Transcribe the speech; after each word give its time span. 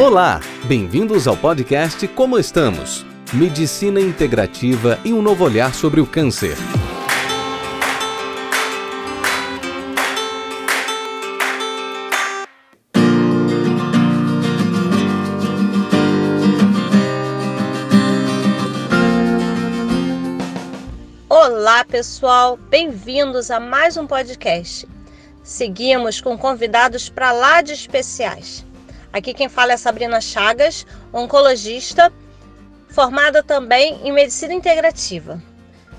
Olá, 0.00 0.40
bem-vindos 0.64 1.28
ao 1.28 1.36
podcast 1.36 2.08
Como 2.08 2.36
Estamos? 2.36 3.06
Medicina 3.32 4.00
integrativa 4.00 4.98
e 5.04 5.12
um 5.12 5.22
novo 5.22 5.44
olhar 5.44 5.72
sobre 5.72 6.00
o 6.00 6.06
câncer. 6.06 6.56
Olá, 21.28 21.84
pessoal, 21.84 22.56
bem-vindos 22.56 23.48
a 23.48 23.60
mais 23.60 23.96
um 23.96 24.08
podcast. 24.08 24.88
Seguimos 25.44 26.20
com 26.20 26.36
convidados 26.36 27.08
para 27.08 27.30
lá 27.30 27.62
de 27.62 27.72
especiais. 27.74 28.66
Aqui 29.14 29.32
quem 29.32 29.48
fala 29.48 29.74
é 29.74 29.76
Sabrina 29.76 30.20
Chagas, 30.20 30.84
oncologista, 31.12 32.12
formada 32.88 33.44
também 33.44 34.00
em 34.02 34.10
medicina 34.10 34.52
integrativa. 34.52 35.40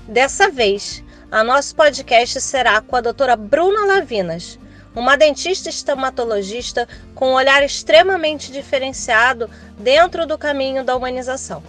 Dessa 0.06 0.50
vez, 0.50 1.02
a 1.30 1.42
nosso 1.42 1.74
podcast 1.74 2.38
será 2.42 2.78
com 2.82 2.94
a 2.94 3.00
doutora 3.00 3.34
Bruna 3.34 3.86
Lavinas, 3.86 4.58
uma 4.94 5.16
dentista 5.16 5.70
estomatologista 5.70 6.86
com 7.14 7.30
um 7.30 7.32
olhar 7.32 7.62
extremamente 7.62 8.52
diferenciado 8.52 9.48
dentro 9.78 10.26
do 10.26 10.36
caminho 10.36 10.84
da 10.84 10.94
humanização. 10.94 11.62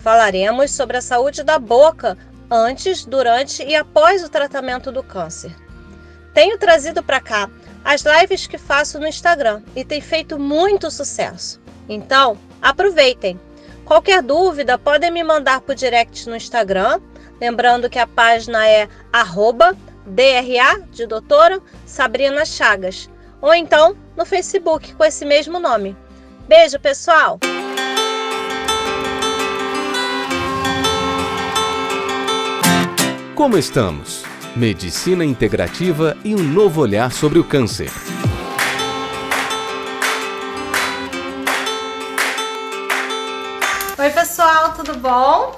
Falaremos 0.00 0.72
sobre 0.72 0.96
a 0.96 1.02
saúde 1.02 1.44
da 1.44 1.56
boca 1.56 2.18
antes, 2.50 3.04
durante 3.04 3.62
e 3.62 3.76
após 3.76 4.24
o 4.24 4.28
tratamento 4.28 4.90
do 4.90 5.04
câncer. 5.04 5.54
Tenho 6.34 6.58
trazido 6.58 7.00
para 7.00 7.20
cá 7.20 7.48
as 7.84 8.02
lives 8.02 8.46
que 8.46 8.58
faço 8.58 8.98
no 8.98 9.06
Instagram 9.06 9.62
e 9.74 9.84
tem 9.84 10.00
feito 10.00 10.38
muito 10.38 10.90
sucesso. 10.90 11.60
Então, 11.88 12.38
aproveitem. 12.60 13.38
Qualquer 13.84 14.22
dúvida, 14.22 14.78
podem 14.78 15.10
me 15.10 15.22
mandar 15.24 15.60
por 15.60 15.74
direct 15.74 16.28
no 16.28 16.36
Instagram, 16.36 17.00
lembrando 17.40 17.90
que 17.90 17.98
a 17.98 18.06
página 18.06 18.68
é 18.68 18.88
arroba 19.12 19.76
DRA 20.06 20.80
de 20.92 21.06
doutora 21.06 21.60
Sabrina 21.86 22.44
Chagas, 22.44 23.10
ou 23.40 23.54
então 23.54 23.96
no 24.16 24.24
Facebook 24.24 24.94
com 24.94 25.04
esse 25.04 25.24
mesmo 25.24 25.58
nome. 25.58 25.96
Beijo, 26.46 26.78
pessoal! 26.78 27.40
Como 33.34 33.56
estamos? 33.56 34.29
Medicina 34.56 35.24
integrativa 35.24 36.16
e 36.24 36.34
um 36.34 36.42
novo 36.42 36.80
olhar 36.80 37.12
sobre 37.12 37.38
o 37.38 37.44
câncer. 37.44 37.88
Oi, 43.96 44.10
pessoal, 44.10 44.74
tudo 44.74 44.98
bom? 44.98 45.56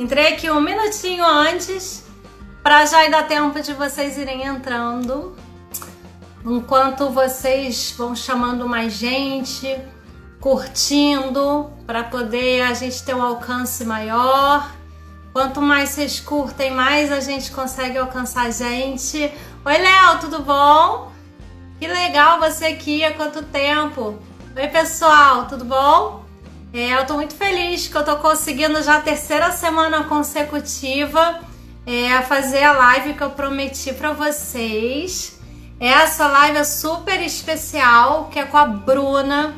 Entrei 0.00 0.32
aqui 0.32 0.50
um 0.50 0.60
minutinho 0.60 1.24
antes 1.24 2.04
para 2.60 2.84
já 2.86 3.08
dar 3.08 3.28
tempo 3.28 3.60
de 3.62 3.72
vocês 3.72 4.18
irem 4.18 4.42
entrando. 4.42 5.36
Enquanto 6.44 7.10
vocês 7.10 7.94
vão 7.96 8.16
chamando 8.16 8.68
mais 8.68 8.94
gente, 8.94 9.78
curtindo, 10.40 11.70
para 11.86 12.02
poder 12.02 12.62
a 12.62 12.74
gente 12.74 13.00
ter 13.04 13.14
um 13.14 13.22
alcance 13.22 13.84
maior. 13.84 14.77
Quanto 15.38 15.62
mais 15.62 15.90
vocês 15.90 16.18
curtem, 16.18 16.72
mais 16.72 17.12
a 17.12 17.20
gente 17.20 17.52
consegue 17.52 17.96
alcançar 17.96 18.46
a 18.46 18.50
gente. 18.50 19.32
Oi, 19.64 19.78
Léo, 19.78 20.18
tudo 20.20 20.42
bom? 20.42 21.12
Que 21.78 21.86
legal 21.86 22.40
você 22.40 22.64
aqui, 22.66 23.04
há 23.04 23.14
quanto 23.14 23.44
tempo? 23.44 24.18
Oi, 24.56 24.66
pessoal, 24.66 25.46
tudo 25.46 25.64
bom? 25.64 26.24
É, 26.72 26.94
eu 26.94 27.06
tô 27.06 27.14
muito 27.14 27.34
feliz 27.34 27.86
que 27.86 27.96
eu 27.96 28.04
tô 28.04 28.16
conseguindo 28.16 28.82
já 28.82 28.96
a 28.96 29.00
terceira 29.00 29.52
semana 29.52 30.02
consecutiva 30.02 31.38
é, 31.86 32.20
fazer 32.22 32.64
a 32.64 32.72
live 32.72 33.14
que 33.14 33.22
eu 33.22 33.30
prometi 33.30 33.92
para 33.92 34.12
vocês. 34.12 35.38
Essa 35.78 36.26
live 36.26 36.58
é 36.58 36.64
super 36.64 37.22
especial, 37.22 38.28
que 38.32 38.40
é 38.40 38.44
com 38.44 38.56
a 38.56 38.66
Bruna. 38.66 39.54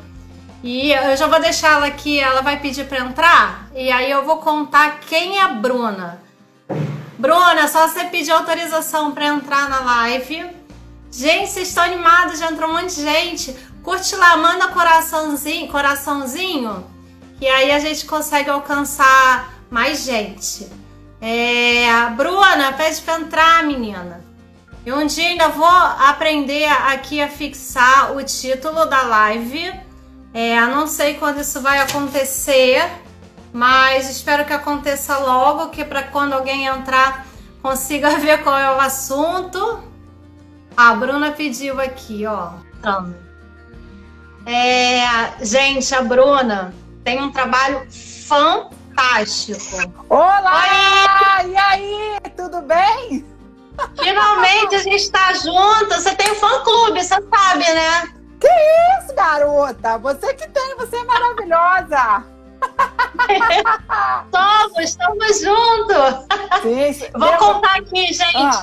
E 0.63 0.93
eu 0.93 1.17
já 1.17 1.27
vou 1.27 1.41
deixar 1.41 1.73
ela 1.73 1.87
aqui, 1.87 2.21
ela 2.21 2.43
vai 2.43 2.59
pedir 2.59 2.87
para 2.87 3.01
entrar 3.01 3.71
e 3.75 3.91
aí 3.91 4.11
eu 4.11 4.25
vou 4.25 4.39
contar 4.39 5.01
quem 5.01 5.39
é 5.39 5.43
a 5.43 5.49
Bruna. 5.49 6.21
Bruna, 7.19 7.67
só 7.67 7.89
você 7.89 8.05
pedir 8.05 8.31
autorização 8.31 9.13
para 9.13 9.27
entrar 9.27 9.69
na 9.69 9.81
live. 9.81 10.51
Gente, 11.11 11.51
vocês 11.51 11.69
estão 11.69 11.85
animados, 11.85 12.39
já 12.39 12.51
entrou 12.51 12.69
um 12.69 12.75
monte 12.75 12.95
de 12.95 13.03
gente. 13.03 13.57
Curte 13.83 14.15
lá, 14.17 14.37
manda 14.37 14.69
coraçãozinho, 14.69 15.69
coraçãozinho, 15.69 16.87
que 17.39 17.47
aí 17.47 17.71
a 17.73 17.79
gente 17.79 18.05
consegue 18.05 18.51
alcançar 18.51 19.55
mais 19.71 20.05
gente. 20.05 20.69
É, 21.23 22.07
Bruna, 22.17 22.73
pede 22.75 23.01
para 23.01 23.21
entrar, 23.21 23.65
menina. 23.65 24.23
E 24.85 24.93
um 24.93 25.07
dia 25.07 25.29
ainda 25.29 25.49
vou 25.49 25.67
aprender 25.67 26.67
aqui 26.67 27.21
a 27.21 27.29
fixar 27.29 28.15
o 28.15 28.23
título 28.23 28.87
da 28.87 29.03
live 29.03 29.90
é, 30.33 30.61
não 30.61 30.87
sei 30.87 31.15
quando 31.15 31.41
isso 31.41 31.61
vai 31.61 31.79
acontecer, 31.79 32.89
mas 33.53 34.09
espero 34.09 34.45
que 34.45 34.53
aconteça 34.53 35.19
logo, 35.19 35.71
que 35.71 35.85
para 35.85 36.05
quando 36.05 36.35
alguém 36.35 36.67
entrar 36.67 37.27
consiga 37.63 38.17
ver 38.19 38.43
qual 38.43 38.57
é 38.57 38.71
o 38.71 38.81
assunto. 38.81 39.83
A 40.77 40.95
Bruna 40.95 41.33
pediu 41.33 41.81
aqui, 41.81 42.25
ó. 42.27 42.53
É, 44.47 45.45
gente, 45.45 45.95
a 45.95 46.03
Bruna 46.03 46.73
tem 47.05 47.21
um 47.21 47.31
trabalho 47.31 47.87
fantástico. 48.27 49.93
Olá! 50.09 51.41
Oi! 51.43 51.51
E 51.51 51.57
aí, 51.57 52.21
tudo 52.37 52.63
bem? 52.63 53.27
Finalmente 53.99 54.77
a 54.77 54.79
gente 54.79 55.03
está 55.03 55.33
junto. 55.35 55.95
Você 55.95 56.15
tem 56.15 56.31
um 56.31 56.37
fã-clube, 56.37 57.03
você 57.03 57.15
sabe, 57.15 57.65
né? 57.65 58.20
Que 58.41 58.49
isso, 58.99 59.15
garota? 59.15 59.99
Você 59.99 60.35
que 60.35 60.49
tem, 60.49 60.77
você 60.77 60.97
é 60.97 61.05
maravilhosa. 61.05 62.25
somos, 64.33 64.79
estamos 64.79 65.41
juntos. 65.41 66.27
Sim. 66.63 67.11
Vou 67.15 67.33
contar 67.37 67.77
aqui, 67.77 68.07
gente. 68.13 68.35
Ah. 68.35 68.63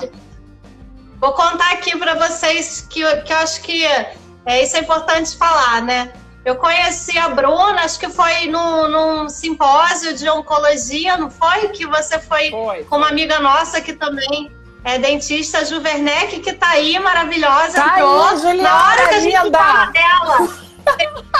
Vou 1.20 1.32
contar 1.32 1.72
aqui 1.72 1.96
para 1.96 2.14
vocês 2.14 2.86
que, 2.88 3.00
que 3.22 3.32
eu 3.32 3.36
acho 3.38 3.60
que 3.62 3.84
é, 3.84 4.62
isso 4.62 4.76
é 4.76 4.80
importante 4.80 5.36
falar, 5.36 5.82
né? 5.82 6.12
Eu 6.44 6.56
conheci 6.56 7.18
a 7.18 7.28
Bruna, 7.28 7.82
acho 7.82 7.98
que 7.98 8.08
foi 8.08 8.46
no, 8.46 8.88
num 8.88 9.28
simpósio 9.28 10.16
de 10.16 10.28
oncologia, 10.30 11.16
não 11.16 11.28
foi? 11.30 11.68
Que 11.68 11.86
você 11.86 12.18
foi, 12.18 12.50
foi 12.50 12.84
com 12.84 12.96
uma 12.96 13.08
amiga 13.08 13.38
nossa 13.40 13.80
que 13.80 13.92
também 13.92 14.50
é, 14.84 14.98
dentista 14.98 15.64
Juvernec, 15.64 16.40
que 16.40 16.52
tá 16.52 16.70
aí, 16.70 16.98
maravilhosa. 16.98 17.72
Tá 17.74 17.94
entrou. 17.94 18.28
Aí, 18.28 18.36
Juliana, 18.38 18.62
Na 18.62 18.86
hora 18.86 19.08
que 19.08 19.14
a 19.14 19.20
gente 19.20 19.42
linda. 19.44 19.58
fala 19.58 19.86
dela. 19.86 20.68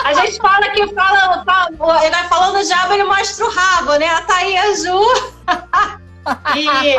A 0.05 0.15
gente 0.15 0.37
fala 0.37 0.69
que 0.71 0.95
fala, 0.95 1.45
fala, 1.45 2.05
ele 2.05 2.15
vai 2.15 2.29
falando 2.29 2.65
já, 2.67 2.93
ele 2.93 3.05
mostra 3.05 3.47
o 3.47 3.51
rabo, 3.51 3.95
né? 3.97 4.07
A 4.07 4.45
e 4.45 4.57
a 4.59 4.75
Ju. 4.75 5.01
e 6.57 6.97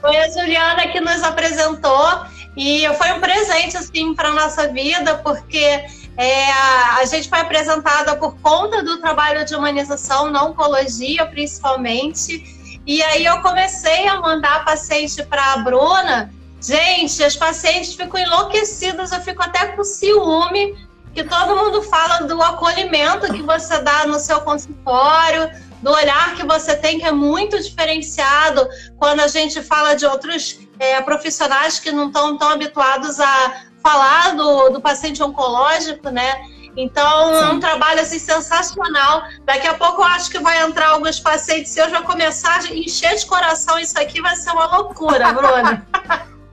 foi 0.00 0.16
a 0.16 0.28
Juliana 0.30 0.88
que 0.88 1.00
nos 1.00 1.22
apresentou. 1.22 2.26
E 2.56 2.88
foi 2.94 3.12
um 3.12 3.20
presente, 3.20 3.76
assim, 3.76 4.14
para 4.14 4.32
nossa 4.32 4.66
vida, 4.66 5.14
porque 5.18 5.84
é, 6.16 6.50
a 6.50 7.04
gente 7.04 7.28
foi 7.28 7.38
apresentada 7.38 8.16
por 8.16 8.36
conta 8.40 8.82
do 8.82 9.00
trabalho 9.00 9.44
de 9.44 9.54
humanização 9.54 10.32
na 10.32 10.42
oncologia, 10.42 11.24
principalmente. 11.26 12.57
E 12.88 13.02
aí 13.02 13.26
eu 13.26 13.42
comecei 13.42 14.08
a 14.08 14.18
mandar 14.18 14.64
paciente 14.64 15.22
para 15.22 15.52
a 15.52 15.58
Bruna. 15.58 16.32
Gente, 16.58 17.22
as 17.22 17.36
pacientes 17.36 17.94
ficam 17.94 18.18
enlouquecidas, 18.18 19.12
eu 19.12 19.20
fico 19.20 19.42
até 19.42 19.66
com 19.66 19.84
ciúme, 19.84 20.74
que 21.12 21.22
todo 21.22 21.54
mundo 21.54 21.82
fala 21.82 22.20
do 22.20 22.42
acolhimento 22.42 23.30
que 23.30 23.42
você 23.42 23.82
dá 23.82 24.06
no 24.06 24.18
seu 24.18 24.40
consultório, 24.40 25.50
do 25.82 25.90
olhar 25.90 26.34
que 26.34 26.46
você 26.46 26.74
tem, 26.76 26.98
que 26.98 27.04
é 27.04 27.12
muito 27.12 27.62
diferenciado 27.62 28.66
quando 28.96 29.20
a 29.20 29.28
gente 29.28 29.62
fala 29.62 29.94
de 29.94 30.06
outros 30.06 30.58
é, 30.80 30.98
profissionais 31.02 31.78
que 31.78 31.92
não 31.92 32.06
estão 32.06 32.38
tão 32.38 32.48
habituados 32.48 33.20
a 33.20 33.64
falar 33.82 34.34
do, 34.34 34.70
do 34.70 34.80
paciente 34.80 35.22
oncológico, 35.22 36.08
né? 36.08 36.42
Então, 36.80 37.34
Sim. 37.34 37.42
é 37.42 37.46
um 37.48 37.58
trabalho 37.58 38.00
assim, 38.00 38.20
sensacional. 38.20 39.24
Daqui 39.44 39.66
a 39.66 39.74
pouco 39.74 40.00
eu 40.00 40.06
acho 40.06 40.30
que 40.30 40.38
vai 40.38 40.62
entrar 40.62 40.90
alguns 40.90 41.18
pacientes 41.18 41.76
e 41.76 41.80
eu 41.80 41.90
já 41.90 42.02
começar 42.02 42.60
a 42.60 42.72
encher 42.72 43.16
de 43.16 43.26
coração 43.26 43.80
isso 43.80 43.98
aqui, 43.98 44.22
vai 44.22 44.36
ser 44.36 44.52
uma 44.52 44.66
loucura, 44.76 45.32
Bruna. 45.34 45.84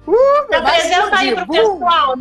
uh, 0.07 0.55
apresenta 0.55 1.17
aí 1.17 1.35
pro 1.35 1.47
pessoal. 1.47 2.15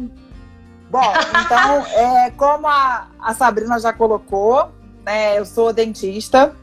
Bom, 0.90 1.12
então, 1.44 1.86
é, 1.96 2.30
como 2.36 2.66
a, 2.66 3.06
a 3.18 3.32
Sabrina 3.32 3.80
já 3.80 3.90
colocou, 3.90 4.70
né, 5.02 5.38
eu 5.38 5.46
sou 5.46 5.72
dentista, 5.72 6.54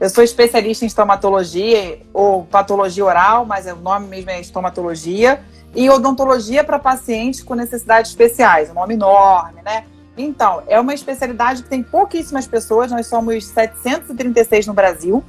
eu 0.00 0.10
sou 0.10 0.24
especialista 0.24 0.84
em 0.84 0.88
estomatologia 0.88 2.02
ou 2.12 2.46
patologia 2.46 3.04
oral, 3.04 3.46
mas 3.46 3.66
o 3.66 3.76
nome 3.76 4.08
mesmo 4.08 4.30
é 4.30 4.40
estomatologia, 4.40 5.40
e 5.72 5.88
odontologia 5.88 6.64
para 6.64 6.80
pacientes 6.80 7.44
com 7.44 7.54
necessidades 7.54 8.10
especiais, 8.10 8.70
um 8.70 8.74
nome 8.74 8.94
enorme, 8.94 9.62
né? 9.62 9.84
Então, 10.16 10.62
é 10.66 10.78
uma 10.78 10.92
especialidade 10.92 11.62
que 11.62 11.68
tem 11.68 11.82
pouquíssimas 11.82 12.46
pessoas, 12.46 12.90
nós 12.90 13.06
somos 13.06 13.46
736 13.46 14.66
no 14.66 14.74
Brasil. 14.74 15.24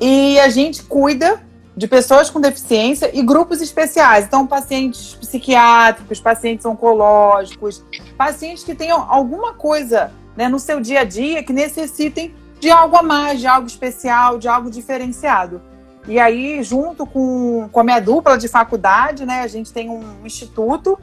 E 0.00 0.38
a 0.40 0.48
gente 0.48 0.82
cuida 0.82 1.42
de 1.76 1.86
pessoas 1.86 2.30
com 2.30 2.40
deficiência 2.40 3.10
e 3.12 3.22
grupos 3.22 3.60
especiais. 3.60 4.26
Então, 4.26 4.46
pacientes 4.46 5.14
psiquiátricos, 5.14 6.20
pacientes 6.20 6.64
oncológicos, 6.66 7.84
pacientes 8.16 8.64
que 8.64 8.74
tenham 8.74 9.06
alguma 9.08 9.54
coisa 9.54 10.12
né, 10.36 10.48
no 10.48 10.58
seu 10.58 10.80
dia 10.80 11.00
a 11.00 11.04
dia 11.04 11.42
que 11.42 11.52
necessitem 11.52 12.34
de 12.58 12.70
algo 12.70 12.96
a 12.96 13.02
mais, 13.02 13.40
de 13.40 13.46
algo 13.46 13.66
especial, 13.66 14.38
de 14.38 14.48
algo 14.48 14.70
diferenciado. 14.70 15.62
E 16.06 16.18
aí, 16.18 16.62
junto 16.62 17.06
com, 17.06 17.68
com 17.70 17.80
a 17.80 17.84
minha 17.84 18.00
dupla 18.00 18.36
de 18.36 18.48
faculdade, 18.48 19.24
né, 19.24 19.40
a 19.40 19.46
gente 19.46 19.72
tem 19.72 19.88
um 19.88 20.24
instituto 20.24 20.98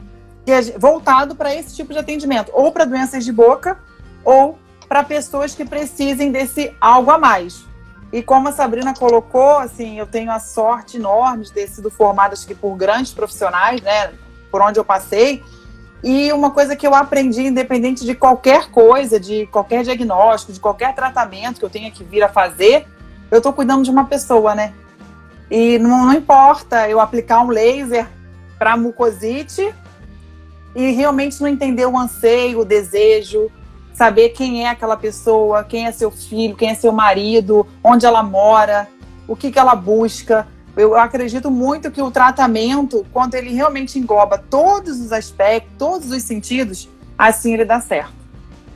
voltado 0.78 1.34
para 1.34 1.54
esse 1.54 1.74
tipo 1.74 1.92
de 1.92 1.98
atendimento, 1.98 2.50
ou 2.54 2.72
para 2.72 2.84
doenças 2.84 3.24
de 3.24 3.32
boca, 3.32 3.78
ou 4.24 4.58
para 4.88 5.04
pessoas 5.04 5.54
que 5.54 5.64
precisem 5.64 6.32
desse 6.32 6.74
algo 6.80 7.10
a 7.10 7.18
mais. 7.18 7.66
E 8.12 8.22
como 8.22 8.48
a 8.48 8.52
Sabrina 8.52 8.94
colocou, 8.94 9.58
assim, 9.58 9.98
eu 9.98 10.06
tenho 10.06 10.30
a 10.30 10.38
sorte 10.38 10.96
enorme 10.96 11.44
de 11.44 11.52
ter 11.52 11.68
sido 11.68 11.90
formada 11.90 12.32
acho 12.32 12.46
que 12.46 12.54
por 12.54 12.74
grandes 12.74 13.12
profissionais, 13.12 13.82
né, 13.82 14.12
por 14.50 14.62
onde 14.62 14.80
eu 14.80 14.84
passei. 14.84 15.42
E 16.02 16.32
uma 16.32 16.50
coisa 16.50 16.74
que 16.74 16.86
eu 16.86 16.94
aprendi, 16.94 17.42
independente 17.42 18.06
de 18.06 18.14
qualquer 18.14 18.70
coisa, 18.70 19.20
de 19.20 19.46
qualquer 19.48 19.82
diagnóstico, 19.82 20.52
de 20.52 20.60
qualquer 20.60 20.94
tratamento 20.94 21.58
que 21.58 21.64
eu 21.64 21.70
tenha 21.70 21.90
que 21.90 22.02
vir 22.02 22.22
a 22.22 22.28
fazer, 22.28 22.86
eu 23.30 23.38
estou 23.38 23.52
cuidando 23.52 23.82
de 23.82 23.90
uma 23.90 24.06
pessoa, 24.06 24.54
né? 24.54 24.72
E 25.50 25.78
não, 25.78 26.06
não 26.06 26.14
importa 26.14 26.88
eu 26.88 27.00
aplicar 27.00 27.42
um 27.42 27.48
laser 27.48 28.06
para 28.58 28.76
mucosite 28.76 29.74
e 30.74 30.92
realmente 30.92 31.40
não 31.40 31.48
entender 31.48 31.86
o 31.86 31.96
anseio, 31.96 32.60
o 32.60 32.64
desejo, 32.64 33.50
saber 33.92 34.28
quem 34.30 34.64
é 34.64 34.70
aquela 34.70 34.96
pessoa, 34.96 35.64
quem 35.64 35.86
é 35.86 35.92
seu 35.92 36.10
filho, 36.10 36.54
quem 36.54 36.70
é 36.70 36.74
seu 36.74 36.92
marido, 36.92 37.66
onde 37.82 38.06
ela 38.06 38.22
mora, 38.22 38.88
o 39.26 39.34
que, 39.34 39.50
que 39.50 39.58
ela 39.58 39.74
busca. 39.74 40.46
Eu 40.76 40.94
acredito 40.94 41.50
muito 41.50 41.90
que 41.90 42.00
o 42.00 42.10
tratamento, 42.10 43.04
quando 43.12 43.34
ele 43.34 43.52
realmente 43.52 43.98
engloba 43.98 44.38
todos 44.38 45.00
os 45.00 45.12
aspectos, 45.12 45.72
todos 45.76 46.12
os 46.12 46.22
sentidos, 46.22 46.88
assim 47.18 47.54
ele 47.54 47.64
dá 47.64 47.80
certo. 47.80 48.18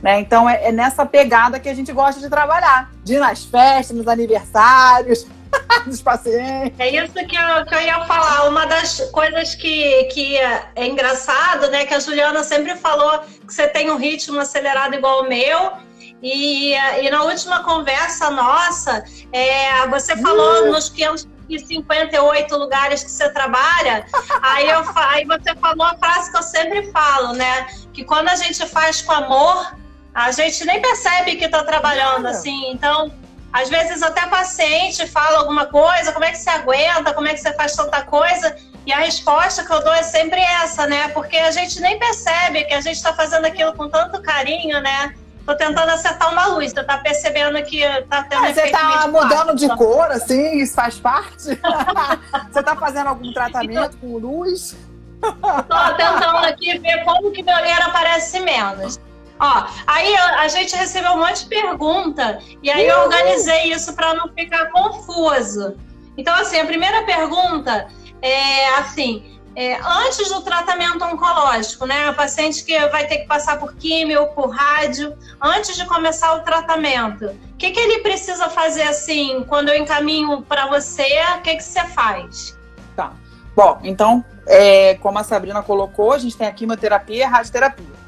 Né? 0.01 0.19
Então 0.19 0.49
é, 0.49 0.65
é 0.65 0.71
nessa 0.73 1.05
pegada 1.05 1.57
que 1.57 1.69
a 1.69 1.73
gente 1.73 1.93
gosta 1.93 2.19
de 2.19 2.29
trabalhar, 2.29 2.91
de 3.05 3.13
ir 3.13 3.19
nas 3.19 3.45
festas, 3.45 3.95
nos 3.95 4.05
aniversários, 4.05 5.25
dos 5.85 6.01
pacientes. 6.01 6.79
É 6.79 6.89
isso 6.89 7.13
que 7.13 7.35
eu, 7.35 7.65
que 7.65 7.75
eu 7.75 7.81
ia 7.81 8.03
falar. 8.05 8.47
Uma 8.47 8.65
das 8.65 8.99
coisas 9.11 9.55
que, 9.55 10.05
que 10.05 10.37
é 10.37 10.85
engraçado, 10.85 11.69
né? 11.69 11.85
Que 11.85 11.93
a 11.93 11.99
Juliana 11.99 12.43
sempre 12.43 12.75
falou 12.75 13.19
que 13.19 13.53
você 13.53 13.67
tem 13.67 13.91
um 13.91 13.97
ritmo 13.97 14.39
acelerado 14.39 14.95
igual 14.95 15.23
o 15.23 15.29
meu. 15.29 15.73
E, 16.21 16.73
e 16.73 17.09
na 17.09 17.23
última 17.23 17.63
conversa 17.63 18.29
nossa, 18.29 19.03
é, 19.33 19.85
você 19.87 20.15
falou 20.15 20.63
uh. 20.63 20.71
nos 20.71 20.87
558 20.87 22.55
lugares 22.55 23.03
que 23.03 23.11
você 23.11 23.29
trabalha. 23.29 24.05
aí, 24.41 24.69
eu, 24.69 24.83
aí 24.95 25.25
você 25.25 25.53
falou 25.55 25.85
a 25.85 25.97
frase 25.97 26.31
que 26.31 26.37
eu 26.37 26.43
sempre 26.43 26.91
falo, 26.91 27.33
né? 27.33 27.67
Que 27.91 28.05
quando 28.05 28.29
a 28.29 28.35
gente 28.35 28.65
faz 28.67 29.01
com 29.01 29.11
amor, 29.11 29.75
a 30.13 30.31
gente 30.31 30.63
nem 30.63 30.81
percebe 30.81 31.35
que 31.35 31.45
está 31.45 31.63
trabalhando, 31.63 32.27
assim. 32.27 32.71
Então, 32.71 33.11
às 33.53 33.69
vezes 33.69 34.01
até 34.01 34.25
paciente 34.25 35.05
fala 35.07 35.37
alguma 35.37 35.67
coisa, 35.67 36.11
como 36.11 36.25
é 36.25 36.31
que 36.31 36.37
você 36.39 36.49
aguenta, 36.49 37.13
como 37.13 37.27
é 37.27 37.33
que 37.33 37.39
você 37.39 37.53
faz 37.53 37.75
tanta 37.75 38.01
coisa? 38.01 38.55
E 38.85 38.91
a 38.91 38.97
resposta 38.97 39.63
que 39.63 39.71
eu 39.71 39.81
dou 39.83 39.93
é 39.93 40.01
sempre 40.01 40.41
essa, 40.41 40.87
né? 40.87 41.07
Porque 41.09 41.37
a 41.37 41.51
gente 41.51 41.79
nem 41.79 41.97
percebe 41.99 42.65
que 42.65 42.73
a 42.73 42.81
gente 42.81 42.95
está 42.95 43.13
fazendo 43.13 43.45
aquilo 43.45 43.71
com 43.73 43.87
tanto 43.87 44.19
carinho, 44.23 44.81
né? 44.81 45.13
Tô 45.45 45.55
tentando 45.55 45.89
acertar 45.91 46.31
uma 46.31 46.47
luz, 46.47 46.71
você 46.71 46.83
tá 46.83 46.97
percebendo 46.97 47.61
que 47.63 47.81
tá 48.09 48.23
tendo 48.23 48.45
ah, 48.45 48.53
Você 48.53 48.69
tá 48.69 49.07
mudando 49.07 49.55
de 49.55 49.69
cor, 49.75 50.09
assim, 50.09 50.57
isso 50.57 50.73
faz 50.73 50.99
parte? 50.99 51.59
você 52.51 52.63
tá 52.63 52.75
fazendo 52.75 53.07
algum 53.07 53.31
tratamento 53.33 53.97
com 53.97 54.17
luz? 54.17 54.75
Tô 55.21 55.95
tentando 55.95 56.45
aqui 56.45 56.79
ver 56.79 57.03
como 57.05 57.31
que 57.31 57.43
meu 57.43 57.55
olheiro 57.55 57.83
aparece 57.83 58.39
menos. 58.39 58.99
Ó, 59.43 59.67
aí 59.85 60.15
a 60.15 60.47
gente 60.47 60.73
recebeu 60.73 61.11
um 61.11 61.17
monte 61.17 61.43
de 61.43 61.47
pergunta 61.47 62.39
e 62.61 62.71
aí 62.71 62.87
eu 62.87 62.97
organizei 62.99 63.73
isso 63.73 63.93
para 63.93 64.13
não 64.13 64.29
ficar 64.29 64.71
confuso. 64.71 65.75
Então, 66.15 66.33
assim, 66.35 66.61
a 66.61 66.65
primeira 66.65 67.03
pergunta 67.03 67.89
é 68.21 68.69
assim: 68.75 69.37
é, 69.53 69.77
antes 69.83 70.29
do 70.29 70.41
tratamento 70.43 71.03
oncológico, 71.03 71.85
né? 71.85 72.09
O 72.09 72.13
paciente 72.13 72.63
que 72.63 72.87
vai 72.87 73.05
ter 73.05 73.17
que 73.17 73.27
passar 73.27 73.59
por 73.59 73.75
químio, 73.75 74.27
por 74.27 74.49
rádio, 74.49 75.13
antes 75.41 75.75
de 75.75 75.85
começar 75.87 76.35
o 76.35 76.39
tratamento, 76.39 77.25
o 77.25 77.57
que, 77.57 77.71
que 77.71 77.79
ele 77.81 77.99
precisa 77.99 78.49
fazer 78.49 78.83
assim? 78.83 79.43
Quando 79.49 79.67
eu 79.67 79.77
encaminho 79.77 80.41
para 80.43 80.67
você, 80.67 81.21
o 81.37 81.41
que, 81.41 81.57
que 81.57 81.63
você 81.63 81.83
faz? 81.87 82.57
Tá. 82.95 83.11
Bom, 83.53 83.77
então, 83.83 84.23
é, 84.47 84.95
como 84.95 85.19
a 85.19 85.23
Sabrina 85.23 85.61
colocou, 85.61 86.13
a 86.13 86.17
gente 86.17 86.37
tem 86.37 86.47
a 86.47 86.51
quimioterapia 86.53 87.17
e 87.17 87.23
a 87.23 87.27
radioterapia 87.27 88.02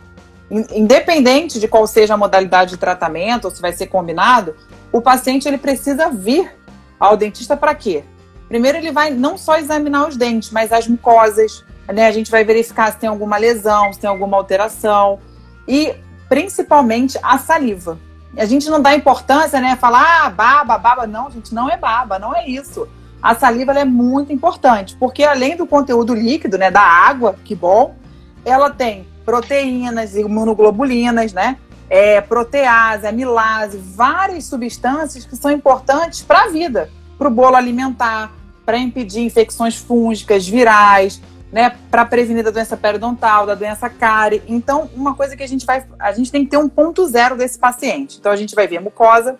independente 0.50 1.59
de 1.59 1.68
qual 1.68 1.88
seja 1.88 2.13
a 2.13 2.18
modalidade 2.18 2.71
de 2.71 2.77
tratamento 2.77 3.45
ou 3.45 3.51
se 3.51 3.62
vai 3.62 3.74
ser 3.74 3.88
combinado, 3.88 4.56
o 4.92 5.01
paciente 5.01 5.47
ele 5.47 5.57
precisa 5.57 6.09
vir 6.09 6.56
ao 7.00 7.18
dentista 7.18 7.57
para 7.57 7.74
quê? 7.74 8.03
Primeiro 8.47 8.77
ele 8.77 8.92
vai 8.92 9.09
não 9.09 9.38
só 9.38 9.57
examinar 9.57 10.07
os 10.07 10.15
dentes, 10.15 10.51
mas 10.51 10.71
as 10.71 10.88
mucosas, 10.88 11.63
né? 11.88 12.06
A 12.06 12.12
gente 12.12 12.30
vai 12.30 12.44
verificar 12.44 12.92
se 12.92 13.00
tem 13.00 13.09
alguma 13.09 13.38
lesão, 13.38 13.92
se 13.92 14.00
tem 14.00 14.09
alguma 14.09 14.38
alteração 14.38 15.19
e 15.68 15.95
principalmente 16.30 17.18
a 17.21 17.38
saliva. 17.38 17.97
A 18.38 18.45
gente 18.45 18.69
não 18.69 18.81
dá 18.81 18.94
importância, 18.94 19.59
né? 19.59 19.75
Falar 19.75 20.25
ah, 20.25 20.30
baba, 20.30 20.77
baba, 20.77 21.07
não, 21.07 21.31
gente, 21.31 21.53
não 21.56 21.69
é 21.69 21.77
baba, 21.77 22.19
não 22.19 22.36
é 22.36 22.47
isso. 22.47 22.88
A 23.21 23.33
saliva 23.33 23.71
é 23.74 23.86
muito 23.86 24.31
importante, 24.31 24.95
porque 24.97 25.24
além 25.24 25.56
do 25.56 25.65
conteúdo 25.65 26.13
líquido, 26.13 26.57
né, 26.57 26.69
da 26.69 26.81
água, 26.81 27.36
que 27.44 27.56
bom, 27.56 27.95
ela 28.44 28.69
tem 28.69 29.07
proteínas, 29.25 30.16
imunoglobulinas, 30.16 31.33
né? 31.33 31.57
É, 31.89 32.19
protease, 32.22 33.06
amilase, 33.06 33.77
várias 33.77 34.45
substâncias 34.45 35.25
que 35.25 35.36
são 35.36 35.51
importantes 35.51 36.22
para 36.22 36.44
a 36.44 36.48
vida, 36.48 36.89
para 37.18 37.27
o 37.27 37.31
bolo 37.31 37.56
alimentar, 37.56 38.31
para 38.66 38.77
impedir 38.77 39.22
infecções 39.22 39.75
fúngicas, 39.75 40.48
virais, 40.48 41.22
né, 41.51 41.74
para 41.92 42.04
prevenir 42.04 42.44
da 42.44 42.51
doença 42.51 42.75
periodontal, 42.75 43.45
da 43.45 43.56
doença 43.56 43.89
cárie. 43.89 44.42
Então, 44.47 44.90
uma 44.95 45.14
coisa 45.16 45.38
que 45.38 45.44
a 45.44 45.47
gente 45.47 45.66
vai, 45.66 45.85
a 45.99 46.11
gente 46.11 46.31
tem 46.31 46.44
que 46.44 46.49
ter 46.49 46.57
um 46.57 46.68
ponto 46.68 47.07
zero 47.07 47.38
desse 47.38 47.57
paciente. 47.57 48.18
Então, 48.19 48.31
a 48.31 48.35
gente 48.35 48.56
vai 48.56 48.68
ver 48.68 48.78
a 48.78 48.81
mucosa, 48.81 49.38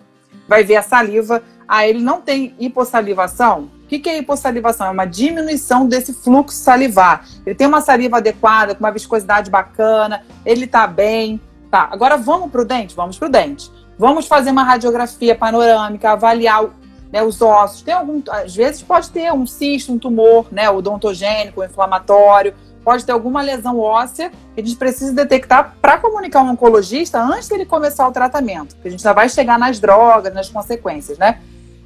vai 0.48 0.62
ver 0.62 0.76
a 0.76 0.82
saliva. 0.82 1.42
Ah, 1.68 1.86
ele 1.86 2.00
não 2.00 2.20
tem 2.20 2.54
hipossalivação? 2.58 3.68
O 3.86 3.88
que, 3.88 4.00
que 4.00 4.10
é 4.10 4.18
hipossalivação? 4.18 4.88
É 4.88 4.90
uma 4.90 5.04
diminuição 5.04 5.86
desse 5.86 6.12
fluxo 6.12 6.58
salivar. 6.58 7.24
Ele 7.46 7.54
tem 7.54 7.68
uma 7.68 7.80
saliva 7.80 8.16
adequada, 8.16 8.74
com 8.74 8.82
uma 8.82 8.90
viscosidade 8.90 9.48
bacana, 9.48 10.24
ele 10.44 10.64
está 10.64 10.88
bem. 10.88 11.40
Tá, 11.70 11.88
agora 11.92 12.16
vamos 12.16 12.50
para 12.50 12.62
o 12.62 12.64
dente? 12.64 12.96
Vamos 12.96 13.16
para 13.16 13.28
o 13.28 13.30
dente. 13.30 13.70
Vamos 13.96 14.26
fazer 14.26 14.50
uma 14.50 14.64
radiografia 14.64 15.36
panorâmica, 15.36 16.10
avaliar 16.10 16.64
né, 17.12 17.22
os 17.22 17.40
ossos. 17.40 17.82
Tem 17.82 17.94
algum, 17.94 18.20
às 18.28 18.56
vezes 18.56 18.82
pode 18.82 19.08
ter 19.10 19.32
um 19.32 19.46
cisto, 19.46 19.92
um 19.92 20.00
tumor, 20.00 20.46
né, 20.50 20.68
odontogênico, 20.68 21.62
inflamatório, 21.62 22.54
pode 22.84 23.06
ter 23.06 23.12
alguma 23.12 23.40
lesão 23.40 23.78
óssea 23.78 24.32
que 24.52 24.60
a 24.60 24.64
gente 24.64 24.76
precisa 24.76 25.12
detectar 25.12 25.76
para 25.80 25.96
comunicar 25.98 26.40
ao 26.40 26.46
oncologista 26.46 27.22
antes 27.22 27.48
dele 27.48 27.64
começar 27.64 28.08
o 28.08 28.10
tratamento, 28.10 28.74
porque 28.74 28.88
a 28.88 28.90
gente 28.90 29.02
já 29.04 29.12
vai 29.12 29.28
chegar 29.28 29.60
nas 29.60 29.78
drogas, 29.78 30.34
nas 30.34 30.48
consequências, 30.48 31.16
né? 31.18 31.38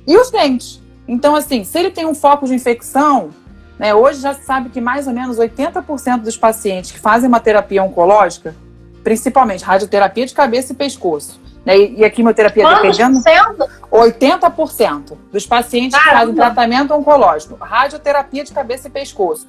E 0.06 0.16
os 0.16 0.30
dentes? 0.30 0.80
Então, 1.10 1.34
assim, 1.34 1.64
se 1.64 1.76
ele 1.76 1.90
tem 1.90 2.06
um 2.06 2.14
foco 2.14 2.46
de 2.46 2.54
infecção, 2.54 3.30
né, 3.76 3.92
hoje 3.92 4.20
já 4.20 4.32
se 4.32 4.44
sabe 4.44 4.68
que 4.68 4.80
mais 4.80 5.08
ou 5.08 5.12
menos 5.12 5.38
80% 5.38 6.18
dos 6.18 6.36
pacientes 6.36 6.92
que 6.92 7.00
fazem 7.00 7.28
uma 7.28 7.40
terapia 7.40 7.82
oncológica, 7.82 8.54
principalmente 9.02 9.64
radioterapia 9.64 10.24
de 10.24 10.32
cabeça 10.32 10.72
e 10.72 10.76
pescoço, 10.76 11.40
né, 11.66 11.76
e 11.76 12.04
a 12.04 12.10
quimioterapia 12.10 12.62
Quantos 12.62 12.96
dependendo. 12.96 13.68
80% 13.90 15.18
dos 15.32 15.44
pacientes 15.44 15.98
Caramba. 15.98 16.10
que 16.12 16.20
fazem 16.20 16.34
tratamento 16.36 16.94
oncológico, 16.94 17.56
radioterapia 17.56 18.44
de 18.44 18.52
cabeça 18.52 18.86
e 18.86 18.90
pescoço. 18.92 19.48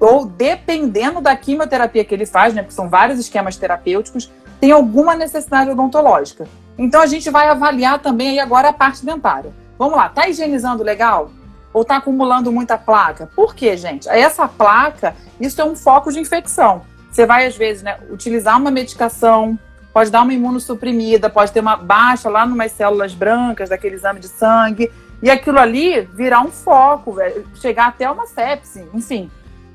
Ou 0.00 0.24
dependendo 0.24 1.20
da 1.20 1.36
quimioterapia 1.36 2.02
que 2.02 2.14
ele 2.14 2.24
faz, 2.24 2.54
né, 2.54 2.62
porque 2.62 2.74
são 2.74 2.88
vários 2.88 3.18
esquemas 3.18 3.58
terapêuticos, 3.58 4.32
tem 4.58 4.72
alguma 4.72 5.14
necessidade 5.14 5.68
odontológica. 5.68 6.48
Então 6.78 7.02
a 7.02 7.06
gente 7.06 7.28
vai 7.28 7.46
avaliar 7.46 7.98
também 7.98 8.30
aí 8.30 8.40
agora 8.40 8.70
a 8.70 8.72
parte 8.72 9.04
dentária. 9.04 9.52
Vamos 9.78 9.96
lá, 9.96 10.08
tá 10.08 10.28
higienizando 10.28 10.82
legal? 10.82 11.30
Ou 11.72 11.84
tá 11.84 11.96
acumulando 11.96 12.52
muita 12.52 12.78
placa? 12.78 13.28
Por 13.34 13.54
quê, 13.54 13.76
gente? 13.76 14.08
Essa 14.08 14.46
placa, 14.46 15.14
isso 15.40 15.60
é 15.60 15.64
um 15.64 15.74
foco 15.74 16.12
de 16.12 16.20
infecção. 16.20 16.82
Você 17.10 17.26
vai, 17.26 17.46
às 17.46 17.56
vezes, 17.56 17.82
né, 17.82 17.98
utilizar 18.10 18.58
uma 18.58 18.70
medicação, 18.70 19.58
pode 19.92 20.10
dar 20.10 20.22
uma 20.22 20.32
imunossuprimida, 20.32 21.30
pode 21.30 21.52
ter 21.52 21.60
uma 21.60 21.76
baixa 21.76 22.28
lá 22.28 22.46
numas 22.46 22.72
células 22.72 23.14
brancas 23.14 23.68
daquele 23.68 23.94
exame 23.94 24.20
de 24.20 24.28
sangue, 24.28 24.90
e 25.22 25.30
aquilo 25.30 25.58
ali 25.58 26.02
virar 26.12 26.40
um 26.42 26.50
foco, 26.50 27.16
chegar 27.54 27.86
até 27.86 28.10
uma 28.10 28.26
sepse, 28.26 28.86
enfim. 28.92 29.30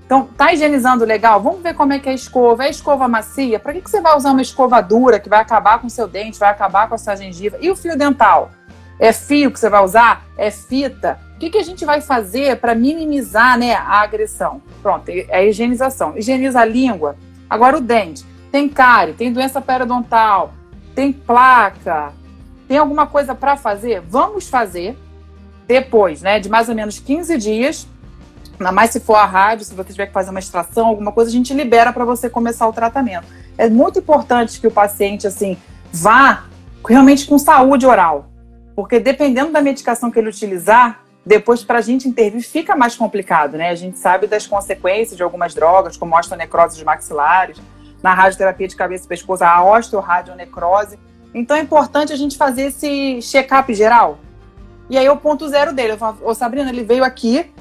Então, 0.05 0.25
tá 0.25 0.51
higienizando 0.51 1.05
legal? 1.05 1.41
Vamos 1.41 1.61
ver 1.61 1.73
como 1.75 1.93
é 1.93 1.99
que 1.99 2.09
é 2.09 2.11
a 2.11 2.15
escova. 2.15 2.63
É 2.63 2.67
a 2.67 2.69
escova 2.69 3.07
macia? 3.07 3.59
Para 3.59 3.73
que, 3.73 3.81
que 3.81 3.89
você 3.89 4.01
vai 4.01 4.17
usar 4.17 4.31
uma 4.31 4.41
escova 4.41 4.81
dura 4.81 5.19
que 5.19 5.29
vai 5.29 5.39
acabar 5.39 5.79
com 5.79 5.87
seu 5.87 6.07
dente, 6.07 6.39
vai 6.39 6.49
acabar 6.49 6.89
com 6.89 6.95
a 6.95 6.97
sua 6.97 7.15
gengiva? 7.15 7.57
E 7.61 7.69
o 7.69 7.75
fio 7.75 7.97
dental? 7.97 8.51
É 8.99 9.13
fio 9.13 9.51
que 9.51 9.59
você 9.59 9.69
vai 9.69 9.83
usar? 9.83 10.25
É 10.37 10.51
fita? 10.51 11.19
O 11.35 11.39
que, 11.39 11.49
que 11.49 11.57
a 11.57 11.63
gente 11.63 11.85
vai 11.85 12.01
fazer 12.01 12.57
para 12.57 12.75
minimizar 12.75 13.57
né, 13.57 13.73
a 13.73 14.01
agressão? 14.01 14.61
Pronto, 14.81 15.09
é 15.09 15.25
a 15.31 15.45
higienização. 15.45 16.17
Higieniza 16.17 16.59
a 16.59 16.65
língua. 16.65 17.15
Agora 17.49 17.77
o 17.77 17.81
dente. 17.81 18.25
Tem 18.51 18.67
cárie, 18.67 19.13
tem 19.13 19.31
doença 19.31 19.61
periodontal, 19.61 20.53
tem 20.95 21.13
placa, 21.13 22.11
tem 22.67 22.77
alguma 22.77 23.05
coisa 23.05 23.35
para 23.35 23.55
fazer? 23.55 24.01
Vamos 24.01 24.49
fazer 24.49 24.97
depois, 25.67 26.23
né, 26.23 26.39
de 26.39 26.49
mais 26.49 26.67
ou 26.67 26.73
menos 26.73 26.99
15 26.99 27.37
dias 27.37 27.87
Ainda 28.59 28.73
mais 28.73 28.91
se 28.91 28.99
for 28.99 29.15
a 29.15 29.25
rádio, 29.25 29.63
se 29.63 29.73
você 29.73 29.91
tiver 29.91 30.07
que 30.07 30.13
fazer 30.13 30.31
uma 30.31 30.39
extração, 30.39 30.87
alguma 30.87 31.13
coisa, 31.13 31.29
a 31.29 31.33
gente 31.33 31.53
libera 31.53 31.93
para 31.93 32.03
você 32.03 32.29
começar 32.29 32.67
o 32.67 32.73
tratamento. 32.73 33.25
É 33.57 33.69
muito 33.69 33.99
importante 33.99 34.59
que 34.59 34.67
o 34.67 34.71
paciente, 34.71 35.25
assim, 35.25 35.57
vá 35.93 36.43
realmente 36.85 37.25
com 37.25 37.39
saúde 37.39 37.85
oral. 37.85 38.29
Porque 38.79 38.97
dependendo 38.97 39.51
da 39.51 39.59
medicação 39.59 40.09
que 40.09 40.17
ele 40.17 40.29
utilizar, 40.29 41.03
depois 41.25 41.65
para 41.65 41.79
a 41.79 41.81
gente 41.81 42.07
intervir 42.07 42.41
fica 42.41 42.77
mais 42.77 42.95
complicado, 42.95 43.57
né? 43.57 43.71
A 43.71 43.75
gente 43.75 43.99
sabe 43.99 44.25
das 44.25 44.47
consequências 44.47 45.17
de 45.17 45.21
algumas 45.21 45.53
drogas, 45.53 45.97
como 45.97 46.17
osteonecrose 46.17 46.81
maxilares, 46.85 47.57
na 48.01 48.13
radioterapia 48.13 48.69
de 48.69 48.77
cabeça 48.77 49.03
e 49.03 49.07
pescoço, 49.09 49.43
a 49.43 49.61
osteoradionecrose. 49.61 50.97
Então 51.33 51.57
é 51.57 51.59
importante 51.59 52.13
a 52.13 52.15
gente 52.15 52.37
fazer 52.37 52.67
esse 52.67 53.21
check-up 53.21 53.73
geral. 53.73 54.17
E 54.89 54.97
aí 54.97 55.09
o 55.09 55.17
ponto 55.17 55.45
zero 55.49 55.73
dele, 55.73 55.91
eu 55.91 55.97
falo, 55.97 56.17
ô 56.23 56.33
Sabrina, 56.33 56.69
ele 56.69 56.85
veio 56.85 57.03
aqui, 57.03 57.51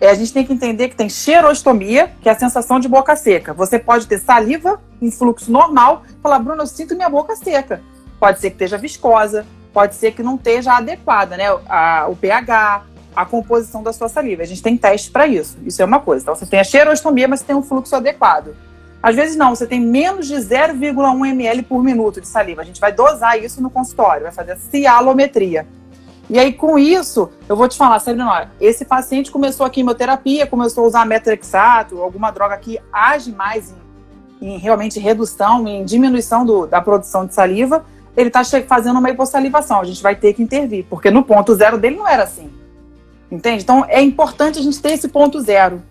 é, 0.00 0.10
a 0.10 0.14
gente 0.14 0.32
tem 0.32 0.46
que 0.46 0.52
entender 0.52 0.90
que 0.90 0.94
tem 0.94 1.08
cheirostomia, 1.08 2.12
que 2.20 2.28
é 2.28 2.32
a 2.32 2.38
sensação 2.38 2.78
de 2.78 2.86
boca 2.86 3.16
seca. 3.16 3.52
Você 3.52 3.80
pode 3.80 4.06
ter 4.06 4.20
saliva 4.20 4.80
em 5.00 5.10
fluxo 5.10 5.50
normal, 5.50 6.04
falar, 6.22 6.38
Bruno, 6.38 6.62
eu 6.62 6.66
sinto 6.68 6.94
minha 6.94 7.10
boca 7.10 7.34
seca. 7.34 7.82
Pode 8.20 8.38
ser 8.38 8.50
que 8.50 8.54
esteja 8.54 8.78
viscosa, 8.78 9.44
pode 9.72 9.94
ser 9.94 10.12
que 10.12 10.22
não 10.22 10.36
esteja 10.36 10.76
adequada, 10.76 11.36
né? 11.36 11.46
A, 11.68 12.06
o 12.08 12.16
pH, 12.16 12.84
a 13.14 13.24
composição 13.24 13.82
da 13.82 13.92
sua 13.92 14.08
saliva. 14.08 14.42
A 14.42 14.46
gente 14.46 14.62
tem 14.62 14.76
testes 14.76 15.10
para 15.10 15.26
isso. 15.26 15.58
Isso 15.64 15.80
é 15.82 15.84
uma 15.84 16.00
coisa. 16.00 16.22
Então, 16.22 16.34
você 16.34 16.46
tem 16.46 16.60
a 16.60 16.64
cheirostomia, 16.64 17.28
mas 17.28 17.40
você 17.40 17.46
tem 17.46 17.56
um 17.56 17.62
fluxo 17.62 17.94
adequado. 17.94 18.54
Às 19.02 19.16
vezes 19.16 19.36
não, 19.36 19.54
você 19.54 19.66
tem 19.66 19.80
menos 19.80 20.28
de 20.28 20.34
0,1 20.34 21.26
ml 21.28 21.62
por 21.62 21.82
minuto 21.82 22.20
de 22.20 22.28
saliva. 22.28 22.62
A 22.62 22.64
gente 22.64 22.80
vai 22.80 22.92
dosar 22.92 23.42
isso 23.42 23.60
no 23.60 23.68
consultório, 23.68 24.22
vai 24.22 24.32
fazer 24.32 24.52
a 24.52 24.56
cialometria. 24.56 25.66
E 26.30 26.38
aí, 26.38 26.52
com 26.52 26.78
isso, 26.78 27.28
eu 27.48 27.56
vou 27.56 27.68
te 27.68 27.76
falar, 27.76 27.98
Sabrina, 27.98 28.52
esse 28.60 28.84
paciente 28.84 29.30
começou 29.30 29.66
a 29.66 29.70
quimioterapia, 29.70 30.46
começou 30.46 30.84
a 30.84 30.86
usar 30.86 31.04
metrexato, 31.04 32.00
alguma 32.00 32.30
droga 32.30 32.56
que 32.56 32.78
age 32.92 33.32
mais 33.32 33.74
em, 34.40 34.54
em 34.54 34.56
realmente 34.56 35.00
redução, 35.00 35.66
em 35.66 35.84
diminuição 35.84 36.46
do, 36.46 36.66
da 36.66 36.80
produção 36.80 37.26
de 37.26 37.34
saliva, 37.34 37.84
ele 38.16 38.28
está 38.28 38.42
fazendo 38.66 38.98
uma 38.98 39.10
hipossalivação. 39.10 39.80
A 39.80 39.84
gente 39.84 40.02
vai 40.02 40.14
ter 40.14 40.34
que 40.34 40.42
intervir, 40.42 40.84
porque 40.88 41.10
no 41.10 41.22
ponto 41.22 41.54
zero 41.54 41.78
dele 41.78 41.96
não 41.96 42.08
era 42.08 42.24
assim. 42.24 42.50
Entende? 43.30 43.62
Então, 43.62 43.84
é 43.88 44.00
importante 44.02 44.58
a 44.58 44.62
gente 44.62 44.80
ter 44.80 44.92
esse 44.92 45.08
ponto 45.08 45.40
zero, 45.40 45.82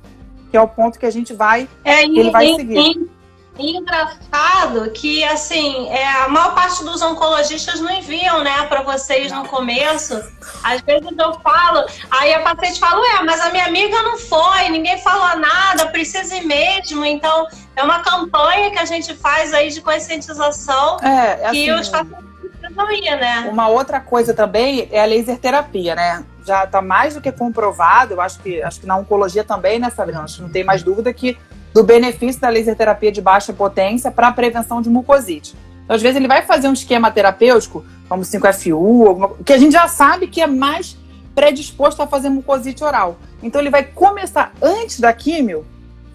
que 0.52 0.58
é 0.58 0.62
o 0.62 0.68
ponto 0.68 1.00
que 1.00 1.06
a 1.06 1.10
gente 1.10 1.34
vai, 1.34 1.68
é, 1.84 2.04
ele 2.04 2.28
e, 2.28 2.32
vai 2.32 2.48
e, 2.48 2.56
seguir. 2.56 2.78
E 2.78 3.21
engraçado 3.58 4.90
que, 4.92 5.24
assim, 5.24 5.90
é, 5.90 6.08
a 6.24 6.30
maior 6.30 6.56
parte 6.56 6.84
dos 6.84 7.02
oncologistas 7.02 7.80
não 7.80 7.92
enviam, 7.92 8.44
né, 8.44 8.66
para 8.68 8.82
vocês 8.82 9.32
no 9.32 9.46
começo. 9.48 10.22
Às 10.64 10.82
vezes 10.82 11.10
eu 11.18 11.34
falo, 11.42 11.86
aí 12.10 12.34
a 12.34 12.42
paciente 12.42 12.80
fala, 12.80 13.00
ué, 13.02 13.24
mas 13.24 13.42
a 13.42 13.50
minha 13.52 13.66
amiga 13.66 14.02
não 14.04 14.18
foi, 14.18 14.70
ninguém 14.70 14.98
falou 15.00 15.38
nada, 15.38 15.88
precisa 15.88 16.36
ir 16.38 16.46
mesmo. 16.46 17.04
Então, 17.06 17.48
é 17.76 17.84
uma 17.84 18.00
campanha 18.00 18.72
que 18.72 18.80
a 18.80 18.86
gente 18.86 19.14
faz 19.16 19.54
aí 19.54 19.70
de 19.70 19.82
conscientização 19.82 20.98
é, 21.02 21.32
é 21.44 21.50
que 21.52 21.70
assim, 21.70 21.72
os 21.72 21.90
pacientes 21.90 22.26
precisam 22.60 22.92
ir, 22.92 23.18
né? 23.18 23.50
Uma 23.52 23.68
outra 23.68 24.00
coisa 24.00 24.34
também 24.34 24.88
é 24.92 25.02
a 25.02 25.06
laser 25.06 25.38
terapia, 25.38 25.96
né? 25.96 26.24
Já 26.46 26.64
está 26.64 26.82
mais 26.82 27.14
do 27.14 27.22
que 27.22 27.32
comprovado, 27.32 28.14
eu 28.14 28.22
acho 28.22 28.40
que, 28.40 28.62
acho 28.64 28.80
que 28.80 28.88
na 28.88 28.98
oncologia 28.98 29.44
também, 29.44 29.78
né, 29.78 29.90
Sabrina? 29.90 30.24
Acho 30.24 30.38
que 30.38 30.42
não 30.42 30.50
tem 30.50 30.64
mais 30.64 30.82
dúvida 30.82 31.14
que 31.14 31.38
do 31.74 31.84
benefício 31.84 32.42
da 32.42 32.50
laser 32.50 32.76
terapia 32.76 33.12
de 33.12 33.22
baixa 33.22 33.54
potência 33.54 34.12
para 34.12 34.28
a 34.28 34.32
prevenção 34.32 34.82
de 34.82 34.90
mucosite. 34.90 35.56
Então, 35.84 35.96
às 35.96 36.02
vezes, 36.02 36.18
ele 36.18 36.28
vai 36.28 36.42
fazer 36.42 36.68
um 36.68 36.74
esquema 36.74 37.12
terapêutico, 37.12 37.84
como 38.08 38.24
5FU, 38.24 39.08
alguma, 39.08 39.30
que 39.46 39.54
a 39.54 39.58
gente 39.58 39.74
já 39.74 39.88
sabe 39.88 40.28
que 40.28 40.42
é 40.42 40.48
mais 40.48 40.98
predisposto 41.34 42.02
a 42.02 42.08
fazer 42.08 42.30
mucosite 42.30 42.84
oral. 42.84 43.18
Então, 43.42 43.60
ele 43.60 43.70
vai 43.70 43.84
começar 43.84 44.54
antes 44.62 45.00
da 45.00 45.14
químio, 45.14 45.66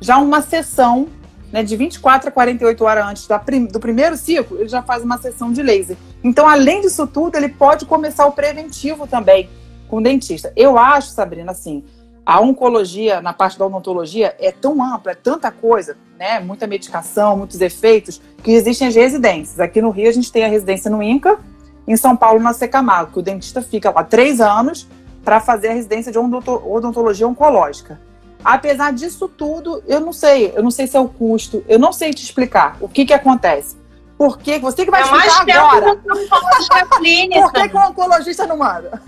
já 0.01 0.19
uma 0.19 0.43
sessão 0.43 1.09
né, 1.53 1.63
de 1.63 1.77
24 1.77 2.29
a 2.29 2.33
48 2.33 2.85
horas 2.85 3.07
antes 3.07 3.27
da 3.27 3.39
do 3.71 3.81
primeiro 3.81 4.17
ciclo, 4.17 4.59
ele 4.59 4.69
já 4.69 4.83
faz 4.83 5.03
uma 5.03 5.19
sessão 5.19 5.53
de 5.53 5.63
laser. 5.63 5.97
Então, 6.23 6.49
além 6.49 6.81
disso 6.81 7.07
tudo, 7.07 7.37
ele 7.37 7.49
pode 7.49 7.87
começar 7.87 8.27
o 8.27 8.33
preventivo 8.33 9.07
também 9.07 9.49
com 9.89 9.99
o 9.99 10.03
dentista. 10.03 10.53
Eu 10.57 10.77
acho, 10.77 11.09
Sabrina, 11.11 11.53
assim, 11.53 11.85
a 12.27 12.41
oncologia, 12.41 13.21
na 13.21 13.33
parte 13.33 13.57
da 13.57 13.65
odontologia, 13.65 14.35
é 14.41 14.51
tão 14.51 14.83
ampla, 14.83 15.13
é 15.13 15.15
tanta 15.15 15.49
coisa, 15.53 15.97
né? 16.19 16.41
Muita 16.41 16.67
medicação, 16.67 17.37
muitos 17.37 17.61
efeitos, 17.61 18.21
que 18.43 18.51
existem 18.51 18.89
as 18.89 18.97
residências. 18.97 19.61
Aqui 19.61 19.81
no 19.81 19.91
Rio, 19.91 20.09
a 20.09 20.13
gente 20.13 20.33
tem 20.33 20.45
a 20.45 20.49
residência 20.49 20.91
no 20.91 21.01
INCA, 21.01 21.39
em 21.87 21.97
São 21.97 22.17
Paulo, 22.17 22.41
na 22.41 22.53
Secamago, 22.53 23.13
que 23.13 23.21
o 23.21 23.23
dentista 23.23 23.63
fica 23.63 23.93
lá 23.93 24.03
três 24.03 24.41
anos 24.41 24.89
para 25.25 25.39
fazer 25.39 25.69
a 25.69 25.73
residência 25.73 26.11
de 26.11 26.19
odontologia 26.19 27.29
oncológica. 27.29 28.01
Apesar 28.45 28.93
disso 28.93 29.29
tudo, 29.29 29.83
eu 29.87 30.01
não 30.01 30.13
sei, 30.13 30.53
eu 30.57 30.65
não 30.65 30.71
sei 30.71 30.89
se 30.89 30.97
é 30.97 31.01
o 31.01 31.09
custo, 31.09 31.65
eu 31.69 31.79
não 31.79 31.93
sei 31.93 32.13
te 32.13 32.25
explicar 32.25 32.77
o 32.81 32.89
que 32.89 33.05
que 33.05 33.15
acontece. 33.15 33.77
Por 34.19 34.39
que 34.39 34.59
você 34.59 34.85
que 34.85 34.91
vai 34.91 35.03
é 35.03 35.05
explicar 35.05 35.43
agora? 35.43 35.97
Por 35.97 37.53
que, 37.53 37.69
que 37.69 37.77
o 37.77 37.81
oncologista 37.81 38.47
não 38.47 38.57
manda? 38.57 39.01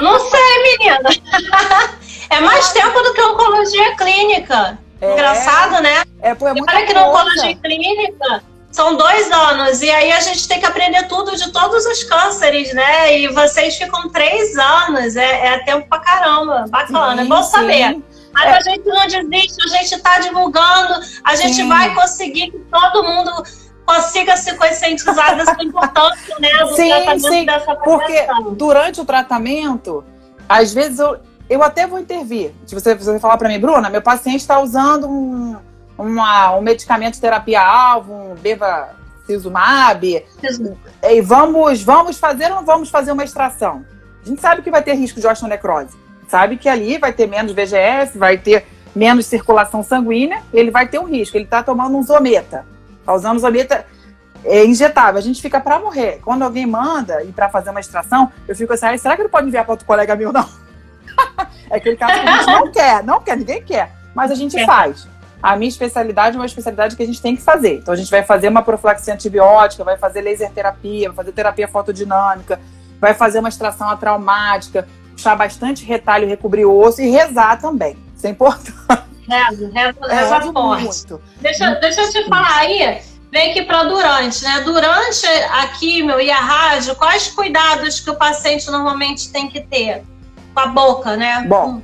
Não 0.00 0.18
sei, 0.18 0.78
menina. 0.78 1.10
É 2.30 2.40
mais 2.40 2.72
tempo 2.72 3.00
do 3.02 3.14
que 3.14 3.20
oncologia 3.22 3.96
clínica. 3.96 4.78
É, 5.00 5.12
Engraçado, 5.12 5.82
né? 5.82 6.02
É, 6.20 6.34
pô, 6.34 6.48
é 6.48 6.52
muito 6.52 6.68
Olha 6.68 6.86
que 6.86 6.92
na 6.92 7.08
oncologia 7.08 7.56
clínica 7.56 8.42
são 8.70 8.96
dois 8.96 9.30
anos, 9.32 9.80
e 9.80 9.90
aí 9.90 10.12
a 10.12 10.20
gente 10.20 10.46
tem 10.46 10.60
que 10.60 10.66
aprender 10.66 11.08
tudo 11.08 11.34
de 11.34 11.50
todos 11.52 11.86
os 11.86 12.04
cânceres, 12.04 12.72
né? 12.74 13.18
E 13.18 13.28
vocês 13.28 13.76
ficam 13.76 14.08
três 14.10 14.56
anos, 14.56 15.16
é, 15.16 15.54
é 15.54 15.58
tempo 15.60 15.88
pra 15.88 15.98
caramba. 16.00 16.66
Bacana, 16.68 17.22
sim, 17.22 17.22
é 17.22 17.24
bom 17.24 17.42
sim. 17.42 17.50
saber. 17.50 18.02
Mas 18.32 18.44
é. 18.44 18.50
a 18.50 18.60
gente 18.60 18.86
não 18.86 19.06
desiste, 19.06 19.64
a 19.64 19.78
gente 19.78 19.94
está 19.94 20.18
divulgando, 20.18 20.94
a 21.24 21.34
gente 21.34 21.56
sim. 21.56 21.68
vai 21.68 21.94
conseguir 21.94 22.50
que 22.50 22.58
todo 22.70 23.02
mundo 23.02 23.42
consiga 23.86 24.36
se 24.36 24.54
conscientizar 24.54 25.34
dessa 25.34 25.62
importância 25.62 26.36
né, 26.38 26.50
do 26.58 26.76
sim, 26.76 26.88
tratamento 26.88 27.28
sim, 27.28 27.46
Porque 27.82 28.26
durante 28.54 29.00
o 29.00 29.04
tratamento, 29.04 30.04
às 30.46 30.74
vezes 30.74 30.98
eu, 30.98 31.18
eu 31.48 31.62
até 31.62 31.86
vou 31.86 31.98
intervir. 31.98 32.52
Se 32.66 32.74
você, 32.74 32.94
você 32.94 33.18
falar 33.18 33.36
para 33.36 33.48
mim, 33.48 33.58
Bruna, 33.58 33.88
meu 33.88 34.02
paciente 34.02 34.40
está 34.40 34.60
usando 34.60 35.08
um, 35.08 35.56
uma, 35.96 36.56
um 36.56 36.60
medicamento 36.60 37.14
de 37.14 37.20
terapia-alvo, 37.20 38.12
um 38.12 38.34
bevacizumab, 38.34 40.24
e 41.02 41.20
vamos, 41.20 41.82
vamos 41.82 42.18
fazer 42.18 42.50
ou 42.50 42.56
não 42.56 42.64
vamos 42.64 42.90
fazer 42.90 43.12
uma 43.12 43.24
extração? 43.24 43.84
A 44.24 44.28
gente 44.28 44.40
sabe 44.40 44.62
que 44.62 44.70
vai 44.70 44.82
ter 44.82 44.94
risco 44.94 45.20
de 45.20 45.26
osteonecrose. 45.26 45.96
Sabe 46.28 46.58
que 46.58 46.68
ali 46.68 46.98
vai 46.98 47.12
ter 47.12 47.26
menos 47.26 47.52
VGF, 47.52 48.18
vai 48.18 48.36
ter 48.36 48.66
menos 48.94 49.26
circulação 49.26 49.82
sanguínea, 49.82 50.42
ele 50.52 50.70
vai 50.70 50.86
ter 50.86 50.98
um 50.98 51.04
risco. 51.04 51.36
Ele 51.36 51.44
está 51.44 51.62
tomando 51.62 51.96
um 51.96 52.02
zometa 52.02 52.66
Tá 53.08 53.14
usando 53.14 53.38
zolita 53.38 53.86
é, 54.44 54.66
injetável. 54.66 55.16
A 55.16 55.22
gente 55.22 55.40
fica 55.40 55.58
para 55.58 55.78
morrer. 55.78 56.20
Quando 56.22 56.42
alguém 56.42 56.66
manda 56.66 57.22
ir 57.22 57.32
para 57.32 57.48
fazer 57.48 57.70
uma 57.70 57.80
extração, 57.80 58.30
eu 58.46 58.54
fico 58.54 58.74
assim, 58.74 58.98
será 58.98 59.16
que 59.16 59.22
ele 59.22 59.30
pode 59.30 59.46
enviar 59.48 59.64
para 59.64 59.72
outro 59.72 59.86
colega 59.86 60.14
meu? 60.14 60.30
Não. 60.30 60.46
é 61.70 61.76
aquele 61.76 61.96
caso 61.96 62.20
que 62.20 62.28
a 62.28 62.36
gente 62.36 62.46
não 62.46 62.72
quer, 62.72 63.02
não 63.02 63.20
quer, 63.20 63.36
ninguém 63.36 63.62
quer. 63.62 63.92
Mas 64.14 64.30
a 64.30 64.34
gente 64.34 64.58
é. 64.58 64.66
faz. 64.66 65.06
A 65.42 65.56
minha 65.56 65.68
especialidade 65.68 66.36
é 66.36 66.40
uma 66.40 66.46
especialidade 66.46 66.96
que 66.96 67.02
a 67.02 67.06
gente 67.06 67.22
tem 67.22 67.36
que 67.36 67.42
fazer. 67.42 67.76
Então 67.76 67.94
a 67.94 67.96
gente 67.96 68.10
vai 68.10 68.22
fazer 68.22 68.48
uma 68.48 68.62
profilaxia 68.62 69.14
antibiótica, 69.14 69.84
vai 69.84 69.96
fazer 69.96 70.20
laser 70.20 70.50
terapia, 70.50 71.08
vai 71.08 71.16
fazer 71.16 71.32
terapia 71.32 71.68
fotodinâmica, 71.68 72.60
vai 73.00 73.14
fazer 73.14 73.38
uma 73.38 73.48
extração 73.48 73.88
atraumática, 73.88 74.88
puxar 75.12 75.36
bastante 75.36 75.84
retalho, 75.84 76.26
recobrir 76.26 76.64
o 76.64 76.76
osso 76.76 77.00
e 77.00 77.08
rezar 77.08 77.60
também. 77.60 77.96
Isso 78.16 78.26
é 78.26 78.30
importante. 78.30 78.74
Rezo, 79.28 79.70
rezo 79.70 79.98
é, 80.08 80.52
forte. 80.52 80.84
Muito. 80.84 81.22
Deixa, 81.40 81.74
deixa 81.74 82.00
eu 82.00 82.10
te 82.10 82.28
falar 82.28 82.60
aí, 82.60 83.00
vem 83.30 83.50
aqui 83.50 83.62
para 83.62 83.84
durante, 83.84 84.42
né? 84.42 84.62
Durante 84.64 85.26
a 85.26 85.68
químio 85.68 86.18
e 86.18 86.30
a 86.30 86.40
rádio, 86.40 86.96
quais 86.96 87.28
cuidados 87.28 88.00
que 88.00 88.10
o 88.10 88.16
paciente 88.16 88.68
normalmente 88.70 89.30
tem 89.30 89.48
que 89.48 89.60
ter 89.60 90.02
com 90.58 90.60
a 90.60 90.66
boca, 90.66 91.16
né? 91.16 91.44
Bom, 91.46 91.80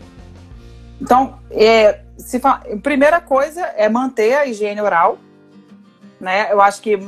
então, 1.00 1.38
é, 1.50 2.00
se 2.19 2.40
fala, 2.40 2.62
primeira 2.83 3.21
coisa 3.21 3.61
é 3.76 3.88
manter 3.88 4.35
a 4.35 4.47
higiene 4.47 4.81
oral, 4.81 5.19
né? 6.21 6.49
Eu 6.50 6.61
acho 6.61 6.81
que 6.83 6.99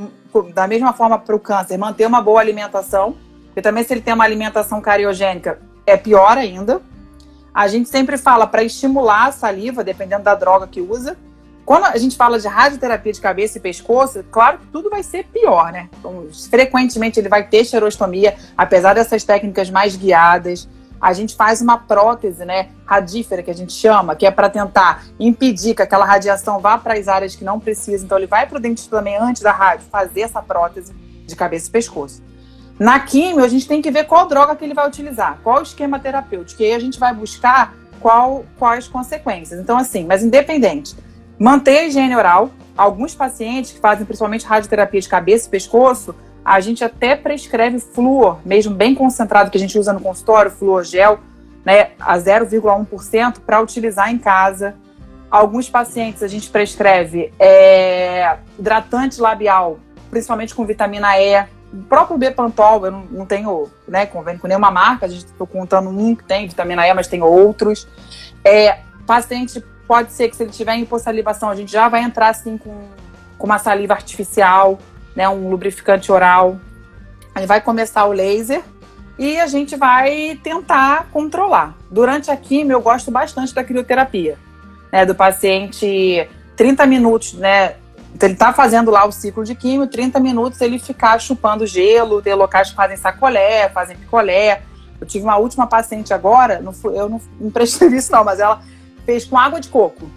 da 0.55 0.69
mesma 0.69 0.93
forma 0.93 1.19
para 1.19 1.35
o 1.35 1.41
câncer, 1.41 1.77
manter 1.77 2.07
uma 2.07 2.21
boa 2.21 2.41
alimentação, 2.41 3.17
porque 3.47 3.63
também 3.63 3.83
se 3.83 3.93
ele 3.93 4.01
tem 4.01 4.15
uma 4.15 4.25
alimentação 4.25 4.81
cariogênica, 4.81 5.59
é 5.87 5.97
pior 5.97 6.37
ainda. 6.37 6.81
A 7.55 7.67
gente 7.69 7.89
sempre 7.89 8.19
fala 8.19 8.47
para 8.47 8.63
estimular 8.63 9.29
a 9.29 9.33
saliva, 9.33 9.83
dependendo 9.83 10.23
da 10.23 10.35
droga 10.35 10.67
que 10.67 10.81
usa. 10.81 11.17
Quando 11.65 11.87
a 11.87 11.97
gente 11.97 12.17
fala 12.17 12.39
de 12.39 12.47
radioterapia 12.47 13.13
de 13.13 13.21
cabeça 13.21 13.59
e 13.59 13.61
pescoço, 13.61 14.23
claro 14.31 14.59
que 14.59 14.67
tudo 14.67 14.91
vai 14.91 15.03
ser 15.03 15.25
pior, 15.25 15.73
né? 15.73 15.89
Então, 15.99 16.29
frequentemente 16.49 17.19
ele 17.19 17.29
vai 17.29 17.49
ter 17.49 17.65
xerostomia, 17.65 18.37
apesar 18.57 18.95
dessas 18.95 19.25
técnicas 19.25 19.69
mais 19.71 19.97
guiadas. 19.97 20.69
A 21.01 21.13
gente 21.13 21.37
faz 21.37 21.61
uma 21.61 21.79
prótese, 21.79 22.45
né, 22.45 22.71
radífera, 22.85 23.43
que 23.43 23.51
a 23.51 23.55
gente 23.55 23.73
chama, 23.73 24.17
que 24.17 24.27
é 24.27 24.31
para 24.31 24.49
tentar 24.49 25.05
impedir 25.21 25.75
que 25.75 25.83
aquela 25.83 26.05
radiação 26.05 26.61
vá 26.61 26.79
para 26.79 26.95
as 26.95 27.09
áreas 27.09 27.35
que 27.35 27.45
não 27.45 27.61
precisa. 27.61 28.05
Então 28.05 28.17
ele 28.19 28.27
vai 28.27 28.47
para 28.47 28.59
o 28.59 28.61
dentista 28.61 28.97
também 28.97 29.17
antes 29.17 29.43
da 29.43 29.53
rádio 29.53 29.87
fazer 29.91 30.23
essa 30.23 30.43
prótese 30.43 30.95
de 31.27 31.37
cabeça 31.37 31.69
e 31.69 31.71
pescoço. 31.71 32.23
Na 32.79 33.01
químio, 33.01 33.43
a 33.43 33.49
gente 33.49 33.67
tem 33.67 33.81
que 33.81 33.91
ver 33.91 34.05
qual 34.05 34.27
droga 34.27 34.55
que 34.55 34.65
ele 34.65 34.75
vai 34.75 34.87
utilizar, 34.87 35.39
qual 35.43 35.63
esquema 35.63 35.99
terapêutico, 35.99 36.63
e 36.63 36.67
aí 36.67 36.75
a 36.75 36.79
gente 36.79 36.99
vai 36.99 37.13
buscar 37.15 37.75
qual, 38.01 38.45
quais 38.59 38.87
consequências. 38.87 39.59
Então, 39.59 39.79
assim, 39.79 40.05
mas 40.05 40.23
independente, 40.23 40.95
manter 41.39 41.79
a 41.79 41.85
higiene 41.85 42.15
oral. 42.15 42.51
Alguns 42.77 43.15
pacientes 43.15 43.73
que 43.73 43.81
fazem 43.81 44.05
principalmente 44.05 44.45
radioterapia 44.45 45.01
de 45.01 45.09
cabeça 45.09 45.49
e 45.49 45.51
pescoço, 45.51 46.15
a 46.47 46.61
gente 46.61 46.85
até 46.85 47.17
prescreve 47.17 47.81
flúor, 47.81 48.39
mesmo 48.45 48.73
bem 48.73 48.95
concentrado, 48.95 49.51
que 49.51 49.57
a 49.57 49.61
gente 49.61 49.77
usa 49.77 49.93
no 49.93 49.99
consultório, 49.99 50.49
flúor 50.49 50.85
gel, 50.85 51.19
né, 51.65 51.91
a 51.99 52.17
0,1% 52.17 53.41
para 53.45 53.61
utilizar 53.61 54.13
em 54.13 54.17
casa. 54.17 54.77
Alguns 55.29 55.69
pacientes 55.69 56.23
a 56.23 56.29
gente 56.29 56.49
prescreve 56.49 57.33
é, 57.37 58.37
hidratante 58.57 59.21
labial, 59.21 59.81
principalmente 60.09 60.55
com 60.55 60.65
vitamina 60.65 61.19
E, 61.19 61.45
o 61.73 61.83
próprio 61.89 62.17
Bepantol, 62.17 62.87
eu 62.87 62.93
não, 62.93 63.05
não 63.11 63.27
tenho 63.27 63.69
né, 63.89 64.07
convênio 64.07 64.41
com 64.41 64.47
nenhuma 64.47 64.71
marca, 64.71 65.07
a 65.07 65.09
gente 65.09 65.25
está 65.25 65.45
contando 65.45 65.91
um 65.91 66.15
que 66.15 66.23
tem 66.23 66.47
vitamina 66.47 66.87
E, 66.87 66.95
mas 66.95 67.09
tem 67.09 67.25
outros. 67.25 67.89
É, 68.45 68.79
paciente 69.05 69.61
pode 69.89 70.13
ser 70.13 70.29
que 70.29 70.37
se 70.37 70.45
ele 70.45 70.53
tiver 70.53 70.77
hipossalivação, 70.77 71.51
a 71.51 71.57
gente 71.57 71.73
já 71.73 71.89
vai 71.89 72.03
entrar 72.03 72.29
assim 72.29 72.57
com, 72.57 72.87
com 73.37 73.47
uma 73.47 73.59
saliva 73.59 73.95
artificial, 73.95 74.79
né, 75.17 75.29
um 75.29 75.49
lubrificante 75.49 76.13
oral. 76.13 76.61
Gente 77.37 77.47
vai 77.47 77.61
começar 77.61 78.05
o 78.05 78.13
laser 78.13 78.63
e 79.19 79.41
a 79.41 79.47
gente 79.47 79.75
vai 79.75 80.39
tentar 80.43 81.09
controlar. 81.11 81.75
Durante 81.91 82.31
a 82.31 82.37
quimio, 82.37 82.75
eu 82.75 82.81
gosto 82.81 83.11
bastante 83.11 83.53
da 83.55 83.65
crioterapia, 83.65 84.39
né, 84.93 85.05
do 85.05 85.15
paciente 85.15 86.29
30 86.55 86.87
minutos, 86.87 87.33
né, 87.35 87.75
então, 88.17 88.29
ele 88.29 88.33
está 88.33 88.51
fazendo 88.51 88.91
lá 88.91 89.05
o 89.05 89.13
ciclo 89.13 89.45
de 89.45 89.55
químio, 89.55 89.87
30 89.87 90.19
minutos 90.19 90.59
ele 90.63 90.79
ficar 90.79 91.21
chupando 91.21 91.67
gelo, 91.67 92.23
tem 92.23 92.33
locais 92.33 92.71
que 92.71 92.75
fazem 92.75 92.97
sacolé, 92.97 93.69
fazem 93.69 93.95
picolé. 93.95 94.63
Eu 94.99 95.07
tive 95.07 95.23
uma 95.23 95.37
última 95.37 95.67
paciente 95.67 96.15
agora, 96.15 96.59
não 96.59 96.73
fui, 96.73 96.99
eu 96.99 97.11
não, 97.11 97.21
não 97.39 97.51
prestei 97.51 97.89
isso 97.89 98.11
não, 98.11 98.25
mas 98.25 98.41
ela 98.41 98.63
fez 99.05 99.27
com 99.27 99.37
água 99.37 99.61
de 99.61 99.69
coco. 99.69 100.11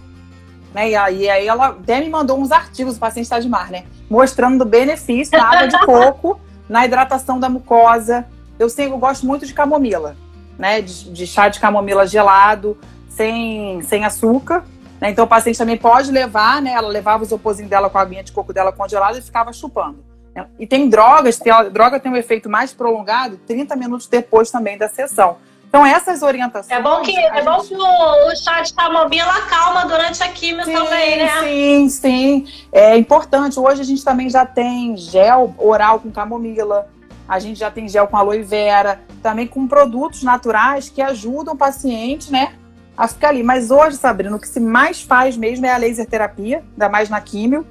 Né? 0.74 0.92
E, 0.92 0.96
aí, 0.96 1.30
aí 1.30 1.46
ela 1.46 1.68
até 1.68 2.00
me 2.00 2.10
mandou 2.10 2.40
uns 2.40 2.54
artigos, 2.54 2.96
o 2.96 3.00
paciente 3.02 3.26
está 3.26 3.38
de 3.38 3.50
mar, 3.50 3.70
né? 3.70 3.84
Mostrando 4.10 4.62
o 4.62 4.66
benefício 4.66 5.38
da 5.38 5.44
água 5.44 5.68
de 5.68 5.80
coco 5.86 6.40
na 6.68 6.86
hidratação 6.86 7.40
da 7.40 7.50
mucosa. 7.50 8.26
Eu 8.58 8.70
sei, 8.70 8.88
eu 8.88 8.98
gosto 8.98 9.26
muito 9.26 9.46
de 9.46 9.54
camomila, 9.54 10.16
né? 10.58 10.82
De, 10.82 11.12
de 11.12 11.28
chá 11.28 11.48
de 11.48 11.60
camomila 11.60 12.06
gelado, 12.08 12.78
sem, 13.10 13.82
sem 13.84 14.06
açúcar. 14.06 14.64
Né? 15.00 15.12
Então 15.12 15.26
o 15.26 15.28
paciente 15.28 15.58
também 15.58 15.78
pode 15.78 16.12
levar, 16.12 16.62
né? 16.62 16.72
Ela 16.72 16.88
levava 16.88 17.24
os 17.24 17.32
opozinhos 17.32 17.70
dela 17.70 17.90
com 17.90 17.98
a 17.98 18.02
aguinha 18.02 18.24
de 18.24 18.32
coco 18.32 18.54
dela 18.54 18.72
congelada 18.72 19.18
e 19.18 19.22
ficava 19.22 19.54
chupando. 19.54 20.04
Né? 20.36 20.46
E 20.60 20.68
tem 20.68 20.90
drogas, 20.90 21.40
a 21.48 21.64
droga 21.64 22.00
tem 22.00 22.12
um 22.12 22.18
efeito 22.18 22.50
mais 22.50 22.74
prolongado 22.74 23.38
30 23.48 23.76
minutos 23.76 24.08
depois 24.08 24.52
também 24.52 24.78
da 24.78 24.88
sessão. 24.88 25.38
Então, 25.70 25.86
essas 25.86 26.24
orientações. 26.24 26.72
É 26.72 26.82
bom 26.82 27.02
que, 27.04 27.16
é 27.16 27.44
bom 27.44 27.60
que 27.62 27.76
o, 27.76 28.32
o 28.32 28.36
chá 28.36 28.62
de 28.62 28.74
camomila 28.74 29.32
acalma 29.38 29.86
durante 29.86 30.22
a 30.24 30.28
químio 30.28 30.66
sim, 30.66 30.74
também, 30.74 31.18
né? 31.18 31.40
Sim, 31.42 31.90
sim. 31.90 32.48
É 32.72 32.98
importante. 32.98 33.60
Hoje 33.60 33.82
a 33.82 33.86
gente 33.86 34.04
também 34.04 34.32
já 34.32 34.48
tem 34.48 34.98
gel 34.98 35.54
oral 35.60 36.00
com 36.00 36.10
camomila. 36.10 36.90
A 37.28 37.38
gente 37.38 37.60
já 37.60 37.70
tem 37.70 37.88
gel 37.88 38.08
com 38.08 38.18
aloe 38.18 38.42
vera, 38.42 39.00
também 39.22 39.46
com 39.46 39.68
produtos 39.68 40.24
naturais 40.24 40.90
que 40.90 41.04
ajudam 41.04 41.54
o 41.54 41.58
paciente, 41.58 42.32
né, 42.32 42.54
a 42.98 43.08
ficar 43.08 43.30
ali. 43.30 43.44
Mas 43.44 43.70
hoje, 43.70 43.98
Sabrina, 43.98 44.36
o 44.36 44.40
que 44.40 44.48
se 44.48 44.60
mais 44.60 45.04
faz 45.04 45.38
mesmo 45.38 45.68
é 45.68 45.72
a 45.72 45.78
laser 45.78 46.08
terapia, 46.08 46.64
ainda 46.72 46.90
mais 46.90 47.08
na 47.08 47.22
químio, 47.22 47.68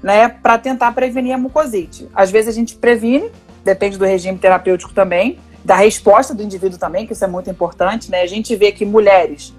né, 0.00 0.28
para 0.28 0.56
tentar 0.56 0.92
prevenir 0.92 1.34
a 1.34 1.38
mucosite. 1.38 2.08
Às 2.14 2.30
vezes 2.30 2.50
a 2.50 2.52
gente 2.52 2.76
previne, 2.76 3.28
depende 3.64 3.98
do 3.98 4.04
regime 4.04 4.38
terapêutico 4.38 4.92
também, 4.94 5.40
da 5.64 5.76
resposta 5.76 6.34
do 6.34 6.42
indivíduo 6.42 6.78
também, 6.78 7.06
que 7.06 7.12
isso 7.12 7.24
é 7.24 7.28
muito 7.28 7.50
importante, 7.50 8.10
né? 8.10 8.22
A 8.22 8.26
gente 8.26 8.54
vê 8.56 8.72
que 8.72 8.84
mulheres 8.84 9.54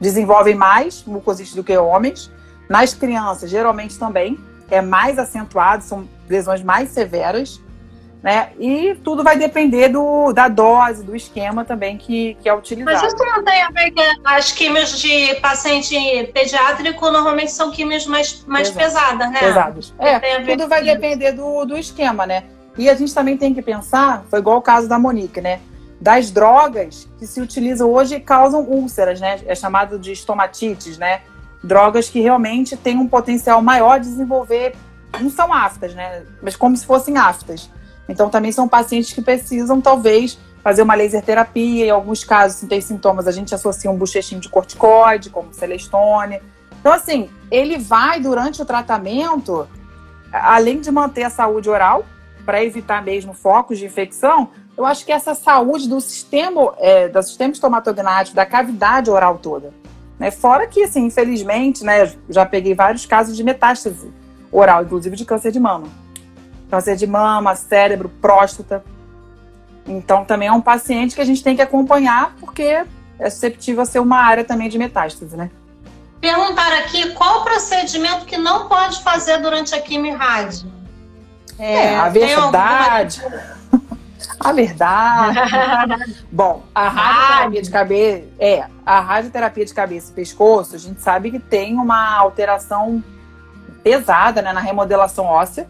desenvolvem 0.00 0.54
mais 0.54 1.04
mucosite 1.04 1.54
do 1.56 1.64
que 1.64 1.76
homens. 1.76 2.30
Nas 2.68 2.92
crianças, 2.92 3.50
geralmente 3.50 3.98
também 3.98 4.38
é 4.70 4.82
mais 4.82 5.18
acentuado, 5.18 5.82
são 5.82 6.06
lesões 6.28 6.62
mais 6.62 6.90
severas 6.90 7.60
né? 8.22 8.50
E 8.58 8.96
tudo 9.04 9.22
vai 9.22 9.36
depender 9.36 9.88
do, 9.88 10.32
da 10.32 10.48
dose, 10.48 11.04
do 11.04 11.14
esquema 11.14 11.64
também 11.64 11.96
que, 11.96 12.36
que 12.42 12.48
é 12.48 12.54
utilizado. 12.54 12.96
Mas 13.00 13.12
isso 13.12 13.24
não 13.24 13.44
tem 13.44 13.62
a 13.62 13.70
ver 13.70 13.92
com 13.92 14.02
as 14.24 14.50
químios 14.50 14.98
de 14.98 15.36
paciente 15.36 15.96
pediátrico 16.34 17.10
normalmente 17.10 17.52
são 17.52 17.70
químios 17.70 18.06
mais, 18.06 18.44
mais 18.44 18.70
pesadas, 18.70 19.30
né? 19.30 19.38
Pesados. 19.38 19.94
É, 19.98 20.40
tudo 20.40 20.66
vai 20.66 20.82
depender 20.82 21.32
do, 21.32 21.64
do 21.64 21.78
esquema, 21.78 22.26
né? 22.26 22.44
E 22.78 22.88
a 22.88 22.94
gente 22.94 23.12
também 23.12 23.36
tem 23.36 23.52
que 23.52 23.60
pensar, 23.60 24.24
foi 24.30 24.38
igual 24.38 24.58
o 24.58 24.62
caso 24.62 24.88
da 24.88 24.98
Monique, 24.98 25.40
né? 25.40 25.60
Das 26.00 26.30
drogas 26.30 27.08
que 27.18 27.26
se 27.26 27.40
utilizam 27.40 27.90
hoje 27.90 28.20
causam 28.20 28.62
úlceras, 28.62 29.20
né? 29.20 29.40
É 29.46 29.54
chamado 29.54 29.98
de 29.98 30.12
estomatites, 30.12 30.96
né? 30.96 31.22
Drogas 31.62 32.08
que 32.08 32.20
realmente 32.20 32.76
têm 32.76 32.96
um 32.96 33.08
potencial 33.08 33.60
maior 33.60 33.98
de 33.98 34.08
desenvolver, 34.08 34.76
não 35.20 35.28
são 35.28 35.52
aftas, 35.52 35.92
né? 35.94 36.22
Mas 36.40 36.54
como 36.54 36.76
se 36.76 36.86
fossem 36.86 37.18
aftas 37.18 37.68
então, 38.08 38.30
também 38.30 38.50
são 38.50 38.66
pacientes 38.66 39.12
que 39.12 39.20
precisam, 39.20 39.80
talvez, 39.80 40.38
fazer 40.62 40.82
uma 40.82 40.94
laser 40.94 41.22
terapia. 41.22 41.86
Em 41.86 41.90
alguns 41.90 42.24
casos, 42.24 42.58
se 42.58 42.66
tem 42.66 42.80
sintomas, 42.80 43.28
a 43.28 43.32
gente 43.32 43.54
associa 43.54 43.90
um 43.90 43.96
bochechinho 43.96 44.40
de 44.40 44.48
corticoide, 44.48 45.28
como 45.28 45.52
celestone. 45.52 46.40
Então, 46.80 46.92
assim, 46.92 47.28
ele 47.50 47.76
vai, 47.76 48.18
durante 48.18 48.62
o 48.62 48.64
tratamento, 48.64 49.68
além 50.32 50.80
de 50.80 50.90
manter 50.90 51.24
a 51.24 51.30
saúde 51.30 51.68
oral, 51.68 52.06
para 52.48 52.64
evitar 52.64 53.04
mesmo 53.04 53.34
focos 53.34 53.78
de 53.78 53.84
infecção, 53.84 54.48
eu 54.74 54.86
acho 54.86 55.04
que 55.04 55.12
essa 55.12 55.34
saúde 55.34 55.86
do 55.86 56.00
sistema, 56.00 56.72
é, 56.78 57.06
do 57.06 57.22
sistema 57.22 57.52
estomatognático, 57.52 58.34
da 58.34 58.46
cavidade 58.46 59.10
oral 59.10 59.36
toda. 59.36 59.70
Né? 60.18 60.30
Fora 60.30 60.66
que, 60.66 60.82
assim, 60.82 61.04
infelizmente, 61.04 61.84
né, 61.84 62.10
já 62.26 62.46
peguei 62.46 62.72
vários 62.72 63.04
casos 63.04 63.36
de 63.36 63.44
metástase 63.44 64.10
oral, 64.50 64.82
inclusive 64.82 65.14
de 65.14 65.26
câncer 65.26 65.52
de 65.52 65.60
mama 65.60 65.88
câncer 66.70 66.96
de 66.96 67.06
mama, 67.06 67.54
cérebro, 67.54 68.08
próstata. 68.08 68.82
Então, 69.86 70.24
também 70.24 70.48
é 70.48 70.52
um 70.52 70.60
paciente 70.60 71.14
que 71.14 71.20
a 71.20 71.24
gente 71.24 71.42
tem 71.42 71.54
que 71.54 71.62
acompanhar, 71.62 72.34
porque 72.40 72.84
é 73.18 73.30
susceptível 73.30 73.82
a 73.82 73.86
ser 73.86 73.98
uma 73.98 74.18
área 74.18 74.44
também 74.44 74.70
de 74.70 74.78
metástase, 74.78 75.36
né? 75.36 75.50
Perguntar 76.18 76.72
aqui 76.78 77.10
qual 77.10 77.40
o 77.40 77.44
procedimento 77.44 78.24
que 78.24 78.36
não 78.36 78.68
pode 78.68 79.02
fazer 79.02 79.38
durante 79.38 79.74
a 79.74 79.80
quimio-rádio? 79.80 80.66
É, 80.68 80.77
é, 81.58 81.96
a 81.96 82.08
verdade. 82.08 83.22
a 84.38 84.52
verdade. 84.52 86.24
Bom, 86.30 86.62
a 86.74 86.88
radioterapia 86.88 87.62
de 87.62 87.70
cabeça. 87.70 88.24
É, 88.38 88.64
a 88.86 89.00
radioterapia 89.00 89.64
de 89.64 89.74
cabeça 89.74 90.12
e 90.12 90.14
pescoço, 90.14 90.74
a 90.74 90.78
gente 90.78 91.00
sabe 91.00 91.30
que 91.30 91.38
tem 91.38 91.74
uma 91.74 92.16
alteração 92.16 93.02
pesada 93.82 94.40
né, 94.42 94.52
na 94.52 94.60
remodelação 94.60 95.24
óssea. 95.24 95.68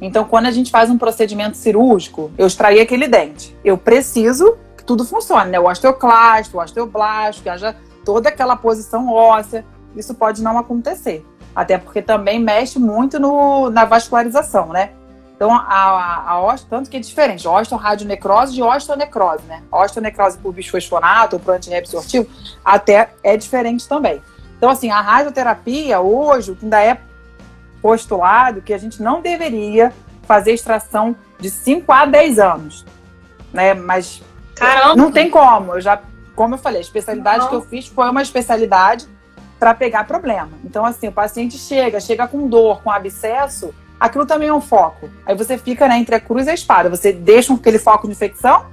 Então, 0.00 0.24
quando 0.24 0.46
a 0.46 0.50
gente 0.50 0.70
faz 0.70 0.90
um 0.90 0.98
procedimento 0.98 1.56
cirúrgico, 1.56 2.30
eu 2.36 2.46
extraí 2.46 2.80
aquele 2.80 3.08
dente. 3.08 3.56
Eu 3.64 3.78
preciso 3.78 4.56
que 4.76 4.84
tudo 4.84 5.04
funcione, 5.04 5.50
né? 5.50 5.58
O 5.58 5.66
osteoclasto, 5.66 6.56
o 6.56 6.60
osteoblasto, 6.60 7.42
que 7.42 7.48
haja 7.48 7.74
toda 8.04 8.28
aquela 8.28 8.56
posição 8.56 9.10
óssea. 9.10 9.64
Isso 9.96 10.14
pode 10.14 10.42
não 10.42 10.58
acontecer. 10.58 11.24
Até 11.56 11.78
porque 11.78 12.02
também 12.02 12.38
mexe 12.38 12.78
muito 12.78 13.18
no, 13.18 13.70
na 13.70 13.86
vascularização, 13.86 14.68
né? 14.68 14.90
Então, 15.34 15.50
a, 15.50 15.58
a, 15.64 16.52
a 16.52 16.56
tanto 16.68 16.90
que 16.90 16.98
é 16.98 17.00
diferente, 17.00 17.48
osteoradionecrose 17.48 18.54
de 18.54 18.62
osteonecrose, 18.62 19.42
né? 19.44 19.62
Osteonecrose 19.72 20.36
por 20.36 20.52
bisfosfonato 20.52 21.36
ou 21.36 21.40
por 21.40 21.54
antirreabsortivo, 21.54 22.26
até 22.62 23.08
é 23.22 23.38
diferente 23.38 23.88
também. 23.88 24.22
Então, 24.56 24.68
assim, 24.68 24.90
a 24.90 25.00
radioterapia 25.00 25.98
hoje, 25.98 26.52
o 26.52 26.56
que 26.56 26.64
ainda 26.64 26.82
é 26.82 26.98
postulado 27.80 28.60
que 28.60 28.74
a 28.74 28.78
gente 28.78 29.02
não 29.02 29.22
deveria 29.22 29.92
fazer 30.22 30.52
extração 30.52 31.16
de 31.38 31.48
5 31.48 31.90
a 31.90 32.04
10 32.04 32.38
anos. 32.38 32.84
Né? 33.52 33.72
Mas 33.72 34.22
Caramba. 34.54 34.96
não 34.96 35.10
tem 35.10 35.30
como. 35.30 35.74
Eu 35.74 35.80
já, 35.80 36.00
como 36.34 36.54
eu 36.54 36.58
falei, 36.58 36.78
a 36.78 36.82
especialidade 36.82 37.40
não. 37.40 37.48
que 37.48 37.54
eu 37.54 37.62
fiz 37.62 37.86
foi 37.86 38.08
uma 38.10 38.22
especialidade 38.22 39.06
para 39.58 39.74
pegar 39.74 40.04
problema. 40.04 40.50
Então, 40.64 40.84
assim, 40.84 41.08
o 41.08 41.12
paciente 41.12 41.56
chega, 41.58 42.00
chega 42.00 42.26
com 42.28 42.48
dor, 42.48 42.82
com 42.82 42.90
abscesso, 42.90 43.74
aquilo 43.98 44.26
também 44.26 44.48
é 44.48 44.52
um 44.52 44.60
foco. 44.60 45.08
Aí 45.24 45.34
você 45.34 45.56
fica 45.56 45.88
né, 45.88 45.98
entre 45.98 46.14
a 46.14 46.20
cruz 46.20 46.46
e 46.46 46.50
a 46.50 46.54
espada. 46.54 46.90
Você 46.90 47.12
deixa 47.12 47.52
aquele 47.52 47.78
foco 47.78 48.06
de 48.06 48.12
infecção 48.12 48.66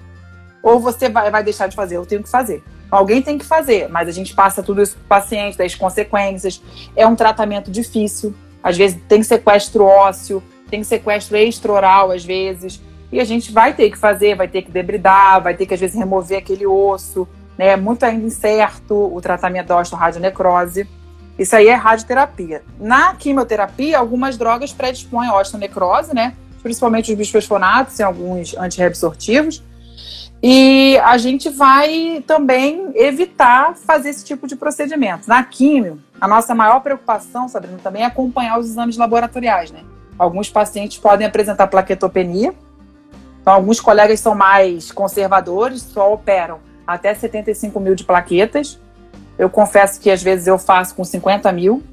ou 0.61 0.79
você 0.79 1.09
vai, 1.09 1.29
vai 1.29 1.43
deixar 1.43 1.67
de 1.67 1.75
fazer? 1.75 1.97
Eu 1.97 2.05
tenho 2.05 2.23
que 2.23 2.29
fazer. 2.29 2.63
Alguém 2.89 3.21
tem 3.21 3.37
que 3.37 3.45
fazer, 3.45 3.89
mas 3.89 4.07
a 4.07 4.11
gente 4.11 4.35
passa 4.35 4.61
tudo 4.61 4.81
isso 4.81 4.95
para 4.95 5.03
o 5.03 5.21
paciente, 5.21 5.57
das 5.57 5.73
consequências. 5.73 6.61
É 6.95 7.07
um 7.07 7.15
tratamento 7.15 7.71
difícil. 7.71 8.35
Às 8.61 8.77
vezes 8.77 8.99
tem 9.07 9.23
sequestro 9.23 9.83
ósseo, 9.83 10.43
tem 10.69 10.83
sequestro 10.83 11.35
extraoral, 11.35 12.11
às 12.11 12.23
vezes. 12.23 12.79
E 13.11 13.19
a 13.19 13.23
gente 13.23 13.51
vai 13.51 13.73
ter 13.73 13.91
que 13.91 13.97
fazer, 13.97 14.35
vai 14.35 14.47
ter 14.47 14.61
que 14.61 14.71
debridar, 14.71 15.41
vai 15.41 15.55
ter 15.55 15.65
que, 15.65 15.73
às 15.73 15.79
vezes, 15.79 15.95
remover 15.95 16.37
aquele 16.37 16.65
osso. 16.65 17.27
Né? 17.57 17.67
É 17.67 17.77
muito 17.77 18.03
ainda 18.03 18.25
incerto 18.25 18.93
o 18.93 19.21
tratamento 19.21 19.67
da 19.67 19.77
osteoradionecrose. 19.77 20.87
Isso 21.37 21.55
aí 21.55 21.67
é 21.67 21.75
radioterapia. 21.75 22.63
Na 22.79 23.15
quimioterapia, 23.15 23.97
algumas 23.97 24.37
drogas 24.37 24.71
predispõem 24.71 25.29
à 25.29 25.35
osteonecrose, 25.35 26.13
né? 26.13 26.35
Principalmente 26.61 27.11
os 27.11 27.17
bisfosfonatos 27.17 27.99
e 27.99 28.03
alguns 28.03 28.55
antirreabsortivos. 28.55 29.63
E 30.45 30.97
a 31.03 31.17
gente 31.17 31.49
vai 31.49 32.23
também 32.27 32.91
evitar 32.95 33.75
fazer 33.75 34.09
esse 34.09 34.25
tipo 34.25 34.45
de 34.45 34.55
procedimento. 34.55 35.27
Na 35.27 35.41
químio, 35.43 36.01
a 36.19 36.27
nossa 36.27 36.53
maior 36.53 36.81
preocupação, 36.81 37.47
Sabrina, 37.47 37.79
também 37.81 38.03
é 38.03 38.05
acompanhar 38.05 38.59
os 38.59 38.67
exames 38.67 38.97
laboratoriais, 38.97 39.71
né? 39.71 39.79
Alguns 40.19 40.49
pacientes 40.49 40.97
podem 40.97 41.25
apresentar 41.25 41.67
plaquetopenia. 41.67 42.53
Então, 43.41 43.53
alguns 43.53 43.79
colegas 43.79 44.19
são 44.19 44.35
mais 44.35 44.91
conservadores, 44.91 45.81
só 45.81 46.13
operam 46.13 46.59
até 46.85 47.13
75 47.13 47.79
mil 47.79 47.95
de 47.95 48.03
plaquetas. 48.03 48.79
Eu 49.37 49.49
confesso 49.49 49.99
que 49.99 50.11
às 50.11 50.21
vezes 50.21 50.47
eu 50.47 50.57
faço 50.57 50.95
com 50.95 51.03
50 51.03 51.51
mil, 51.51 51.83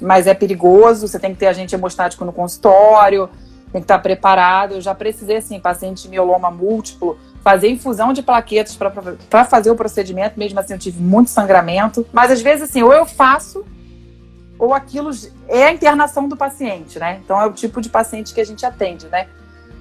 mas 0.00 0.26
é 0.26 0.34
perigoso, 0.34 1.06
você 1.06 1.18
tem 1.18 1.32
que 1.32 1.40
ter 1.40 1.46
agente 1.46 1.74
hemostático 1.74 2.24
no 2.24 2.32
consultório, 2.32 3.28
tem 3.72 3.80
que 3.80 3.84
estar 3.84 3.98
preparado. 3.98 4.74
Eu 4.74 4.80
já 4.80 4.94
precisei, 4.94 5.36
assim, 5.36 5.60
paciente 5.60 6.02
de 6.02 6.08
mieloma 6.08 6.50
múltiplo, 6.50 7.18
fazer 7.42 7.68
infusão 7.68 8.12
de 8.12 8.22
plaquetas 8.22 8.76
para 8.76 9.44
fazer 9.44 9.70
o 9.70 9.76
procedimento, 9.76 10.38
mesmo 10.38 10.58
assim 10.60 10.72
eu 10.72 10.78
tive 10.78 11.00
muito 11.02 11.30
sangramento. 11.30 12.06
Mas 12.12 12.30
às 12.30 12.40
vezes, 12.40 12.70
assim, 12.70 12.82
ou 12.82 12.92
eu 12.92 13.04
faço, 13.04 13.64
ou 14.58 14.74
aquilo 14.74 15.10
é 15.46 15.66
a 15.66 15.72
internação 15.72 16.28
do 16.28 16.36
paciente, 16.36 16.98
né? 16.98 17.20
Então 17.24 17.40
é 17.40 17.46
o 17.46 17.52
tipo 17.52 17.80
de 17.80 17.88
paciente 17.88 18.34
que 18.34 18.40
a 18.40 18.44
gente 18.44 18.64
atende, 18.66 19.06
né? 19.08 19.28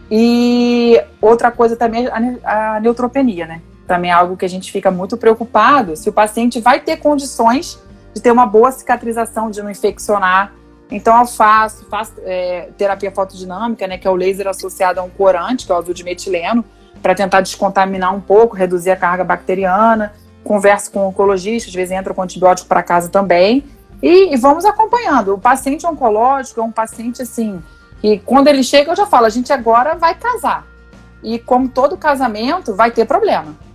E 0.10 1.02
outra 1.22 1.52
coisa 1.52 1.76
também 1.76 2.06
é 2.08 2.12
a 2.44 2.80
neutropenia, 2.80 3.46
né? 3.46 3.62
Também 3.88 4.12
é 4.12 4.14
algo 4.14 4.36
que 4.36 4.46
a 4.46 4.50
gente 4.50 4.72
fica 4.72 4.92
muito 4.92 5.18
preocupado 5.18 5.96
se 5.96 6.10
o 6.10 6.14
paciente 6.14 6.60
vai 6.60 6.82
ter 6.82 6.98
condições 6.98 7.80
de 8.14 8.22
ter 8.22 8.32
uma 8.32 8.46
boa 8.46 8.72
cicatrização, 8.72 9.50
de 9.50 9.62
não 9.64 9.72
infeccionar. 9.72 10.54
Então, 10.92 11.18
eu 11.20 11.26
faço, 11.26 11.86
faço 11.86 12.14
é, 12.24 12.70
terapia 12.78 13.12
fotodinâmica, 13.12 13.88
né, 13.88 13.98
que 13.98 14.08
é 14.08 14.12
o 14.12 14.16
laser 14.16 14.48
associado 14.48 15.00
a 15.00 15.04
um 15.04 15.10
corante, 15.10 15.66
que 15.66 15.72
é 15.72 15.76
o 15.76 15.78
azul 15.78 15.94
de 15.94 16.04
metileno, 16.04 16.64
para 17.02 17.14
tentar 17.14 17.42
descontaminar 17.42 18.14
um 18.14 18.20
pouco, 18.20 18.56
reduzir 18.56 18.92
a 18.92 18.96
carga 18.96 19.24
bacteriana. 19.24 20.14
Converso 20.44 20.92
com 20.92 21.00
o 21.00 21.08
oncologista, 21.10 21.70
às 21.70 21.76
vezes 21.76 21.92
entra 21.92 22.14
com 22.14 22.22
antibiótico 22.22 22.68
para 22.68 22.82
casa 22.82 23.10
também. 23.10 23.64
E, 24.02 24.34
e, 24.34 24.38
vamos 24.38 24.66
acompanhando. 24.66 25.34
O 25.34 25.38
paciente 25.38 25.86
oncológico 25.86 26.60
é 26.60 26.64
um 26.64 26.72
paciente 26.72 27.22
assim, 27.22 27.62
que 28.00 28.20
quando 28.20 28.48
ele 28.48 28.64
chega, 28.64 28.92
eu 28.92 28.96
já 28.96 29.06
falo, 29.06 29.26
a 29.26 29.30
gente 29.30 29.52
agora 29.52 29.96
vai 29.96 30.16
casar. 30.16 30.66
E 31.22 31.40
como 31.40 31.68
todo 31.68 31.98
casamento, 31.98 32.74
vai 32.76 32.92
ter 32.92 33.06
problema 33.06 33.67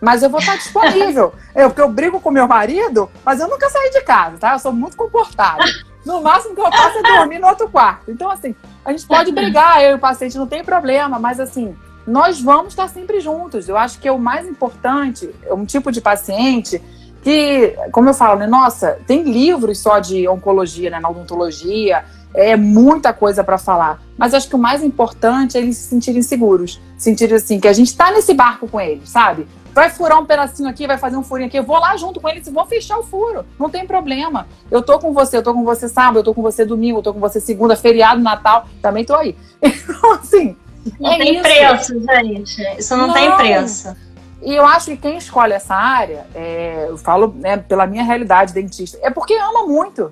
mas 0.00 0.22
eu 0.22 0.30
vou 0.30 0.40
estar 0.40 0.56
disponível. 0.56 1.34
eu, 1.54 1.68
porque 1.68 1.82
eu 1.82 1.88
brigo 1.88 2.20
com 2.20 2.30
meu 2.30 2.48
marido, 2.48 3.10
mas 3.24 3.40
eu 3.40 3.48
nunca 3.48 3.68
saí 3.68 3.90
de 3.90 4.00
casa, 4.02 4.38
tá? 4.38 4.52
Eu 4.54 4.58
sou 4.58 4.72
muito 4.72 4.96
comportada. 4.96 5.64
No 6.04 6.22
máximo 6.22 6.54
que 6.54 6.60
eu 6.60 6.72
faço 6.72 6.98
é 6.98 7.02
dormir 7.02 7.38
no 7.38 7.46
outro 7.46 7.68
quarto. 7.68 8.10
Então, 8.10 8.30
assim, 8.30 8.54
a 8.84 8.90
gente 8.90 9.06
pode 9.06 9.30
brigar, 9.32 9.82
eu 9.82 9.90
e 9.90 9.94
o 9.94 9.98
paciente, 9.98 10.38
não 10.38 10.46
tem 10.46 10.64
problema, 10.64 11.18
mas 11.18 11.38
assim, 11.38 11.76
nós 12.06 12.40
vamos 12.40 12.72
estar 12.72 12.88
sempre 12.88 13.20
juntos. 13.20 13.68
Eu 13.68 13.76
acho 13.76 13.98
que 13.98 14.08
é 14.08 14.12
o 14.12 14.18
mais 14.18 14.46
importante, 14.46 15.30
é 15.44 15.52
um 15.52 15.66
tipo 15.66 15.92
de 15.92 16.00
paciente 16.00 16.80
que, 17.22 17.76
como 17.92 18.08
eu 18.08 18.14
falo, 18.14 18.38
né, 18.38 18.46
nossa, 18.46 18.98
tem 19.06 19.22
livros 19.22 19.78
só 19.78 19.98
de 19.98 20.26
oncologia, 20.26 20.88
né, 20.88 20.98
na 20.98 21.10
odontologia, 21.10 22.04
é 22.32 22.56
muita 22.56 23.12
coisa 23.12 23.44
para 23.44 23.58
falar. 23.58 24.00
Mas 24.16 24.32
acho 24.32 24.48
que 24.48 24.56
o 24.56 24.58
mais 24.58 24.82
importante 24.82 25.58
é 25.58 25.60
eles 25.60 25.76
se 25.76 25.88
sentirem 25.88 26.22
seguros. 26.22 26.80
Sentirem 26.96 27.36
assim, 27.36 27.60
que 27.60 27.68
a 27.68 27.72
gente 27.72 27.88
está 27.88 28.10
nesse 28.10 28.32
barco 28.32 28.68
com 28.68 28.80
eles, 28.80 29.08
sabe? 29.08 29.46
Vai 29.72 29.90
furar 29.90 30.18
um 30.18 30.26
pedacinho 30.26 30.68
aqui, 30.68 30.86
vai 30.86 30.98
fazer 30.98 31.16
um 31.16 31.22
furinho 31.22 31.48
aqui, 31.48 31.58
eu 31.58 31.64
vou 31.64 31.78
lá 31.78 31.96
junto 31.96 32.20
com 32.20 32.28
eles 32.28 32.46
e 32.46 32.50
vou 32.50 32.66
fechar 32.66 32.98
o 32.98 33.02
furo. 33.02 33.44
Não 33.58 33.70
tem 33.70 33.86
problema. 33.86 34.46
Eu 34.70 34.82
tô 34.82 34.98
com 34.98 35.12
você, 35.12 35.36
eu 35.36 35.42
tô 35.42 35.54
com 35.54 35.64
você 35.64 35.88
sábado, 35.88 36.18
eu 36.18 36.24
tô 36.24 36.34
com 36.34 36.42
você 36.42 36.64
domingo, 36.64 36.98
eu 36.98 37.02
tô 37.02 37.14
com 37.14 37.20
você 37.20 37.40
segunda, 37.40 37.76
feriado, 37.76 38.20
Natal, 38.20 38.66
também 38.82 39.04
tô 39.04 39.14
aí. 39.14 39.36
Então, 39.90 40.12
assim. 40.12 40.56
Não 40.98 41.12
é 41.12 41.18
tem 41.18 41.34
isso. 41.34 41.42
preço, 41.42 42.00
gente. 42.00 42.78
Isso 42.78 42.96
não, 42.96 43.08
não, 43.08 43.14
tem 43.14 43.36
preço. 43.36 43.94
E 44.42 44.54
eu 44.54 44.64
acho 44.64 44.86
que 44.86 44.96
quem 44.96 45.18
escolhe 45.18 45.52
essa 45.52 45.74
área, 45.74 46.26
é, 46.34 46.86
eu 46.88 46.96
falo 46.96 47.34
né, 47.38 47.58
pela 47.58 47.86
minha 47.86 48.02
realidade 48.02 48.54
dentista, 48.54 48.98
é 49.02 49.10
porque 49.10 49.34
ama 49.34 49.66
muito. 49.66 50.10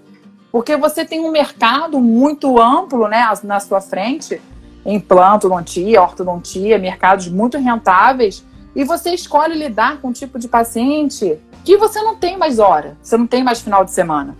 Porque 0.53 0.77
você 0.77 1.05
tem 1.05 1.21
um 1.21 1.31
mercado 1.31 1.99
muito 2.01 2.61
amplo 2.61 3.09
né, 3.09 3.27
na 3.42 3.61
sua 3.61 3.81
frente, 3.81 4.40
implantodontia, 4.85 6.03
ortodontia, 6.03 6.79
mercados 6.79 7.29
muito 7.29 7.57
rentáveis 7.57 8.44
e 8.78 8.84
você 8.84 9.10
escolhe 9.10 9.58
lidar 9.58 9.96
com 9.96 10.06
um 10.06 10.12
tipo 10.12 10.38
de 10.38 10.46
paciente 10.46 11.36
que 11.64 11.76
você 11.76 12.00
não 12.00 12.14
tem 12.14 12.38
mais 12.38 12.60
hora, 12.60 12.96
você 13.02 13.16
não 13.16 13.26
tem 13.26 13.42
mais 13.42 13.60
final 13.60 13.84
de 13.84 13.90
semana. 13.90 14.36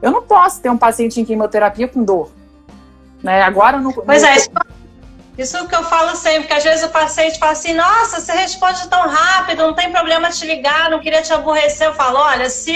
Eu 0.00 0.10
não 0.10 0.22
posso 0.22 0.62
ter 0.62 0.70
um 0.70 0.78
paciente 0.78 1.20
em 1.20 1.26
quimioterapia 1.26 1.86
com 1.86 2.02
dor. 2.02 2.32
Né? 3.22 3.42
Agora 3.42 3.78
no. 3.78 3.92
Pois 3.92 4.22
é, 4.22 4.34
isso, 4.34 4.48
isso 5.36 5.68
que 5.68 5.74
eu 5.74 5.84
falo 5.84 6.16
sempre, 6.16 6.44
porque 6.44 6.54
às 6.54 6.64
vezes 6.64 6.82
o 6.86 6.88
paciente 6.88 7.38
fala 7.38 7.52
assim, 7.52 7.74
nossa, 7.74 8.18
você 8.18 8.32
responde 8.32 8.88
tão 8.88 9.06
rápido, 9.06 9.58
não 9.58 9.74
tem 9.74 9.92
problema 9.92 10.30
te 10.30 10.46
ligar, 10.46 10.90
não 10.90 10.98
queria 10.98 11.20
te 11.20 11.34
aborrecer. 11.34 11.88
Eu 11.88 11.94
falo, 11.94 12.16
olha, 12.16 12.48
se 12.48 12.74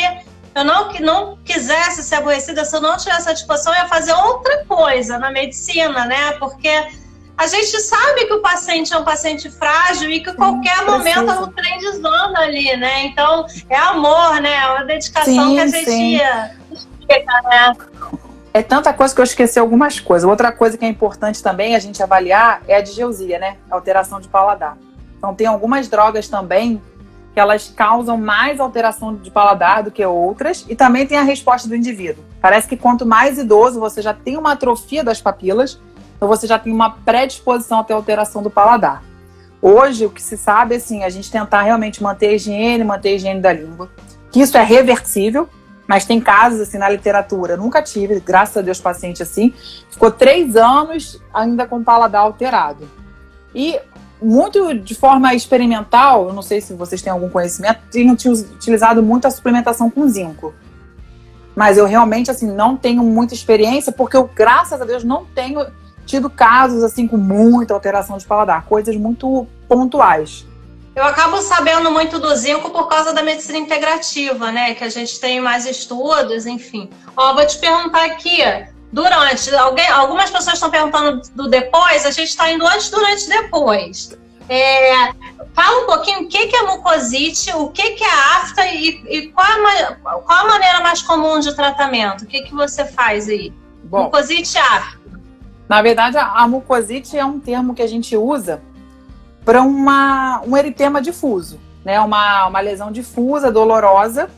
eu 0.54 0.64
não, 0.64 0.92
não 1.00 1.38
quisesse 1.42 2.02
ser 2.02 2.16
aborrecida, 2.16 2.62
se 2.62 2.76
eu 2.76 2.82
não 2.82 2.98
tivesse 2.98 3.26
a 3.26 3.32
disposição, 3.32 3.72
eu 3.72 3.84
ia 3.84 3.88
fazer 3.88 4.12
outra 4.12 4.66
coisa 4.66 5.18
na 5.18 5.30
medicina, 5.30 6.04
né? 6.04 6.32
Porque 6.32 6.68
a 7.36 7.46
gente 7.46 7.80
sabe 7.80 8.24
que 8.24 8.32
o 8.32 8.40
paciente 8.40 8.94
é 8.94 8.98
um 8.98 9.04
paciente 9.04 9.50
frágil 9.50 10.10
e 10.10 10.20
que 10.20 10.32
qualquer 10.32 10.78
sim, 10.78 10.84
momento 10.84 11.30
é 11.30 11.38
um 11.38 11.52
trem 11.52 11.78
desanda 11.78 12.40
ali, 12.40 12.74
né? 12.76 13.04
Então, 13.04 13.46
é 13.68 13.76
amor, 13.76 14.40
né? 14.40 14.54
É 14.54 14.66
uma 14.68 14.84
dedicação 14.84 15.34
sim, 15.34 15.54
que 15.54 15.60
a 15.60 15.66
gente 15.66 15.90
ia 15.90 16.56
explica, 16.72 17.42
né? 17.42 17.76
É 18.54 18.62
tanta 18.62 18.92
coisa 18.92 19.14
que 19.14 19.20
eu 19.20 19.24
esqueci 19.24 19.58
algumas 19.58 20.00
coisas. 20.00 20.28
Outra 20.28 20.50
coisa 20.50 20.78
que 20.78 20.84
é 20.84 20.88
importante 20.88 21.42
também 21.42 21.76
a 21.76 21.78
gente 21.78 22.02
avaliar 22.02 22.62
é 22.66 22.76
a 22.76 22.80
digeusia, 22.80 23.38
né? 23.38 23.58
A 23.70 23.74
alteração 23.74 24.18
de 24.18 24.28
paladar. 24.28 24.78
Então, 25.18 25.34
tem 25.34 25.46
algumas 25.46 25.88
drogas 25.88 26.28
também 26.28 26.80
que 27.34 27.40
elas 27.40 27.70
causam 27.76 28.16
mais 28.16 28.58
alteração 28.58 29.14
de 29.14 29.30
paladar 29.30 29.82
do 29.82 29.90
que 29.90 30.04
outras 30.04 30.64
e 30.70 30.74
também 30.74 31.06
tem 31.06 31.18
a 31.18 31.22
resposta 31.22 31.68
do 31.68 31.76
indivíduo. 31.76 32.24
Parece 32.40 32.66
que 32.66 32.78
quanto 32.78 33.04
mais 33.04 33.36
idoso 33.36 33.78
você 33.78 34.00
já 34.00 34.14
tem 34.14 34.38
uma 34.38 34.52
atrofia 34.52 35.04
das 35.04 35.20
papilas, 35.20 35.78
então 36.16 36.28
você 36.28 36.46
já 36.46 36.58
tem 36.58 36.72
uma 36.72 36.90
predisposição 36.90 37.80
a 37.80 37.84
ter 37.84 37.92
alteração 37.92 38.42
do 38.42 38.50
paladar. 38.50 39.02
Hoje, 39.60 40.06
o 40.06 40.10
que 40.10 40.22
se 40.22 40.36
sabe 40.36 40.74
é 40.74 40.78
assim, 40.78 41.04
a 41.04 41.08
gente 41.08 41.30
tentar 41.30 41.62
realmente 41.62 42.02
manter 42.02 42.28
a 42.28 42.32
higiene, 42.32 42.84
manter 42.84 43.10
a 43.10 43.12
higiene 43.12 43.40
da 43.40 43.52
língua, 43.52 43.90
que 44.30 44.40
isso 44.40 44.56
é 44.56 44.62
reversível, 44.62 45.48
mas 45.86 46.04
tem 46.04 46.20
casos 46.20 46.60
assim 46.60 46.78
na 46.78 46.88
literatura, 46.88 47.56
nunca 47.56 47.82
tive, 47.82 48.20
graças 48.20 48.56
a 48.56 48.60
Deus, 48.60 48.80
paciente 48.80 49.22
assim, 49.22 49.52
ficou 49.90 50.10
três 50.10 50.56
anos 50.56 51.20
ainda 51.32 51.66
com 51.66 51.78
o 51.78 51.84
paladar 51.84 52.22
alterado. 52.22 52.88
E 53.54 53.78
muito 54.20 54.74
de 54.74 54.94
forma 54.94 55.34
experimental, 55.34 56.28
eu 56.28 56.34
não 56.34 56.42
sei 56.42 56.60
se 56.60 56.74
vocês 56.74 57.02
têm 57.02 57.12
algum 57.12 57.28
conhecimento, 57.28 57.80
tenho 57.90 58.12
utilizado 58.12 59.02
muito 59.02 59.26
a 59.26 59.30
suplementação 59.30 59.90
com 59.90 60.08
zinco. 60.08 60.54
Mas 61.54 61.78
eu 61.78 61.86
realmente 61.86 62.30
assim 62.30 62.46
não 62.46 62.76
tenho 62.76 63.02
muita 63.02 63.32
experiência, 63.32 63.90
porque 63.90 64.16
eu, 64.16 64.28
graças 64.34 64.80
a 64.80 64.84
Deus, 64.84 65.04
não 65.04 65.24
tenho 65.24 65.64
tido 66.06 66.30
casos 66.30 66.82
assim 66.82 67.06
com 67.06 67.16
muita 67.18 67.74
alteração 67.74 68.16
de 68.16 68.24
paladar, 68.24 68.64
coisas 68.64 68.96
muito 68.96 69.46
pontuais. 69.68 70.46
Eu 70.94 71.04
acabo 71.04 71.36
sabendo 71.42 71.90
muito 71.90 72.18
do 72.18 72.34
zinco 72.34 72.70
por 72.70 72.88
causa 72.88 73.12
da 73.12 73.22
medicina 73.22 73.58
integrativa, 73.58 74.50
né? 74.50 74.74
Que 74.74 74.84
a 74.84 74.88
gente 74.88 75.20
tem 75.20 75.40
mais 75.40 75.66
estudos, 75.66 76.46
enfim. 76.46 76.88
Ó, 77.14 77.34
vou 77.34 77.46
te 77.46 77.58
perguntar 77.58 78.06
aqui, 78.06 78.40
durante, 78.90 79.54
alguém, 79.54 79.86
algumas 79.88 80.30
pessoas 80.30 80.54
estão 80.54 80.70
perguntando 80.70 81.20
do 81.34 81.48
depois, 81.48 82.06
a 82.06 82.10
gente 82.10 82.28
está 82.28 82.50
indo 82.50 82.66
antes, 82.66 82.88
durante, 82.88 83.28
depois. 83.28 84.16
É, 84.48 85.12
fala 85.52 85.82
um 85.82 85.86
pouquinho 85.86 86.22
o 86.22 86.28
que, 86.28 86.46
que 86.46 86.56
é 86.56 86.62
mucosite, 86.62 87.52
o 87.54 87.68
que, 87.68 87.90
que 87.90 88.04
é 88.04 88.14
afta 88.36 88.66
e, 88.66 89.02
e 89.08 89.28
qual, 89.28 89.46
a, 89.46 89.94
qual, 90.20 90.38
a, 90.38 90.48
maneira 90.48 90.80
mais 90.80 91.02
comum 91.02 91.40
de 91.40 91.54
tratamento? 91.54 92.22
O 92.22 92.26
que, 92.26 92.42
que 92.42 92.54
você 92.54 92.86
faz 92.86 93.28
aí? 93.28 93.52
Bom, 93.84 94.04
mucosite 94.04 94.56
afta. 94.56 94.95
Na 95.68 95.82
verdade, 95.82 96.16
a 96.16 96.46
mucosite 96.46 97.18
é 97.18 97.24
um 97.24 97.40
termo 97.40 97.74
que 97.74 97.82
a 97.82 97.86
gente 97.86 98.16
usa 98.16 98.60
para 99.44 99.62
um 99.62 100.56
eritema 100.56 101.00
difuso, 101.02 101.58
né? 101.84 102.00
Uma, 102.00 102.46
uma 102.46 102.60
lesão 102.60 102.90
difusa, 102.92 103.50
dolorosa. 103.50 104.28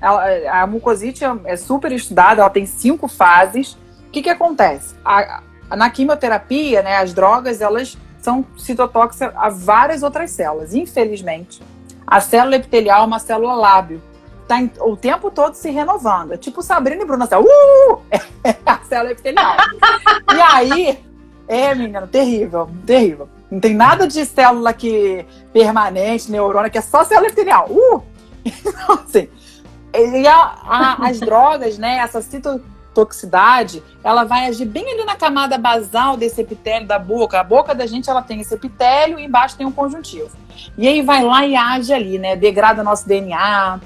A, 0.00 0.62
a 0.62 0.66
mucosite 0.66 1.24
é, 1.24 1.34
é 1.44 1.56
super 1.56 1.90
estudada, 1.92 2.42
ela 2.42 2.50
tem 2.50 2.66
cinco 2.66 3.08
fases. 3.08 3.72
O 4.06 4.10
que, 4.12 4.22
que 4.22 4.30
acontece? 4.30 4.94
A, 5.04 5.42
na 5.70 5.88
quimioterapia, 5.90 6.82
né, 6.82 6.98
as 6.98 7.14
drogas, 7.14 7.60
elas 7.60 7.96
são 8.20 8.44
citotóxicas 8.56 9.32
a 9.34 9.48
várias 9.48 10.02
outras 10.02 10.30
células. 10.30 10.74
Infelizmente, 10.74 11.60
A 12.06 12.20
célula 12.20 12.56
epitelial 12.56 13.02
é 13.02 13.06
uma 13.06 13.18
célula 13.18 13.54
lábio. 13.54 14.02
Está 14.44 14.84
o 14.84 14.94
tempo 14.96 15.30
todo 15.30 15.54
se 15.54 15.70
renovando. 15.70 16.32
É 16.32 16.36
tipo 16.36 16.62
Sabrina 16.62 17.02
e 17.02 17.06
Bruna. 17.06 17.24
Assim, 17.24 17.34
uh! 17.36 18.02
É 18.44 18.54
a 18.66 18.78
célula 18.84 19.12
epitelial. 19.12 19.56
e 20.34 20.40
aí, 20.40 21.04
é, 21.48 21.74
menina, 21.74 22.06
terrível, 22.06 22.68
terrível. 22.86 23.28
Não 23.50 23.58
tem 23.58 23.74
nada 23.74 24.06
de 24.06 24.24
célula 24.26 24.74
que 24.74 25.24
permanente, 25.50 26.30
neurônio, 26.30 26.70
que 26.70 26.76
é 26.76 26.82
só 26.82 27.04
célula 27.04 27.28
epitelial. 27.28 27.68
Uh! 27.70 28.02
Então, 28.44 28.96
assim, 28.96 29.28
e 29.94 30.26
a, 30.26 30.36
a, 30.36 31.08
as 31.08 31.20
drogas, 31.20 31.78
né, 31.78 31.98
essa 31.98 32.20
citotoxicidade, 32.20 33.80
ela 34.02 34.24
vai 34.24 34.48
agir 34.48 34.64
bem 34.64 34.84
ali 34.92 35.04
na 35.04 35.14
camada 35.14 35.56
basal 35.56 36.16
desse 36.16 36.40
epitélio 36.40 36.86
da 36.86 36.98
boca. 36.98 37.38
A 37.38 37.44
boca 37.44 37.74
da 37.74 37.86
gente, 37.86 38.10
ela 38.10 38.20
tem 38.20 38.40
esse 38.40 38.52
epitélio 38.52 39.18
e 39.20 39.24
embaixo 39.24 39.56
tem 39.56 39.64
um 39.64 39.72
conjuntivo. 39.72 40.30
E 40.76 40.88
aí 40.88 41.00
vai 41.00 41.22
lá 41.22 41.46
e 41.46 41.54
age 41.54 41.94
ali, 41.94 42.18
né, 42.18 42.34
degrada 42.34 42.82
nosso 42.82 43.06
DNA, 43.06 43.80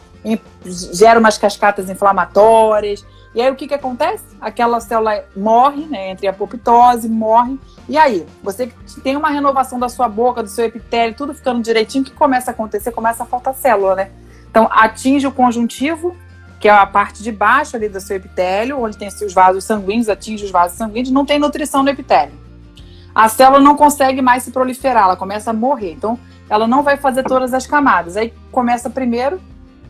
gera 0.65 1.19
umas 1.19 1.39
cascatas 1.39 1.89
inflamatórias. 1.89 3.05
E 3.35 3.43
aí 3.43 3.51
o 3.51 3.55
que, 3.55 3.69
que 3.69 3.75
acontece? 3.75 4.25
Aquela 4.41 4.81
célula 4.81 5.25
morre, 5.37 5.87
né, 5.87 6.11
entre 6.11 6.27
a 6.27 6.31
apoptose, 6.31 7.09
morre. 7.09 7.59
E 7.89 7.97
aí, 7.97 8.27
você 8.43 8.73
tem 9.03 9.17
uma 9.17 9.31
renovação 9.31 9.79
da 9.79 9.89
sua 9.89 10.09
boca, 10.09 10.43
do 10.43 10.49
seu 10.49 10.65
epitélio, 10.65 11.15
tudo 11.15 11.35
ficando 11.35 11.63
direitinho, 11.63 12.03
o 12.03 12.07
que 12.07 12.13
começa 12.13 12.51
a 12.51 12.53
acontecer? 12.53 12.91
Começa 12.93 13.23
a 13.23 13.27
faltar 13.27 13.55
célula, 13.55 13.95
né? 13.95 14.11
Então, 14.51 14.69
atinge 14.71 15.27
o 15.27 15.33
conjuntivo, 15.33 16.17
que 16.59 16.69
é 16.69 16.73
a 16.73 16.87
parte 16.87 17.23
de 17.23 17.31
baixo 17.31 17.77
ali 17.77 17.89
do 17.89 18.01
seu 18.01 18.17
epitélio, 18.17 18.83
onde 18.83 18.97
tem 18.97 19.09
os 19.09 19.33
vasos 19.33 19.65
sanguíneos, 19.65 20.09
atinge 20.09 20.45
os 20.45 20.51
vasos 20.51 20.77
sanguíneos, 20.77 21.11
não 21.11 21.25
tem 21.25 21.39
nutrição 21.39 21.83
no 21.83 21.91
epitélio. 21.91 22.35
A 23.15 23.29
célula 23.29 23.61
não 23.61 23.77
consegue 23.77 24.21
mais 24.21 24.43
se 24.43 24.51
proliferar, 24.51 25.05
ela 25.05 25.17
começa 25.17 25.51
a 25.51 25.55
morrer. 25.55 25.93
Então, 25.93 26.19
ela 26.49 26.67
não 26.67 26.83
vai 26.83 26.97
fazer 26.97 27.23
todas 27.23 27.55
as 27.55 27.67
camadas. 27.67 28.17
Aí 28.17 28.33
começa 28.51 28.89
primeiro, 28.89 29.41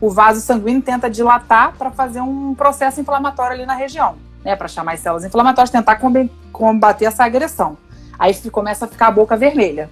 o 0.00 0.10
vaso 0.10 0.40
sanguíneo 0.40 0.82
tenta 0.82 1.10
dilatar 1.10 1.74
para 1.76 1.90
fazer 1.90 2.20
um 2.20 2.54
processo 2.54 3.00
inflamatório 3.00 3.54
ali 3.54 3.66
na 3.66 3.74
região, 3.74 4.16
né? 4.44 4.54
Para 4.54 4.68
chamar 4.68 4.92
as 4.92 5.00
células 5.00 5.24
inflamatórias, 5.24 5.70
tentar 5.70 6.00
combater 6.52 7.06
essa 7.06 7.24
agressão. 7.24 7.76
Aí 8.18 8.34
começa 8.50 8.84
a 8.84 8.88
ficar 8.88 9.08
a 9.08 9.10
boca 9.10 9.36
vermelha. 9.36 9.88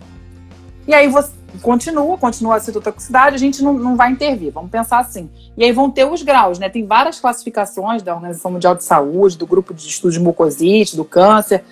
E 0.87 0.95
aí 0.95 1.09
você 1.09 1.33
continua, 1.62 2.16
continua 2.16 2.57
a 2.57 2.61
citotoxicidade, 2.61 3.35
a 3.35 3.38
gente 3.38 3.62
não, 3.62 3.73
não 3.73 3.97
vai 3.97 4.11
intervir, 4.11 4.53
vamos 4.53 4.71
pensar 4.71 5.01
assim. 5.01 5.29
E 5.57 5.64
aí 5.64 5.73
vão 5.73 5.90
ter 5.90 6.05
os 6.05 6.23
graus, 6.23 6.59
né? 6.59 6.69
Tem 6.69 6.87
várias 6.87 7.19
classificações 7.19 8.03
da 8.03 8.14
Organização 8.14 8.53
Mundial 8.53 8.75
de 8.75 8.85
Saúde, 8.85 9.37
do 9.37 9.47
grupo 9.47 9.75
de 9.75 9.88
estudos 9.88 10.14
de 10.14 10.21
mucosite, 10.21 10.97
do 10.97 11.05
câncer. 11.05 11.64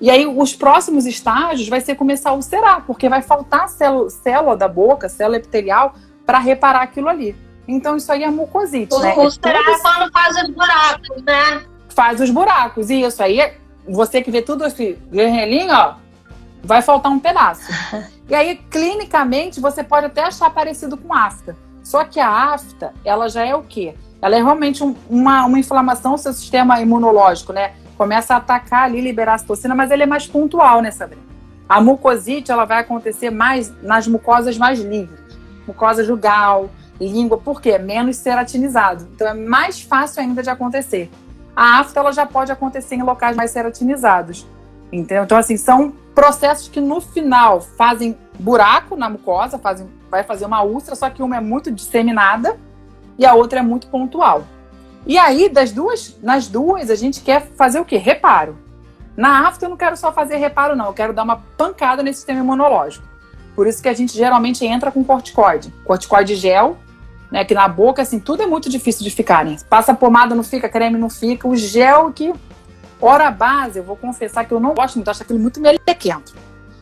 E 0.00 0.08
aí 0.08 0.26
os 0.26 0.54
próximos 0.54 1.04
estágios 1.06 1.68
vai 1.68 1.80
ser 1.80 1.96
começar 1.96 2.30
a 2.30 2.34
ulcerar, 2.34 2.84
porque 2.86 3.08
vai 3.08 3.22
faltar 3.22 3.68
célula, 3.68 4.10
célula 4.10 4.56
da 4.56 4.68
boca, 4.68 5.08
célula 5.08 5.38
epitelial, 5.38 5.94
para 6.24 6.38
reparar 6.38 6.82
aquilo 6.82 7.08
ali. 7.08 7.34
Então 7.70 7.96
isso 7.96 8.10
aí 8.10 8.24
é 8.24 8.30
mucosite, 8.30 8.94
o, 8.94 8.98
né? 8.98 9.10
É 9.10 9.14
quando 9.14 10.12
faz 10.12 10.36
os 10.36 10.50
buracos, 10.50 11.22
né? 11.22 11.62
Faz 11.88 12.20
os 12.20 12.30
buracos, 12.30 12.90
e 12.90 13.02
isso 13.02 13.22
aí, 13.22 13.52
você 13.88 14.22
que 14.22 14.30
vê 14.30 14.42
tudo 14.42 14.64
esse 14.64 14.98
vermelhinho, 15.10 15.72
ó, 15.72 15.94
vai 16.62 16.82
faltar 16.82 17.10
um 17.10 17.18
pedaço. 17.18 17.62
E 18.30 18.34
aí, 18.34 18.60
clinicamente, 18.70 19.58
você 19.58 19.82
pode 19.82 20.06
até 20.06 20.22
achar 20.22 20.48
parecido 20.50 20.96
com 20.96 21.12
afta. 21.12 21.56
Só 21.82 22.04
que 22.04 22.20
a 22.20 22.52
afta, 22.54 22.94
ela 23.04 23.28
já 23.28 23.44
é 23.44 23.56
o 23.56 23.64
quê? 23.64 23.96
Ela 24.22 24.36
é 24.36 24.38
realmente 24.40 24.84
um, 24.84 24.94
uma, 25.08 25.46
uma 25.46 25.58
inflamação 25.58 26.12
do 26.12 26.18
seu 26.18 26.32
sistema 26.32 26.80
imunológico, 26.80 27.52
né? 27.52 27.72
Começa 27.98 28.34
a 28.34 28.36
atacar 28.36 28.84
ali, 28.84 29.00
liberar 29.00 29.34
a 29.34 29.38
citocina, 29.38 29.74
mas 29.74 29.90
ele 29.90 30.04
é 30.04 30.06
mais 30.06 30.28
pontual, 30.28 30.80
né, 30.80 30.92
Sabrina? 30.92 31.22
A 31.68 31.80
mucosite, 31.80 32.52
ela 32.52 32.64
vai 32.64 32.78
acontecer 32.78 33.30
mais 33.30 33.74
nas 33.82 34.06
mucosas 34.06 34.56
mais 34.56 34.78
livres. 34.78 35.18
Mucosa 35.66 36.04
jugal, 36.04 36.70
língua, 37.08 37.38
por 37.38 37.60
quê? 37.60 37.78
Menos 37.78 38.16
ceratinizado. 38.16 39.08
Então, 39.14 39.28
é 39.28 39.34
mais 39.34 39.80
fácil 39.80 40.22
ainda 40.22 40.42
de 40.42 40.50
acontecer. 40.50 41.10
A 41.56 41.80
afta, 41.80 42.00
ela 42.00 42.12
já 42.12 42.26
pode 42.26 42.52
acontecer 42.52 42.96
em 42.96 43.02
locais 43.02 43.36
mais 43.36 43.50
ceratinizados. 43.50 44.46
Entendeu? 44.92 45.24
Então, 45.24 45.38
assim, 45.38 45.56
são 45.56 45.92
processos 46.14 46.68
que 46.68 46.80
no 46.80 47.00
final 47.00 47.60
fazem 47.60 48.16
buraco 48.38 48.96
na 48.96 49.08
mucosa, 49.08 49.58
fazem, 49.58 49.88
vai 50.10 50.22
fazer 50.22 50.44
uma 50.44 50.62
úlcera, 50.62 50.96
só 50.96 51.08
que 51.08 51.22
uma 51.22 51.36
é 51.36 51.40
muito 51.40 51.70
disseminada 51.70 52.58
e 53.18 53.24
a 53.24 53.34
outra 53.34 53.60
é 53.60 53.62
muito 53.62 53.86
pontual. 53.88 54.44
E 55.06 55.16
aí, 55.16 55.48
das 55.48 55.72
duas, 55.72 56.18
nas 56.22 56.46
duas, 56.48 56.90
a 56.90 56.94
gente 56.94 57.20
quer 57.20 57.46
fazer 57.56 57.80
o 57.80 57.84
quê? 57.84 57.96
Reparo. 57.96 58.58
Na 59.16 59.46
afta, 59.48 59.66
eu 59.66 59.70
não 59.70 59.76
quero 59.76 59.96
só 59.96 60.12
fazer 60.12 60.36
reparo, 60.36 60.76
não. 60.76 60.86
Eu 60.86 60.92
quero 60.92 61.12
dar 61.12 61.22
uma 61.22 61.36
pancada 61.56 62.02
nesse 62.02 62.18
sistema 62.18 62.40
imunológico. 62.40 63.06
Por 63.54 63.66
isso 63.66 63.82
que 63.82 63.88
a 63.88 63.92
gente 63.92 64.16
geralmente 64.16 64.64
entra 64.64 64.90
com 64.90 65.04
corticoide. 65.04 65.72
Corticoide 65.84 66.34
gel, 66.36 66.76
né? 67.30 67.44
Que 67.44 67.54
na 67.54 67.68
boca, 67.68 68.02
assim, 68.02 68.18
tudo 68.18 68.42
é 68.42 68.46
muito 68.46 68.68
difícil 68.68 69.04
de 69.04 69.10
ficar, 69.10 69.44
né? 69.44 69.56
Passa 69.68 69.94
pomada, 69.94 70.34
não 70.34 70.42
fica, 70.42 70.68
creme 70.68 70.98
não 70.98 71.10
fica. 71.10 71.46
O 71.46 71.56
gel 71.56 72.12
que 72.12 72.32
Hora 73.00 73.30
base, 73.30 73.78
eu 73.78 73.84
vou 73.84 73.96
confessar 73.96 74.44
que 74.44 74.52
eu 74.52 74.60
não 74.60 74.74
gosto 74.74 74.96
muito, 74.96 75.10
acho 75.10 75.22
aquilo 75.22 75.38
muito 75.38 75.58
melequento. 75.58 76.34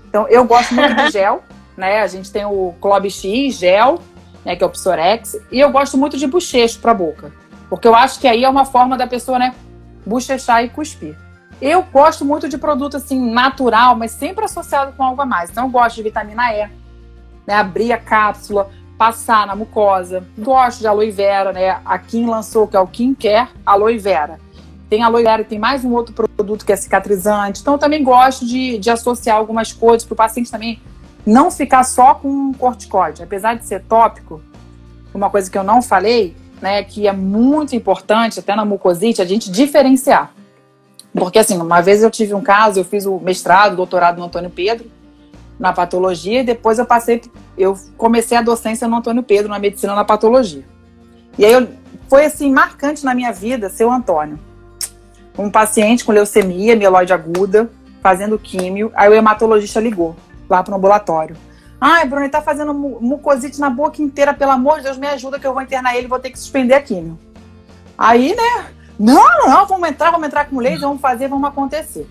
Então, 0.08 0.26
eu 0.28 0.44
gosto 0.44 0.74
muito 0.74 0.96
de 0.96 1.10
gel, 1.12 1.44
né? 1.76 2.00
A 2.00 2.08
gente 2.08 2.32
tem 2.32 2.44
o 2.44 2.74
Club 2.80 3.08
X, 3.08 3.54
gel, 3.54 4.00
né, 4.44 4.56
que 4.56 4.64
é 4.64 4.66
o 4.66 4.70
Psorex, 4.70 5.36
e 5.52 5.60
eu 5.60 5.70
gosto 5.70 5.96
muito 5.96 6.16
de 6.16 6.26
bochecho 6.26 6.80
para 6.80 6.92
boca, 6.92 7.32
porque 7.70 7.86
eu 7.86 7.94
acho 7.94 8.18
que 8.18 8.26
aí 8.26 8.44
é 8.44 8.48
uma 8.48 8.64
forma 8.64 8.96
da 8.96 9.06
pessoa, 9.06 9.38
né, 9.38 9.54
bochechar 10.04 10.64
e 10.64 10.68
cuspir. 10.68 11.16
Eu 11.60 11.82
gosto 11.82 12.24
muito 12.24 12.48
de 12.48 12.56
produto 12.56 12.96
assim 12.96 13.30
natural, 13.30 13.94
mas 13.94 14.12
sempre 14.12 14.44
associado 14.44 14.92
com 14.92 15.02
algo 15.02 15.20
a 15.20 15.26
mais. 15.26 15.50
Então 15.50 15.64
eu 15.64 15.70
gosto 15.70 15.96
de 15.96 16.04
vitamina 16.04 16.52
E, 16.52 16.68
né, 17.46 17.54
abrir 17.54 17.92
a 17.92 17.98
cápsula, 17.98 18.70
passar 18.98 19.46
na 19.46 19.54
mucosa. 19.54 20.26
Gosto 20.36 20.80
de 20.80 20.88
aloe 20.88 21.10
vera, 21.10 21.52
né? 21.52 21.80
A 21.84 21.98
Kim 21.98 22.26
lançou 22.26 22.66
que 22.66 22.76
é 22.76 22.80
o 22.80 22.86
Kim 22.86 23.14
Care 23.14 23.48
Aloe 23.64 23.96
Vera. 23.96 24.40
Tem 24.90 25.02
aloe 25.02 25.22
vera, 25.22 25.44
tem 25.44 25.58
mais 25.58 25.84
um 25.84 25.92
outro 25.92 26.14
produto 26.14 26.64
que 26.64 26.72
é 26.72 26.76
cicatrizante. 26.76 27.60
Então, 27.60 27.74
eu 27.74 27.78
também 27.78 28.02
gosto 28.02 28.44
de, 28.44 28.78
de 28.78 28.90
associar 28.90 29.36
algumas 29.36 29.70
coisas 29.70 30.04
para 30.04 30.14
o 30.14 30.16
paciente 30.16 30.50
também 30.50 30.80
não 31.26 31.50
ficar 31.50 31.84
só 31.84 32.14
com 32.14 32.28
um 32.28 32.52
corticóide. 32.54 33.22
Apesar 33.22 33.54
de 33.54 33.66
ser 33.66 33.82
tópico, 33.82 34.42
uma 35.12 35.28
coisa 35.28 35.50
que 35.50 35.58
eu 35.58 35.62
não 35.62 35.82
falei, 35.82 36.34
né, 36.60 36.82
que 36.82 37.06
é 37.06 37.12
muito 37.12 37.76
importante, 37.76 38.40
até 38.40 38.56
na 38.56 38.64
mucosite, 38.64 39.20
a 39.20 39.26
gente 39.26 39.50
diferenciar. 39.50 40.32
Porque, 41.12 41.38
assim, 41.38 41.58
uma 41.58 41.82
vez 41.82 42.02
eu 42.02 42.10
tive 42.10 42.32
um 42.32 42.40
caso, 42.40 42.80
eu 42.80 42.84
fiz 42.84 43.04
o 43.04 43.18
mestrado, 43.18 43.76
doutorado 43.76 44.18
no 44.18 44.24
Antônio 44.24 44.48
Pedro, 44.48 44.90
na 45.58 45.72
patologia, 45.72 46.40
e 46.40 46.44
depois 46.44 46.78
eu 46.78 46.86
passei, 46.86 47.20
eu 47.56 47.76
comecei 47.96 48.36
a 48.36 48.42
docência 48.42 48.86
no 48.86 48.96
Antônio 48.96 49.22
Pedro, 49.22 49.48
na 49.48 49.58
medicina 49.58 49.94
na 49.94 50.04
patologia. 50.04 50.64
E 51.36 51.44
aí 51.44 51.52
eu, 51.52 51.68
foi, 52.08 52.24
assim, 52.24 52.52
marcante 52.52 53.04
na 53.04 53.14
minha 53.14 53.32
vida 53.32 53.68
ser 53.68 53.84
o 53.84 53.90
Antônio 53.90 54.38
um 55.38 55.50
paciente 55.50 56.04
com 56.04 56.12
leucemia, 56.12 56.74
mieloide 56.74 57.12
aguda, 57.12 57.70
fazendo 58.02 58.38
químio. 58.38 58.90
Aí 58.94 59.08
o 59.08 59.14
hematologista 59.14 59.80
ligou 59.80 60.16
lá 60.50 60.62
para 60.62 60.72
o 60.72 60.76
ambulatório. 60.76 61.36
Ai, 61.80 62.04
Bruno, 62.06 62.24
ele 62.24 62.30
tá 62.30 62.42
fazendo 62.42 62.74
mucosite 62.74 63.60
na 63.60 63.70
boca 63.70 64.02
inteira, 64.02 64.34
pelo 64.34 64.50
amor 64.50 64.78
de 64.78 64.84
Deus, 64.84 64.98
me 64.98 65.06
ajuda 65.06 65.38
que 65.38 65.46
eu 65.46 65.54
vou 65.54 65.62
internar 65.62 65.96
ele, 65.96 66.08
vou 66.08 66.18
ter 66.18 66.30
que 66.30 66.38
suspender 66.38 66.74
a 66.74 66.82
químio. 66.82 67.16
Aí, 67.96 68.34
né? 68.34 68.66
Não, 68.98 69.46
não, 69.46 69.64
vamos 69.64 69.88
entrar, 69.88 70.10
vamos 70.10 70.26
entrar 70.26 70.46
com 70.46 70.58
laser, 70.58 70.80
vamos 70.80 71.00
fazer, 71.00 71.28
vamos 71.28 71.48
acontecer. 71.48 72.08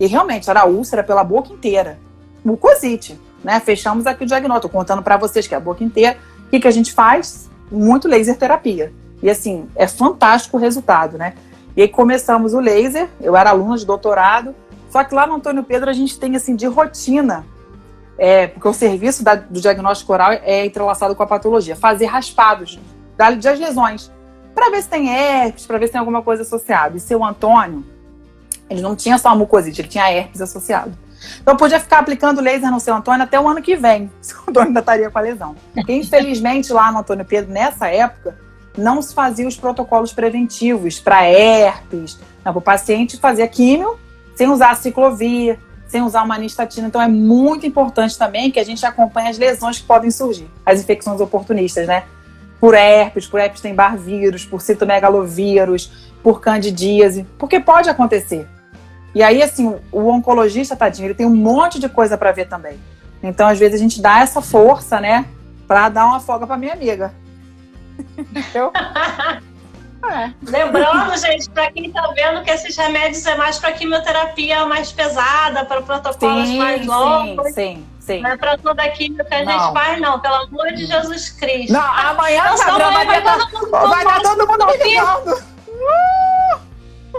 E 0.00 0.06
realmente, 0.06 0.48
era 0.48 0.64
úlcera 0.64 1.04
pela 1.04 1.22
boca 1.22 1.52
inteira. 1.52 1.98
Mucosite, 2.44 3.18
né? 3.42 3.60
Fechamos 3.60 4.06
aqui 4.06 4.24
o 4.24 4.26
diagnóstico. 4.26 4.72
Contando 4.72 5.02
para 5.02 5.16
vocês 5.16 5.46
que 5.46 5.54
é 5.54 5.56
a 5.56 5.60
boca 5.60 5.82
inteira. 5.82 6.18
O 6.46 6.50
que, 6.50 6.60
que 6.60 6.68
a 6.68 6.72
gente 6.72 6.92
faz? 6.92 7.48
Muito 7.70 8.08
laser 8.08 8.36
terapia. 8.36 8.92
E 9.22 9.30
assim, 9.30 9.68
é 9.76 9.86
fantástico 9.86 10.56
o 10.56 10.60
resultado, 10.60 11.16
né? 11.16 11.34
E 11.76 11.82
aí 11.82 11.88
começamos 11.88 12.52
o 12.52 12.60
laser, 12.60 13.08
eu 13.20 13.34
era 13.34 13.50
aluna 13.50 13.78
de 13.78 13.86
doutorado, 13.86 14.54
só 14.90 15.02
que 15.02 15.14
lá 15.14 15.26
no 15.26 15.34
Antônio 15.36 15.64
Pedro 15.64 15.88
a 15.88 15.92
gente 15.92 16.18
tem 16.18 16.36
assim 16.36 16.54
de 16.54 16.66
rotina, 16.66 17.46
é, 18.18 18.46
porque 18.46 18.68
o 18.68 18.74
serviço 18.74 19.24
da, 19.24 19.36
do 19.36 19.58
diagnóstico 19.58 20.12
oral 20.12 20.32
é 20.32 20.66
entrelaçado 20.66 21.14
com 21.14 21.22
a 21.22 21.26
patologia, 21.26 21.74
fazer 21.74 22.06
raspados 22.06 22.78
das 23.16 23.58
lesões, 23.58 24.10
para 24.54 24.70
ver 24.70 24.82
se 24.82 24.88
tem 24.88 25.08
herpes, 25.08 25.64
para 25.64 25.78
ver 25.78 25.86
se 25.86 25.92
tem 25.92 25.98
alguma 25.98 26.20
coisa 26.20 26.42
associada. 26.42 26.96
E 26.96 27.00
seu 27.00 27.24
Antônio, 27.24 27.82
ele 28.68 28.82
não 28.82 28.94
tinha 28.94 29.16
só 29.16 29.30
a 29.30 29.34
mucosite, 29.34 29.80
ele 29.80 29.88
tinha 29.88 30.12
herpes 30.12 30.42
associado. 30.42 30.92
Então 31.40 31.56
podia 31.56 31.80
ficar 31.80 31.98
aplicando 31.98 32.40
laser 32.40 32.70
no 32.70 32.80
seu 32.80 32.94
Antônio 32.94 33.22
até 33.22 33.38
o 33.40 33.48
ano 33.48 33.62
que 33.62 33.76
vem, 33.76 34.10
se 34.20 34.34
o 34.34 34.40
Antônio 34.48 34.68
ainda 34.68 34.80
estaria 34.80 35.10
com 35.10 35.18
a 35.18 35.22
lesão. 35.22 35.56
Porque, 35.74 35.92
infelizmente, 35.92 36.72
lá 36.72 36.90
no 36.92 36.98
Antônio 36.98 37.24
Pedro, 37.24 37.52
nessa 37.52 37.88
época, 37.88 38.36
não 38.76 39.02
se 39.02 39.14
fazia 39.14 39.46
os 39.46 39.56
protocolos 39.56 40.12
preventivos 40.12 40.98
para 40.98 41.24
herpes. 41.24 42.18
Para 42.42 42.58
o 42.58 42.60
paciente 42.60 43.16
fazia 43.18 43.46
químio 43.46 43.98
sem 44.34 44.48
usar 44.48 44.70
a 44.70 44.74
ciclovir, 44.74 45.58
sem 45.86 46.02
usar 46.02 46.22
uma 46.22 46.34
anistatina. 46.34 46.88
Então 46.88 47.00
é 47.00 47.08
muito 47.08 47.66
importante 47.66 48.16
também 48.16 48.50
que 48.50 48.58
a 48.58 48.64
gente 48.64 48.84
acompanhe 48.84 49.28
as 49.28 49.38
lesões 49.38 49.78
que 49.78 49.86
podem 49.86 50.10
surgir, 50.10 50.50
as 50.64 50.80
infecções 50.80 51.20
oportunistas, 51.20 51.86
né? 51.86 52.04
Por 52.58 52.74
herpes, 52.74 53.26
por 53.26 53.40
Epstein-Barr 53.40 53.98
vírus, 53.98 54.44
por 54.44 54.62
citomegalovírus, 54.62 56.10
por 56.22 56.40
candidíase, 56.40 57.26
porque 57.36 57.60
pode 57.60 57.90
acontecer. 57.90 58.48
E 59.14 59.22
aí, 59.22 59.42
assim, 59.42 59.76
o 59.90 60.08
oncologista, 60.08 60.74
tadinho, 60.74 61.06
ele 61.06 61.14
tem 61.14 61.26
um 61.26 61.34
monte 61.34 61.78
de 61.78 61.88
coisa 61.88 62.16
para 62.16 62.32
ver 62.32 62.48
também. 62.48 62.78
Então, 63.22 63.46
às 63.46 63.58
vezes, 63.58 63.74
a 63.76 63.82
gente 63.82 64.00
dá 64.00 64.20
essa 64.20 64.40
força, 64.40 65.00
né? 65.00 65.26
para 65.72 65.88
dar 65.88 66.04
uma 66.04 66.20
folga 66.20 66.46
para 66.46 66.58
minha 66.58 66.74
amiga. 66.74 67.14
Entendeu? 68.18 68.70
É. 70.04 70.32
Lembrando, 70.42 71.16
gente, 71.16 71.48
para 71.50 71.70
quem 71.70 71.86
está 71.86 72.04
vendo 72.08 72.42
que 72.42 72.50
esses 72.50 72.76
remédios 72.76 73.24
é 73.24 73.36
mais 73.36 73.60
para 73.60 73.70
quimioterapia 73.70 74.66
mais 74.66 74.90
pesada, 74.90 75.64
para 75.64 75.80
protocolos 75.80 76.48
sim, 76.48 76.58
mais 76.58 76.84
longos. 76.84 77.46
Sim, 77.46 77.52
sim. 77.52 77.86
Sim. 78.00 78.20
Não 78.20 78.30
é 78.30 78.36
pra 78.36 78.58
toda 78.58 78.82
a 78.82 78.90
química 78.90 79.24
que 79.24 79.32
a 79.32 79.44
não. 79.44 79.52
gente 79.52 79.72
faz, 79.72 80.00
não. 80.00 80.18
Pelo 80.18 80.34
amor 80.34 80.72
de 80.72 80.86
Jesus 80.86 81.30
Cristo. 81.30 81.72
Não, 81.72 81.80
amanhã, 81.80 82.46
não, 82.46 82.56
Sabrina, 82.56 82.90
vai, 82.90 83.06
vai, 83.06 83.22
vai, 83.22 83.38
todo 83.38 83.52
mundo, 83.52 83.70
vai 83.70 84.04
dar 84.04 84.20
todo 84.22 84.48
mundo 84.48 84.66
me 84.66 84.76
ligando. 84.78 85.42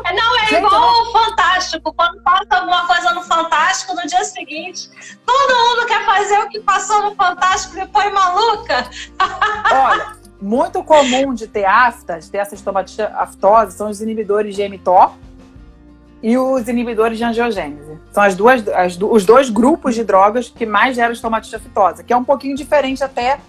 É, 0.05 0.13
não, 0.13 0.37
é 0.37 0.45
gente, 0.47 0.55
igual 0.55 1.01
o 1.01 1.11
Fantástico. 1.11 1.93
Quando 1.93 2.21
passa 2.21 2.47
alguma 2.51 2.87
coisa 2.87 3.11
no 3.13 3.23
Fantástico, 3.23 3.93
no 3.95 4.07
dia 4.07 4.23
seguinte, 4.23 4.89
todo 5.25 5.55
mundo 5.55 5.87
quer 5.87 6.05
fazer 6.05 6.39
o 6.39 6.49
que 6.49 6.59
passou 6.59 7.03
no 7.03 7.15
Fantástico 7.15 7.77
e 7.77 7.81
depois 7.81 8.11
maluca. 8.11 8.89
Olha, 9.71 10.17
muito 10.41 10.83
comum 10.83 11.33
de 11.33 11.47
ter 11.47 11.65
aftas, 11.65 12.27
ter 12.29 12.39
essa 12.39 12.55
estomatite 12.55 13.01
aftose, 13.01 13.77
são 13.77 13.89
os 13.89 14.01
inibidores 14.01 14.55
de 14.55 14.67
mTOR 14.67 15.13
e 16.21 16.37
os 16.37 16.67
inibidores 16.67 17.17
de 17.17 17.23
angiogênese. 17.23 17.99
São 18.11 18.23
as 18.23 18.35
duas, 18.35 18.67
as, 18.69 18.97
os 18.99 19.25
dois 19.25 19.49
grupos 19.49 19.93
de 19.93 20.03
drogas 20.03 20.49
que 20.49 20.65
mais 20.65 20.95
geram 20.95 21.11
estomatite 21.11 21.55
aftosa, 21.55 22.03
que 22.03 22.13
é 22.13 22.17
um 22.17 22.23
pouquinho 22.23 22.55
diferente 22.55 23.03
até 23.03 23.39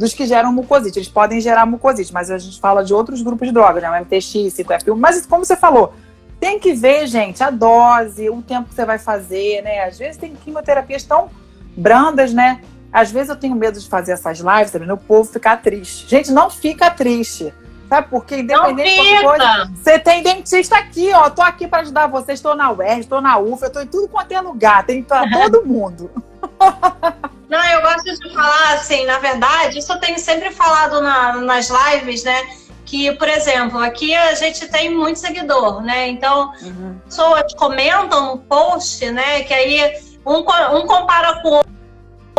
dos 0.00 0.14
que 0.14 0.24
geram 0.24 0.50
mucosite. 0.50 0.98
Eles 0.98 1.10
podem 1.10 1.42
gerar 1.42 1.66
mucosite, 1.66 2.10
mas 2.10 2.30
a 2.30 2.38
gente 2.38 2.58
fala 2.58 2.82
de 2.82 2.94
outros 2.94 3.20
grupos 3.20 3.46
de 3.46 3.52
drogas, 3.52 3.82
né? 3.82 3.90
O 3.90 4.00
MTX, 4.00 4.54
5FU. 4.56 4.96
Mas 4.96 5.26
como 5.26 5.44
você 5.44 5.54
falou, 5.54 5.92
tem 6.40 6.58
que 6.58 6.72
ver, 6.72 7.06
gente, 7.06 7.44
a 7.44 7.50
dose, 7.50 8.30
o 8.30 8.40
tempo 8.40 8.70
que 8.70 8.74
você 8.74 8.86
vai 8.86 8.98
fazer, 8.98 9.60
né? 9.62 9.84
Às 9.84 9.98
vezes 9.98 10.16
tem 10.16 10.34
quimioterapias 10.34 11.04
tão 11.04 11.28
brandas, 11.76 12.32
né? 12.32 12.62
Às 12.90 13.12
vezes 13.12 13.28
eu 13.28 13.36
tenho 13.36 13.54
medo 13.54 13.78
de 13.78 13.86
fazer 13.86 14.12
essas 14.12 14.38
lives, 14.38 14.70
sabe? 14.70 14.90
O 14.90 14.96
povo 14.96 15.30
ficar 15.30 15.58
triste. 15.58 16.08
Gente, 16.08 16.32
não 16.32 16.48
fica 16.48 16.90
triste. 16.90 17.52
Sabe 17.86 18.08
por 18.08 18.24
quê? 18.24 18.38
Independente 18.38 19.02
de 19.02 19.22
coisa, 19.22 19.70
você 19.74 19.98
tem 19.98 20.22
dentista 20.22 20.76
aqui, 20.76 21.12
ó. 21.12 21.28
Tô 21.28 21.42
aqui 21.42 21.68
para 21.68 21.82
ajudar 21.82 22.06
vocês. 22.06 22.38
Estou 22.38 22.54
na 22.54 22.72
UERJ, 22.72 23.00
estou 23.00 23.20
na 23.20 23.38
UFA, 23.38 23.66
eu 23.66 23.70
tô 23.70 23.80
em 23.80 23.86
tudo 23.86 24.08
quanto 24.08 24.32
é 24.32 24.40
lugar. 24.40 24.86
Tem 24.86 25.02
para 25.02 25.28
todo 25.42 25.66
mundo. 25.66 26.10
Não, 27.48 27.64
eu 27.64 27.82
gosto 27.82 28.04
de 28.04 28.32
falar 28.32 28.74
assim, 28.74 29.04
na 29.06 29.18
verdade, 29.18 29.78
isso 29.78 29.92
eu 29.92 29.98
tenho 29.98 30.18
sempre 30.20 30.52
falado 30.52 31.00
na, 31.00 31.32
nas 31.38 31.68
lives, 31.68 32.22
né? 32.22 32.48
Que, 32.86 33.12
por 33.12 33.28
exemplo, 33.28 33.78
aqui 33.80 34.14
a 34.14 34.34
gente 34.34 34.68
tem 34.68 34.88
muito 34.88 35.18
seguidor, 35.18 35.80
né? 35.82 36.08
Então, 36.08 36.52
uhum. 36.62 36.98
pessoas 37.04 37.52
comentam 37.54 38.26
no 38.26 38.38
post, 38.38 39.10
né? 39.10 39.42
Que 39.42 39.52
aí 39.52 39.92
um, 40.24 40.38
um 40.38 40.86
compara 40.86 41.42
com 41.42 41.48
o 41.48 41.52
outro, 41.54 41.69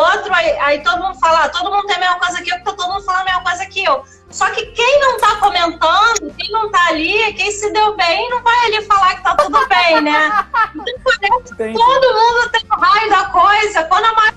aí, 0.05 0.59
aí, 0.59 0.83
todo 0.83 1.01
mundo 1.01 1.19
fala, 1.19 1.49
todo 1.49 1.71
mundo 1.71 1.85
tem 1.87 1.95
a 1.97 1.99
mesma 1.99 2.19
coisa 2.19 2.41
que 2.41 2.51
eu, 2.51 2.59
porque 2.59 2.75
todo 2.75 2.91
mundo 2.91 3.03
fala 3.03 3.21
a 3.21 3.25
mesma 3.25 3.43
coisa 3.43 3.65
que 3.65 3.83
eu. 3.83 4.05
Só 4.29 4.49
que 4.51 4.65
quem 4.67 4.99
não 4.99 5.17
tá 5.19 5.35
comentando, 5.35 6.33
quem 6.37 6.51
não 6.51 6.71
tá 6.71 6.87
ali, 6.87 7.33
quem 7.33 7.51
se 7.51 7.71
deu 7.71 7.95
bem, 7.95 8.29
não 8.29 8.41
vai 8.41 8.65
ali 8.65 8.85
falar 8.85 9.15
que 9.15 9.23
tá 9.23 9.35
tudo 9.35 9.67
bem, 9.67 10.01
né? 10.01 10.45
Então, 10.73 10.95
parece 11.03 11.73
todo 11.73 12.13
mundo 12.13 12.49
tem 12.51 12.61
o 12.71 12.75
raio 12.75 13.09
da 13.09 13.25
coisa, 13.25 13.83
quando 13.83 14.05
a 14.05 14.33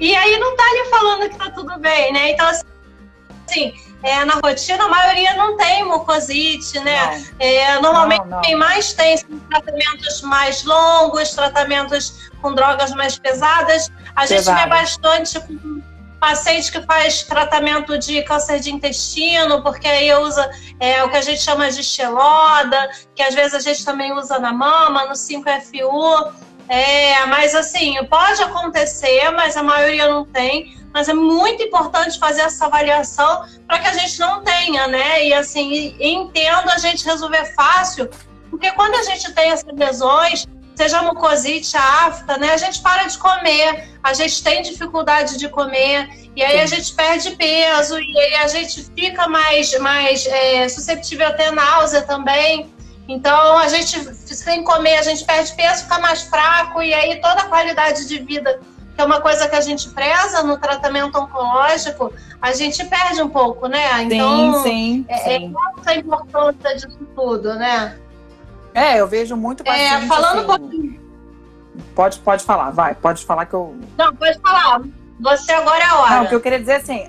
e 0.00 0.14
aí 0.14 0.38
não 0.38 0.56
tá 0.56 0.64
ali 0.64 0.90
falando 0.90 1.30
que 1.30 1.36
tá 1.36 1.50
tudo 1.50 1.78
bem, 1.78 2.12
né? 2.12 2.32
Então, 2.32 2.46
assim, 2.46 3.74
é, 4.04 4.22
na 4.24 4.34
rotina 4.34 4.84
a 4.84 4.88
maioria 4.88 5.34
não 5.34 5.56
tem 5.56 5.82
mucosite, 5.82 6.78
né? 6.80 7.24
É, 7.38 7.80
normalmente 7.80 8.20
não, 8.20 8.36
não. 8.36 8.40
quem 8.42 8.54
mais 8.54 8.92
tem 8.92 9.16
são 9.16 9.38
tratamentos 9.50 10.20
mais 10.20 10.62
longos, 10.62 11.30
tratamentos 11.30 12.30
com 12.42 12.54
drogas 12.54 12.92
mais 12.92 13.18
pesadas. 13.18 13.90
A 14.14 14.26
gente 14.26 14.44
vê 14.44 14.66
bastante 14.66 15.40
com 15.40 15.82
paciente 16.20 16.70
que 16.70 16.80
faz 16.82 17.22
tratamento 17.22 17.98
de 17.98 18.22
câncer 18.22 18.60
de 18.60 18.70
intestino, 18.70 19.62
porque 19.62 19.88
aí 19.88 20.14
usa 20.14 20.50
é, 20.78 21.02
o 21.02 21.10
que 21.10 21.16
a 21.16 21.22
gente 21.22 21.40
chama 21.40 21.70
de 21.70 21.82
xeloda, 21.82 22.90
que 23.14 23.22
às 23.22 23.34
vezes 23.34 23.54
a 23.54 23.60
gente 23.60 23.84
também 23.84 24.12
usa 24.12 24.38
na 24.38 24.52
mama, 24.52 25.06
no 25.06 25.12
5FU. 25.12 26.32
É, 26.68 27.26
mas 27.26 27.54
assim, 27.54 27.96
pode 28.04 28.42
acontecer, 28.42 29.30
mas 29.30 29.56
a 29.56 29.62
maioria 29.62 30.08
não 30.08 30.24
tem. 30.24 30.83
Mas 30.94 31.08
é 31.08 31.12
muito 31.12 31.60
importante 31.60 32.20
fazer 32.20 32.42
essa 32.42 32.66
avaliação 32.66 33.44
para 33.66 33.80
que 33.80 33.88
a 33.88 33.92
gente 33.92 34.18
não 34.20 34.44
tenha, 34.44 34.86
né? 34.86 35.26
E 35.26 35.34
assim, 35.34 35.96
entendo 35.98 36.70
a 36.70 36.78
gente 36.78 37.04
resolver 37.04 37.44
fácil, 37.56 38.08
porque 38.48 38.70
quando 38.70 38.94
a 38.94 39.02
gente 39.02 39.32
tem 39.32 39.50
essas 39.50 39.74
lesões, 39.74 40.46
seja 40.76 41.02
mucosite, 41.02 41.76
afta, 41.76 42.36
né? 42.38 42.52
A 42.52 42.56
gente 42.56 42.80
para 42.80 43.04
de 43.04 43.18
comer, 43.18 43.88
a 44.02 44.12
gente 44.12 44.42
tem 44.42 44.62
dificuldade 44.62 45.36
de 45.36 45.48
comer, 45.48 46.30
e 46.36 46.42
aí 46.42 46.60
a 46.60 46.66
gente 46.66 46.92
perde 46.94 47.32
peso, 47.32 47.98
e 47.98 48.18
aí 48.18 48.34
a 48.36 48.46
gente 48.46 48.84
fica 48.94 49.28
mais, 49.28 49.76
mais 49.80 50.24
é, 50.26 50.68
susceptível 50.68 51.26
a 51.26 51.32
ter 51.32 51.50
náusea 51.50 52.02
também. 52.02 52.72
Então, 53.08 53.58
a 53.58 53.68
gente, 53.68 54.02
sem 54.14 54.64
comer, 54.64 54.96
a 54.96 55.02
gente 55.02 55.24
perde 55.24 55.52
peso, 55.54 55.82
fica 55.82 55.98
mais 55.98 56.22
fraco, 56.22 56.82
e 56.82 56.94
aí 56.94 57.20
toda 57.20 57.42
a 57.42 57.48
qualidade 57.48 58.06
de 58.06 58.18
vida, 58.18 58.60
que 58.94 59.00
é 59.00 59.04
uma 59.04 59.20
coisa 59.20 59.48
que 59.48 59.56
a 59.56 59.60
gente 59.60 59.88
preza 59.90 60.42
no 60.42 60.56
tratamento 60.56 61.18
oncológico, 61.18 62.12
a 62.40 62.52
gente 62.52 62.84
perde 62.84 63.20
um 63.22 63.28
pouco, 63.28 63.66
né? 63.66 64.02
Então, 64.02 64.62
sim, 64.62 64.62
sim, 64.62 65.06
é, 65.08 65.18
sim. 65.18 65.54
é 65.86 65.90
a 65.90 65.96
importância 65.96 66.74
disso 66.74 66.98
tudo, 67.14 67.54
né? 67.54 67.98
É, 68.72 69.00
eu 69.00 69.08
vejo 69.08 69.36
muito 69.36 69.62
é, 69.62 69.66
paciente, 69.66 70.04
É, 70.04 70.06
falando 70.06 70.38
assim, 70.38 70.40
um 70.40 70.46
pouquinho. 70.46 71.00
Pode, 71.94 72.18
pode 72.20 72.44
falar, 72.44 72.70
vai, 72.70 72.94
pode 72.94 73.24
falar 73.24 73.46
que 73.46 73.54
eu. 73.54 73.76
Não, 73.98 74.14
pode 74.14 74.38
falar. 74.40 74.82
Você 75.20 75.52
agora 75.52 75.82
é 75.82 75.86
a 75.86 75.96
hora. 75.96 76.14
Não, 76.16 76.24
o 76.24 76.28
que 76.28 76.34
eu 76.34 76.40
queria 76.40 76.60
dizer 76.60 76.74
assim, 76.74 77.06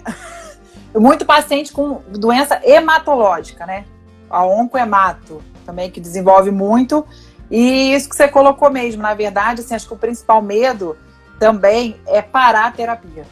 muito 0.96 1.26
paciente 1.26 1.72
com 1.72 2.02
doença 2.10 2.60
hematológica, 2.64 3.66
né? 3.66 3.86
A 4.30 4.44
oncohemato 4.44 5.44
também, 5.66 5.92
que 5.92 6.00
desenvolve 6.00 6.50
muito. 6.50 7.06
E 7.50 7.94
isso 7.94 8.10
que 8.10 8.16
você 8.16 8.28
colocou 8.28 8.72
mesmo, 8.72 9.02
na 9.02 9.14
verdade, 9.14 9.62
assim, 9.62 9.76
acho 9.76 9.88
que 9.88 9.94
o 9.94 9.98
principal 9.98 10.42
medo 10.42 10.98
também 11.40 12.00
é 12.06 12.22
parar 12.22 12.68
a 12.68 12.72
terapia. 12.72 13.26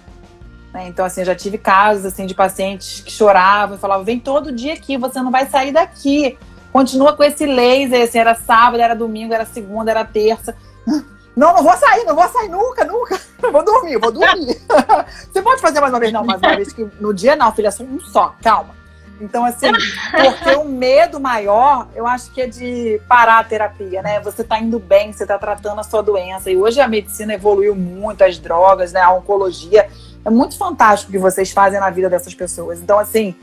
Né? 0.74 0.88
Então, 0.88 1.06
assim, 1.06 1.24
já 1.24 1.36
tive 1.36 1.58
casos 1.58 2.06
assim, 2.06 2.26
de 2.26 2.34
pacientes 2.34 3.02
que 3.02 3.12
choravam 3.12 3.78
e 3.78 3.80
falavam: 3.80 4.04
vem 4.04 4.20
todo 4.20 4.52
dia 4.52 4.74
aqui, 4.74 4.98
você 4.98 5.22
não 5.22 5.32
vai 5.32 5.48
sair 5.48 5.72
daqui. 5.72 6.38
Continua 6.72 7.16
com 7.16 7.24
esse 7.24 7.46
laser, 7.46 8.04
assim, 8.04 8.18
era 8.18 8.34
sábado, 8.34 8.82
era 8.82 8.96
domingo, 8.96 9.34
era 9.34 9.46
segunda, 9.46 9.92
era 9.92 10.04
terça. 10.04 10.56
Não, 11.36 11.52
não 11.52 11.64
vou 11.64 11.76
sair, 11.76 12.04
não 12.06 12.16
vou 12.16 12.30
sair 12.30 12.48
nunca, 12.48 12.86
nunca. 12.86 13.20
Vou 13.52 13.66
dormir, 13.66 13.98
vou 13.98 14.12
dormir. 14.12 14.56
você 15.34 15.42
pode 15.42 15.60
fazer 15.60 15.82
mais 15.82 15.92
uma 15.92 16.00
vez? 16.00 16.14
Não, 16.14 16.24
mais 16.24 16.40
uma 16.40 16.56
vez, 16.56 16.72
que 16.72 16.88
no 17.02 17.12
dia 17.12 17.36
não, 17.36 17.52
filha, 17.52 17.72
um 17.82 18.00
só, 18.00 18.36
calma. 18.42 18.76
Então, 19.24 19.46
assim, 19.46 19.68
porque 20.12 20.56
o 20.56 20.66
medo 20.66 21.18
maior, 21.18 21.88
eu 21.96 22.06
acho 22.06 22.30
que 22.32 22.42
é 22.42 22.48
de 22.48 23.00
parar 23.08 23.40
a 23.40 23.44
terapia, 23.44 24.02
né? 24.02 24.20
Você 24.20 24.44
tá 24.44 24.60
indo 24.60 24.78
bem, 24.78 25.14
você 25.14 25.26
tá 25.26 25.40
tratando 25.40 25.80
a 25.80 25.84
sua 25.84 26.04
doença. 26.04 26.52
E 26.52 26.58
hoje 26.58 26.82
a 26.82 26.88
medicina 26.90 27.34
evoluiu 27.34 27.74
muito, 27.74 28.22
as 28.22 28.38
drogas, 28.38 28.92
né? 28.92 29.00
A 29.00 29.12
oncologia. 29.12 29.88
É 30.26 30.30
muito 30.30 30.58
fantástico 30.58 31.10
o 31.10 31.14
que 31.14 31.18
vocês 31.18 31.52
fazem 31.52 31.80
na 31.80 31.90
vida 31.90 32.10
dessas 32.10 32.36
pessoas. 32.36 32.82
Então, 32.82 33.00
assim, 33.00 33.34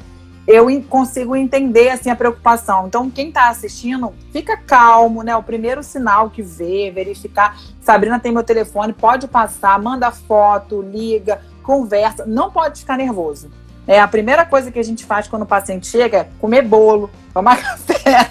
eu 0.46 0.66
consigo 0.82 1.34
entender 1.34 1.88
assim 1.88 2.10
a 2.10 2.16
preocupação. 2.16 2.86
Então, 2.86 3.10
quem 3.10 3.28
está 3.28 3.48
assistindo, 3.48 4.12
fica 4.32 4.58
calmo, 4.58 5.22
né? 5.22 5.34
O 5.34 5.42
primeiro 5.42 5.82
sinal 5.82 6.28
que 6.28 6.42
vê, 6.42 6.90
verificar. 6.90 7.58
Sabrina 7.80 8.20
tem 8.20 8.32
meu 8.32 8.44
telefone, 8.44 8.92
pode 8.92 9.26
passar, 9.26 9.80
manda 9.80 10.10
foto, 10.10 10.82
liga, 10.82 11.40
conversa. 11.62 12.26
Não 12.26 12.50
pode 12.50 12.80
ficar 12.80 12.98
nervoso. 12.98 13.50
É, 13.90 13.98
a 13.98 14.06
primeira 14.06 14.46
coisa 14.46 14.70
que 14.70 14.78
a 14.78 14.84
gente 14.84 15.04
faz 15.04 15.26
quando 15.26 15.42
o 15.42 15.46
paciente 15.46 15.88
chega 15.88 16.18
é 16.18 16.28
comer 16.38 16.62
bolo, 16.62 17.10
tomar 17.34 17.56
café, 17.60 18.30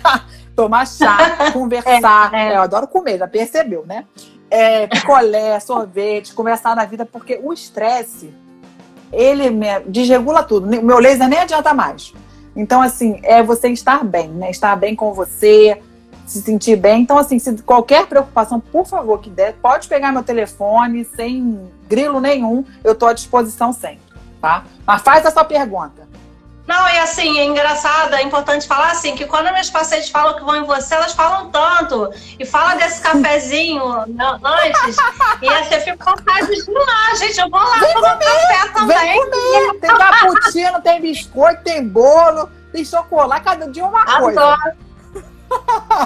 tomar 0.55 0.87
chá, 0.87 1.17
conversar. 1.51 2.33
É, 2.33 2.53
é. 2.53 2.55
Eu 2.55 2.61
adoro 2.61 2.87
comer, 2.87 3.17
já 3.17 3.27
percebeu, 3.27 3.85
né? 3.85 4.05
É, 4.49 4.87
picolé, 4.87 5.59
sorvete, 5.59 6.33
conversar 6.33 6.77
na 6.77 6.85
vida, 6.85 7.05
porque 7.05 7.41
o 7.43 7.51
estresse, 7.51 8.33
ele 9.11 9.49
me 9.49 9.81
desregula 9.81 10.43
tudo. 10.43 10.65
O 10.65 10.81
meu 10.81 10.97
laser 10.97 11.27
nem 11.27 11.39
adianta 11.39 11.73
mais. 11.73 12.13
Então, 12.55 12.81
assim, 12.81 13.19
é 13.21 13.43
você 13.43 13.67
estar 13.67 14.01
bem, 14.01 14.29
né? 14.29 14.49
Estar 14.51 14.77
bem 14.77 14.95
com 14.95 15.13
você, 15.13 15.81
se 16.25 16.41
sentir 16.41 16.77
bem. 16.77 17.01
Então, 17.01 17.17
assim, 17.17 17.37
se 17.37 17.51
qualquer 17.63 18.07
preocupação, 18.07 18.61
por 18.61 18.87
favor, 18.87 19.19
que 19.19 19.29
der, 19.29 19.55
pode 19.61 19.89
pegar 19.89 20.13
meu 20.13 20.23
telefone, 20.23 21.03
sem 21.03 21.69
grilo 21.89 22.21
nenhum, 22.21 22.63
eu 22.81 22.93
estou 22.93 23.09
à 23.09 23.13
disposição 23.13 23.73
sempre 23.73 24.08
tá? 24.41 24.63
Mas 24.85 25.01
faz 25.01 25.25
a 25.25 25.31
sua 25.31 25.43
pergunta. 25.43 26.07
Não, 26.69 26.87
e 26.87 26.99
assim, 26.99 27.39
é 27.39 27.45
engraçado, 27.45 28.13
é 28.13 28.21
importante 28.21 28.67
falar 28.67 28.91
assim, 28.91 29.15
que 29.15 29.25
quando 29.25 29.51
meus 29.51 29.71
pacientes 29.71 30.11
falam 30.11 30.35
que 30.35 30.43
vão 30.43 30.55
em 30.55 30.65
você, 30.65 30.93
elas 30.93 31.13
falam 31.13 31.49
tanto. 31.49 32.13
E 32.37 32.45
fala 32.45 32.75
desse 32.75 33.01
cafezinho 33.01 33.83
antes, 33.83 34.97
e 35.41 35.49
aí 35.49 35.63
você 35.63 35.79
fica 35.79 35.97
com 35.97 36.11
vontade 36.11 36.45
de 36.45 36.59
ir 36.59 36.71
lá, 36.71 37.15
gente, 37.15 37.39
eu 37.39 37.49
vou 37.49 37.59
lá 37.59 37.79
vem 37.79 37.93
comer, 37.95 38.17
café 38.19 38.69
também. 38.71 38.97
Vem 38.97 39.31
comer, 39.31 39.79
tem 39.79 39.97
cappuccino, 39.97 40.81
tem 40.83 41.01
biscoito, 41.01 41.63
tem 41.63 41.87
bolo, 41.87 42.47
tem 42.71 42.85
chocolate, 42.85 43.43
cada 43.43 43.67
dia 43.67 43.83
uma 43.83 44.03
Adoro. 44.03 44.21
coisa. 44.21 44.75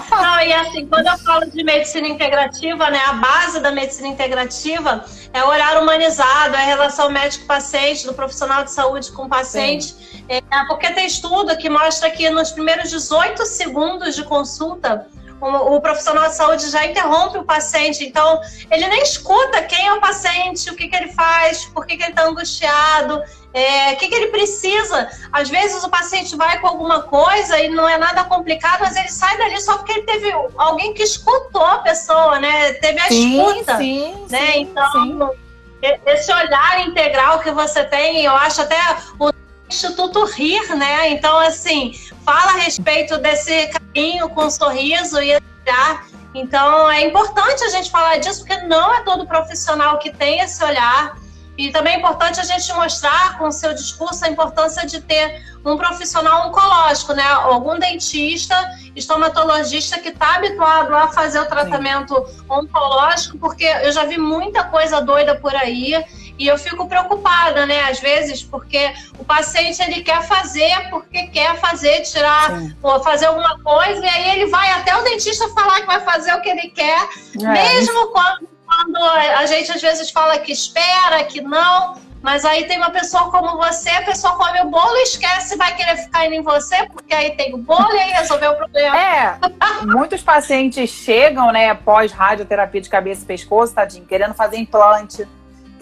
Não, 0.10 0.40
e 0.42 0.54
assim, 0.54 0.88
quando 0.88 1.08
eu 1.08 1.18
falo 1.20 1.46
de 1.50 1.64
medicina 1.64 2.08
integrativa, 2.08 2.90
né, 2.90 3.00
a 3.06 3.14
base 3.14 3.60
da 3.60 3.72
medicina 3.72 4.08
integrativa 4.08 5.04
é 5.34 5.44
o 5.44 5.48
horário 5.48 5.82
humanizado, 5.82 6.56
é 6.56 6.62
a 6.62 6.66
relação 6.66 7.10
médico-paciente, 7.10 8.06
do 8.06 8.14
profissional 8.14 8.64
de 8.64 8.72
saúde 8.72 9.12
com 9.12 9.24
o 9.24 9.30
paciente. 9.30 9.96
É, 10.30 10.42
porque 10.68 10.90
tem 10.92 11.06
estudo 11.06 11.56
que 11.58 11.70
mostra 11.70 12.10
que 12.10 12.30
nos 12.30 12.52
primeiros 12.52 12.90
18 12.90 13.46
segundos 13.46 14.16
de 14.16 14.24
consulta, 14.24 15.08
o, 15.42 15.76
o, 15.76 15.82
profissional 15.82 16.30
de 16.30 16.36
saúde 16.36 16.70
já 16.70 16.86
interrompe 16.86 17.38
o 17.38 17.44
paciente, 17.44 18.06
então 18.06 18.40
ele 18.72 18.88
nem 18.88 19.02
escuta 19.02 19.62
quem 19.64 19.88
é 19.88 19.94
o 19.94 20.00
paciente, 20.00 20.70
o 20.70 20.76
que, 20.76 20.88
que 20.88 20.96
ele 20.96 21.12
faz, 21.14 21.66
por 21.66 21.86
que, 21.86 21.98
que 21.98 22.04
ele 22.04 22.12
está 22.12 22.24
angustiado, 22.24 23.22
é, 23.54 23.94
o 23.94 23.98
que, 23.98 24.08
que 24.08 24.16
ele 24.16 24.28
precisa. 24.28 25.10
Às 25.32 25.50
vezes 25.50 25.84
o 25.84 25.90
paciente 25.90 26.36
vai 26.36 26.60
com 26.60 26.68
alguma 26.68 27.04
coisa 27.04 27.60
e 27.60 27.70
não 27.70 27.88
é 27.88 27.98
nada 27.98 28.24
complicado, 28.24 28.82
mas 28.82 28.96
ele 28.96 29.10
sai 29.10 29.38
dali 29.38 29.62
só 29.62 29.78
porque 29.78 29.92
ele 29.92 30.04
teve 30.04 30.32
alguém 30.58 30.94
que 30.94 31.04
escutou 31.04 31.64
a 31.64 31.80
pessoa, 31.80 32.40
né? 32.40 32.74
Teve 32.74 33.00
a 33.00 33.08
sim, 33.08 33.38
escuta. 33.38 33.78
Sim, 33.78 34.26
né? 34.30 34.52
Sim, 34.54 34.60
então, 34.62 34.92
sim. 34.92 36.00
esse 36.06 36.32
olhar 36.32 36.88
integral 36.88 37.40
que 37.40 37.52
você 37.52 37.84
tem, 37.84 38.24
eu 38.24 38.34
acho 38.34 38.62
até 38.62 38.80
o 39.20 39.32
Instituto 39.74 40.24
Rir, 40.26 40.76
né? 40.76 41.10
Então, 41.10 41.38
assim, 41.40 41.94
fala 42.24 42.52
a 42.52 42.58
respeito 42.58 43.18
desse 43.18 43.68
carinho 43.68 44.30
com 44.30 44.50
sorriso 44.50 45.20
e 45.20 45.36
olhar. 45.36 46.08
Então, 46.34 46.90
é 46.90 47.02
importante 47.02 47.64
a 47.64 47.70
gente 47.70 47.90
falar 47.90 48.18
disso, 48.18 48.46
porque 48.46 48.66
não 48.68 48.94
é 48.94 49.02
todo 49.02 49.26
profissional 49.26 49.98
que 49.98 50.12
tem 50.12 50.40
esse 50.40 50.64
olhar. 50.64 51.18
E 51.58 51.72
também 51.72 51.96
é 51.96 51.98
importante 51.98 52.40
a 52.40 52.44
gente 52.44 52.72
mostrar 52.74 53.38
com 53.38 53.48
o 53.48 53.52
seu 53.52 53.74
discurso 53.74 54.26
a 54.26 54.30
importância 54.30 54.88
de 54.88 55.00
ter 55.02 55.44
um 55.64 55.78
profissional 55.78 56.48
oncológico, 56.48 57.14
né? 57.14 57.24
Algum 57.24 57.78
dentista, 57.78 58.56
estomatologista 58.96 60.00
que 60.00 60.10
está 60.10 60.36
habituado 60.36 60.96
a 60.96 61.08
fazer 61.10 61.40
o 61.40 61.46
tratamento 61.46 62.16
Sim. 62.16 62.44
oncológico, 62.50 63.38
porque 63.38 63.66
eu 63.66 63.92
já 63.92 64.04
vi 64.06 64.18
muita 64.18 64.64
coisa 64.64 65.00
doida 65.00 65.36
por 65.36 65.56
aí 65.56 66.04
e 66.44 66.48
eu 66.48 66.58
fico 66.58 66.88
preocupada, 66.88 67.66
né? 67.66 67.84
Às 67.90 68.02
vezes, 68.02 68.44
porque 68.44 68.94
o 69.18 69.24
paciente 69.24 69.82
ele 69.82 70.04
quer 70.04 70.22
fazer 70.24 70.90
porque 70.90 71.28
quer 71.28 71.56
fazer, 71.56 72.02
tirar, 72.02 72.52
ou 72.82 73.02
fazer 73.02 73.28
alguma 73.28 73.58
coisa, 73.64 74.06
e 74.06 74.10
aí 74.10 74.30
ele 74.32 74.48
vai 74.48 74.70
até 74.72 74.94
o 74.98 75.04
dentista 75.04 75.48
falar 75.50 75.80
que 75.80 75.88
vai 75.88 76.02
fazer 76.02 76.34
o 76.34 76.42
que 76.42 76.50
ele 76.50 76.70
quer, 76.70 77.08
é, 77.42 77.48
mesmo 77.48 78.08
quando 78.08 78.54
quando 78.66 78.98
a 78.98 79.46
gente 79.46 79.72
às 79.72 79.82
vezes 79.82 80.10
fala 80.10 80.40
que 80.40 80.52
espera, 80.52 81.24
que 81.26 81.42
não, 81.42 81.96
mas 82.24 82.46
aí 82.46 82.66
tem 82.66 82.78
uma 82.78 82.90
pessoa 82.90 83.30
como 83.30 83.58
você, 83.58 83.90
a 83.90 84.02
pessoa 84.02 84.36
come 84.36 84.62
o 84.62 84.70
bolo 84.70 84.96
e 84.96 85.04
esquece, 85.04 85.58
vai 85.58 85.76
querer 85.76 85.98
ficar 85.98 86.26
indo 86.26 86.36
em 86.36 86.42
você, 86.42 86.88
porque 86.88 87.14
aí 87.14 87.36
tem 87.36 87.54
o 87.54 87.58
bolo 87.58 87.94
e 87.94 88.00
aí 88.00 88.12
resolveu 88.12 88.52
o 88.52 88.56
problema. 88.56 88.98
É, 88.98 89.38
muitos 89.86 90.24
pacientes 90.24 90.90
chegam, 90.90 91.52
né, 91.52 91.70
após 91.70 92.12
radioterapia 92.14 92.82
de 92.82 92.90
cabeça 92.90 93.24
e 93.24 93.26
pescoço, 93.26 93.76
tadinho, 93.76 94.06
querendo 94.06 94.34
fazer 94.34 94.58
implante, 94.58 95.28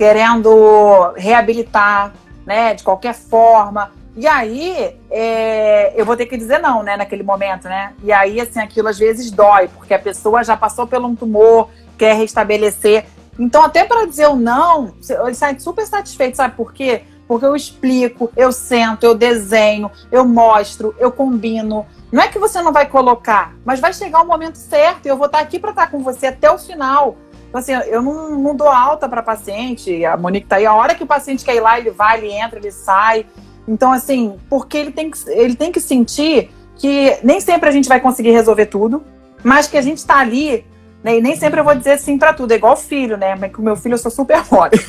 querendo 0.01 1.13
reabilitar, 1.15 2.11
né, 2.43 2.73
de 2.73 2.81
qualquer 2.83 3.13
forma. 3.13 3.91
E 4.17 4.25
aí, 4.25 4.97
é, 5.11 5.93
eu 5.95 6.03
vou 6.03 6.17
ter 6.17 6.25
que 6.25 6.35
dizer 6.35 6.57
não, 6.57 6.81
né, 6.81 6.97
naquele 6.97 7.21
momento, 7.21 7.65
né? 7.65 7.93
E 8.03 8.11
aí, 8.11 8.41
assim, 8.41 8.59
aquilo 8.59 8.87
às 8.87 8.97
vezes 8.97 9.29
dói, 9.29 9.67
porque 9.67 9.93
a 9.93 9.99
pessoa 9.99 10.43
já 10.43 10.57
passou 10.57 10.87
por 10.87 10.99
um 11.05 11.15
tumor, 11.15 11.69
quer 11.99 12.15
restabelecer. 12.15 13.05
Então, 13.37 13.63
até 13.63 13.83
para 13.83 14.07
dizer 14.07 14.27
o 14.27 14.35
não, 14.35 14.91
ele 15.07 15.35
sai 15.35 15.59
super 15.59 15.85
satisfeito, 15.85 16.35
sabe 16.35 16.55
por 16.55 16.73
quê? 16.73 17.03
Porque 17.27 17.45
eu 17.45 17.55
explico, 17.55 18.31
eu 18.35 18.51
sento, 18.51 19.03
eu 19.03 19.13
desenho, 19.13 19.91
eu 20.11 20.25
mostro, 20.25 20.95
eu 20.97 21.11
combino. 21.11 21.85
Não 22.11 22.23
é 22.23 22.27
que 22.27 22.39
você 22.39 22.59
não 22.59 22.73
vai 22.73 22.87
colocar, 22.87 23.53
mas 23.63 23.79
vai 23.79 23.93
chegar 23.93 24.23
o 24.23 24.27
momento 24.27 24.55
certo 24.55 25.05
e 25.05 25.09
eu 25.09 25.15
vou 25.15 25.27
estar 25.27 25.41
aqui 25.41 25.59
para 25.59 25.69
estar 25.69 25.91
com 25.91 25.99
você 25.99 26.25
até 26.25 26.49
o 26.49 26.57
final. 26.57 27.15
Então, 27.51 27.59
assim, 27.59 27.73
eu 27.73 28.01
não, 28.01 28.39
não 28.39 28.55
dou 28.55 28.69
alta 28.69 29.09
para 29.09 29.21
paciente, 29.21 30.05
a 30.05 30.15
Monique 30.15 30.47
tá 30.47 30.55
aí, 30.55 30.65
a 30.65 30.73
hora 30.73 30.95
que 30.95 31.03
o 31.03 31.07
paciente 31.07 31.43
quer 31.43 31.55
ir 31.55 31.59
lá, 31.59 31.77
ele 31.77 31.91
vai, 31.91 32.17
ele 32.17 32.31
entra, 32.31 32.57
ele 32.57 32.71
sai. 32.71 33.25
Então, 33.67 33.91
assim, 33.91 34.39
porque 34.49 34.77
ele 34.77 34.91
tem 34.91 35.11
que, 35.11 35.29
ele 35.29 35.55
tem 35.55 35.69
que 35.69 35.81
sentir 35.81 36.49
que 36.77 37.17
nem 37.21 37.41
sempre 37.41 37.67
a 37.67 37.71
gente 37.71 37.89
vai 37.89 37.99
conseguir 37.99 38.31
resolver 38.31 38.67
tudo, 38.67 39.03
mas 39.43 39.67
que 39.67 39.77
a 39.77 39.81
gente 39.81 39.97
está 39.97 40.19
ali 40.19 40.65
né? 41.03 41.17
E 41.17 41.21
nem 41.21 41.35
sempre 41.35 41.59
eu 41.59 41.63
vou 41.63 41.75
dizer 41.75 41.99
sim 41.99 42.17
para 42.17 42.33
tudo, 42.33 42.51
é 42.51 42.55
igual 42.55 42.77
filho, 42.77 43.17
né? 43.17 43.35
Mas 43.35 43.51
com 43.51 43.61
o 43.61 43.65
meu 43.65 43.75
filho 43.75 43.93
eu 43.93 43.97
sou 43.97 44.11
super 44.11 44.43
mole. 44.51 44.79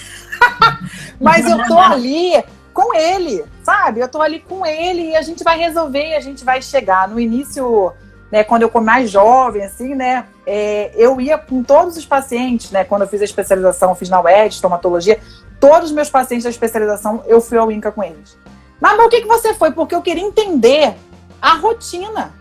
Mas 1.20 1.48
eu 1.48 1.64
tô 1.66 1.78
ali 1.78 2.42
com 2.74 2.94
ele, 2.94 3.44
sabe? 3.62 4.00
Eu 4.00 4.08
tô 4.08 4.20
ali 4.20 4.40
com 4.40 4.66
ele 4.66 5.10
e 5.10 5.16
a 5.16 5.22
gente 5.22 5.44
vai 5.44 5.56
resolver 5.58 6.16
a 6.16 6.20
gente 6.20 6.44
vai 6.44 6.60
chegar. 6.60 7.08
No 7.08 7.20
início, 7.20 7.92
né, 8.32 8.42
quando 8.42 8.62
eu 8.62 8.70
fui 8.70 8.80
mais 8.80 9.10
jovem, 9.10 9.62
assim, 9.62 9.94
né? 9.94 10.24
É, 10.46 10.90
eu 10.96 11.20
ia 11.20 11.38
com 11.38 11.62
todos 11.62 11.96
os 11.96 12.06
pacientes, 12.06 12.70
né? 12.70 12.82
Quando 12.82 13.02
eu 13.02 13.08
fiz 13.08 13.20
a 13.20 13.24
especialização, 13.24 13.94
fiz 13.94 14.08
na 14.08 14.20
UED, 14.20 14.54
estomatologia, 14.54 15.20
todos 15.60 15.90
os 15.90 15.94
meus 15.94 16.10
pacientes 16.10 16.44
da 16.44 16.50
especialização, 16.50 17.22
eu 17.26 17.40
fui 17.40 17.58
ao 17.58 17.70
INCA 17.70 17.92
com 17.92 18.02
eles. 18.02 18.36
Mas 18.80 18.96
por 18.96 19.08
que, 19.08 19.20
que 19.20 19.28
você 19.28 19.54
foi? 19.54 19.70
Porque 19.70 19.94
eu 19.94 20.02
queria 20.02 20.24
entender 20.24 20.94
a 21.40 21.54
rotina 21.54 22.32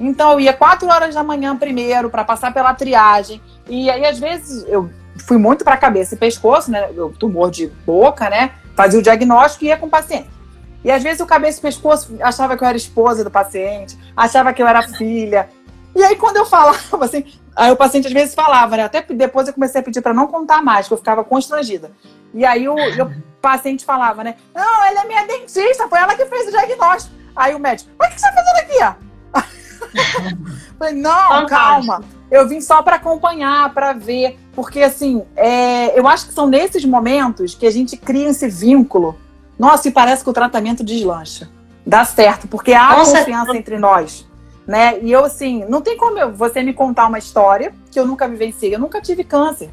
então 0.00 0.32
eu 0.32 0.40
ia 0.40 0.54
quatro 0.54 0.88
horas 0.88 1.14
da 1.14 1.22
manhã 1.22 1.54
primeiro 1.54 2.08
para 2.08 2.24
passar 2.24 2.54
pela 2.54 2.72
triagem. 2.72 3.40
E 3.68 3.90
aí, 3.90 4.06
às 4.06 4.18
vezes, 4.18 4.64
eu 4.66 4.88
fui 5.26 5.36
muito 5.36 5.62
para 5.62 5.76
cabeça 5.76 6.14
e 6.14 6.18
pescoço, 6.18 6.70
né? 6.70 6.88
O 6.92 7.10
tumor 7.10 7.50
de 7.50 7.66
boca, 7.84 8.30
né? 8.30 8.52
Fazia 8.74 8.98
o 8.98 9.02
diagnóstico 9.02 9.66
e 9.66 9.68
ia 9.68 9.76
com 9.76 9.86
o 9.86 9.90
paciente. 9.90 10.30
E 10.84 10.90
às 10.90 11.02
vezes 11.02 11.20
o 11.20 11.26
cabeça 11.26 11.58
e 11.58 11.62
pescoço 11.62 12.16
achava 12.20 12.56
que 12.56 12.64
eu 12.64 12.68
era 12.68 12.76
esposa 12.76 13.22
do 13.22 13.30
paciente, 13.30 13.98
achava 14.16 14.52
que 14.52 14.62
eu 14.62 14.66
era 14.66 14.82
filha. 14.82 15.48
E 15.94 16.02
aí, 16.02 16.16
quando 16.16 16.36
eu 16.36 16.46
falava 16.46 17.04
assim, 17.04 17.24
aí 17.54 17.70
o 17.70 17.76
paciente 17.76 18.06
às 18.06 18.12
vezes 18.12 18.34
falava, 18.34 18.76
né? 18.76 18.84
Até 18.84 19.02
depois 19.02 19.48
eu 19.48 19.54
comecei 19.54 19.80
a 19.80 19.84
pedir 19.84 20.00
para 20.00 20.14
não 20.14 20.26
contar 20.26 20.62
mais, 20.62 20.86
que 20.86 20.94
eu 20.94 20.98
ficava 20.98 21.24
constrangida. 21.24 21.90
E 22.32 22.44
aí 22.44 22.68
o, 22.68 22.74
o 22.74 23.12
paciente 23.40 23.84
falava, 23.84 24.22
né? 24.22 24.36
Não, 24.54 24.84
ela 24.84 25.02
é 25.02 25.06
minha 25.06 25.26
dentista, 25.26 25.88
foi 25.88 25.98
ela 25.98 26.14
que 26.14 26.26
fez 26.26 26.48
o 26.48 26.50
diagnóstico. 26.50 27.14
Aí 27.34 27.54
o 27.54 27.58
médico, 27.58 27.90
mas 27.98 28.10
o 28.10 28.14
que 28.14 28.20
você 28.20 28.28
está 28.28 28.42
fazendo 28.42 28.64
aqui? 28.64 29.10
Falei, 30.78 30.94
não, 30.94 31.46
calma. 31.46 32.02
Eu 32.30 32.46
vim 32.48 32.60
só 32.60 32.82
para 32.82 32.96
acompanhar, 32.96 33.72
para 33.74 33.92
ver, 33.92 34.38
porque 34.52 34.82
assim, 34.82 35.24
é, 35.36 35.98
eu 35.98 36.06
acho 36.06 36.26
que 36.26 36.32
são 36.32 36.46
nesses 36.46 36.84
momentos 36.84 37.54
que 37.54 37.66
a 37.66 37.70
gente 37.70 37.96
cria 37.96 38.28
esse 38.28 38.48
vínculo. 38.48 39.18
Nossa, 39.60 39.88
e 39.88 39.90
parece 39.90 40.24
que 40.24 40.30
o 40.30 40.32
tratamento 40.32 40.82
deslancha. 40.82 41.46
Dá 41.86 42.02
certo, 42.02 42.48
porque 42.48 42.72
há 42.72 42.96
Nossa. 42.96 43.18
confiança 43.18 43.54
entre 43.54 43.78
nós. 43.78 44.26
Né? 44.66 44.98
E 45.02 45.12
eu, 45.12 45.22
assim, 45.22 45.66
não 45.68 45.82
tem 45.82 45.98
como 45.98 46.18
eu, 46.18 46.32
você 46.32 46.62
me 46.62 46.72
contar 46.72 47.08
uma 47.08 47.18
história 47.18 47.74
que 47.90 48.00
eu 48.00 48.06
nunca 48.06 48.26
vivenciei. 48.26 48.74
Eu 48.74 48.78
nunca 48.78 49.02
tive 49.02 49.22
câncer. 49.22 49.68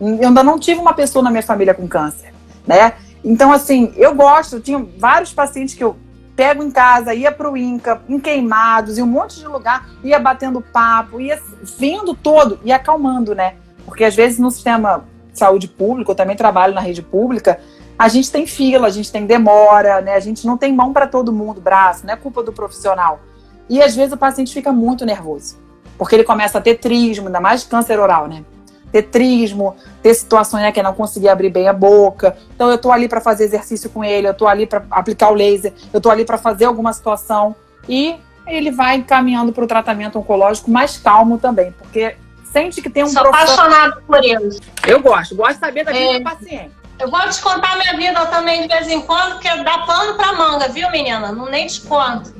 Eu 0.00 0.28
ainda 0.28 0.42
não 0.42 0.58
tive 0.58 0.80
uma 0.80 0.94
pessoa 0.94 1.22
na 1.22 1.30
minha 1.30 1.42
família 1.42 1.74
com 1.74 1.86
câncer, 1.86 2.32
né? 2.66 2.94
Então, 3.22 3.52
assim, 3.52 3.92
eu 3.96 4.14
gosto, 4.14 4.56
eu 4.56 4.60
tinha 4.60 4.78
vários 4.98 5.34
pacientes 5.34 5.74
que 5.74 5.84
eu 5.84 5.96
pego 6.34 6.62
em 6.62 6.70
casa, 6.70 7.12
ia 7.12 7.30
para 7.30 7.50
o 7.50 7.58
Inca, 7.58 8.00
em 8.08 8.18
Queimados, 8.18 8.96
em 8.96 9.02
um 9.02 9.06
monte 9.06 9.38
de 9.38 9.46
lugar, 9.46 9.86
ia 10.02 10.18
batendo 10.18 10.62
papo, 10.62 11.20
ia 11.20 11.38
vendo 11.78 12.14
todo 12.14 12.58
e 12.64 12.72
acalmando, 12.72 13.34
né? 13.34 13.56
Porque 13.84 14.04
às 14.04 14.14
vezes 14.14 14.38
no 14.38 14.50
sistema 14.50 15.04
de 15.30 15.38
saúde 15.38 15.68
público, 15.68 16.12
eu 16.12 16.14
também 16.14 16.36
trabalho 16.36 16.74
na 16.74 16.80
rede 16.80 17.02
pública, 17.02 17.60
a 17.98 18.08
gente 18.08 18.30
tem 18.30 18.46
fila, 18.46 18.86
a 18.86 18.90
gente 18.90 19.10
tem 19.10 19.26
demora, 19.26 20.00
né? 20.00 20.14
A 20.14 20.20
gente 20.20 20.46
não 20.46 20.56
tem 20.56 20.72
mão 20.72 20.92
para 20.92 21.06
todo 21.06 21.32
mundo, 21.32 21.60
braço, 21.60 22.06
não 22.06 22.12
é 22.12 22.16
culpa 22.16 22.42
do 22.42 22.52
profissional. 22.52 23.20
E 23.68 23.82
às 23.82 23.96
vezes 23.96 24.12
o 24.12 24.16
paciente 24.16 24.52
fica 24.52 24.72
muito 24.72 25.04
nervoso, 25.04 25.56
porque 25.98 26.14
ele 26.14 26.24
começa 26.24 26.58
a 26.58 26.60
ter 26.60 26.76
trismo, 26.76 27.26
ainda 27.26 27.40
mais 27.40 27.64
câncer 27.64 27.98
oral, 27.98 28.28
né? 28.28 28.44
tetrismo, 28.90 29.76
ter 30.02 30.14
situações 30.14 30.62
né, 30.62 30.72
que 30.72 30.80
é 30.80 30.82
não 30.82 30.94
conseguir 30.94 31.28
abrir 31.28 31.50
bem 31.50 31.68
a 31.68 31.72
boca. 31.72 32.36
Então 32.54 32.70
eu 32.70 32.78
tô 32.78 32.90
ali 32.90 33.08
para 33.08 33.20
fazer 33.20 33.44
exercício 33.44 33.90
com 33.90 34.02
ele, 34.02 34.28
eu 34.28 34.34
tô 34.34 34.46
ali 34.46 34.66
para 34.66 34.84
aplicar 34.90 35.30
o 35.30 35.34
laser, 35.34 35.72
eu 35.92 36.00
tô 36.00 36.08
ali 36.08 36.24
para 36.24 36.38
fazer 36.38 36.64
alguma 36.64 36.92
situação 36.92 37.54
e 37.88 38.16
ele 38.46 38.70
vai 38.70 38.96
encaminhando 38.96 39.52
para 39.52 39.64
o 39.64 39.66
tratamento 39.66 40.18
oncológico 40.18 40.70
mais 40.70 40.96
calmo 40.96 41.36
também, 41.36 41.72
porque 41.72 42.16
sente 42.44 42.80
que 42.80 42.88
tem 42.88 43.04
um 43.04 43.08
Sou 43.08 43.26
apaixonado 43.26 44.02
por 44.06 44.24
isso. 44.24 44.60
Eu 44.86 45.00
gosto, 45.02 45.34
gosto 45.34 45.54
de 45.54 45.60
saber 45.60 45.84
da 45.84 45.92
vida 45.92 46.04
é. 46.04 46.18
do 46.18 46.24
paciente. 46.24 46.70
Eu 46.98 47.10
vou 47.10 47.20
te 47.28 47.40
contar 47.40 47.76
minha 47.76 47.96
vida 47.96 48.24
também 48.26 48.62
de 48.62 48.68
vez 48.68 48.88
em 48.88 49.02
quando, 49.02 49.32
porque 49.32 49.54
dá 49.62 49.78
pano 49.80 50.14
para 50.14 50.32
manga, 50.32 50.68
viu, 50.68 50.90
menina? 50.90 51.30
Não 51.30 51.46
nem 51.46 51.66
te 51.66 51.82
conto. 51.82 52.34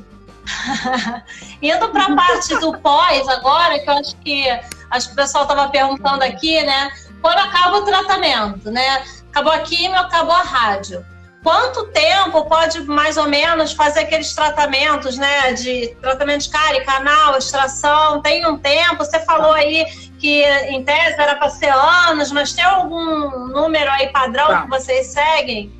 Indo 1.60 1.88
para 1.88 2.04
a 2.04 2.16
parte 2.16 2.56
do 2.58 2.78
pós 2.78 3.28
agora, 3.28 3.78
que 3.78 3.90
eu 3.90 3.94
acho 3.94 4.16
que 4.18 4.48
acho 4.90 5.08
que 5.08 5.12
o 5.12 5.16
pessoal 5.16 5.44
estava 5.44 5.68
perguntando 5.68 6.22
aqui, 6.22 6.62
né? 6.62 6.90
Quando 7.20 7.38
acaba 7.38 7.78
o 7.78 7.84
tratamento, 7.84 8.70
né? 8.70 9.04
Acabou 9.30 9.52
a 9.52 9.58
quimio, 9.58 9.98
acabou 9.98 10.34
a 10.34 10.42
rádio. 10.42 11.04
Quanto 11.46 11.84
tempo 11.92 12.44
pode, 12.46 12.80
mais 12.86 13.16
ou 13.16 13.28
menos, 13.28 13.70
fazer 13.70 14.00
aqueles 14.00 14.34
tratamentos, 14.34 15.16
né? 15.16 15.52
De 15.52 15.94
tratamento 16.02 16.42
de 16.42 16.48
cárie, 16.50 16.84
canal, 16.84 17.38
extração? 17.38 18.20
Tem 18.20 18.44
um 18.44 18.58
tempo? 18.58 18.96
Você 18.96 19.20
falou 19.20 19.52
aí 19.52 19.86
que, 20.18 20.42
em 20.42 20.82
tese, 20.82 21.14
era 21.20 21.36
para 21.36 21.48
ser 21.48 21.70
anos, 21.70 22.32
mas 22.32 22.52
tem 22.52 22.64
algum 22.64 23.46
número 23.46 23.88
aí 23.92 24.08
padrão 24.08 24.48
tá. 24.48 24.62
que 24.62 24.70
vocês 24.70 25.06
seguem? 25.06 25.70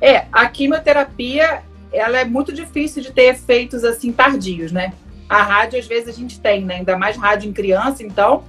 É, 0.00 0.26
a 0.30 0.46
quimioterapia, 0.46 1.64
ela 1.92 2.20
é 2.20 2.24
muito 2.24 2.52
difícil 2.52 3.02
de 3.02 3.12
ter 3.12 3.34
efeitos, 3.34 3.82
assim, 3.82 4.12
tardios, 4.12 4.70
né? 4.70 4.92
A 5.28 5.42
rádio, 5.42 5.80
às 5.80 5.88
vezes, 5.88 6.08
a 6.08 6.16
gente 6.16 6.38
tem, 6.38 6.64
né? 6.64 6.76
Ainda 6.76 6.96
mais 6.96 7.16
rádio 7.16 7.50
em 7.50 7.52
criança, 7.52 8.04
então, 8.04 8.44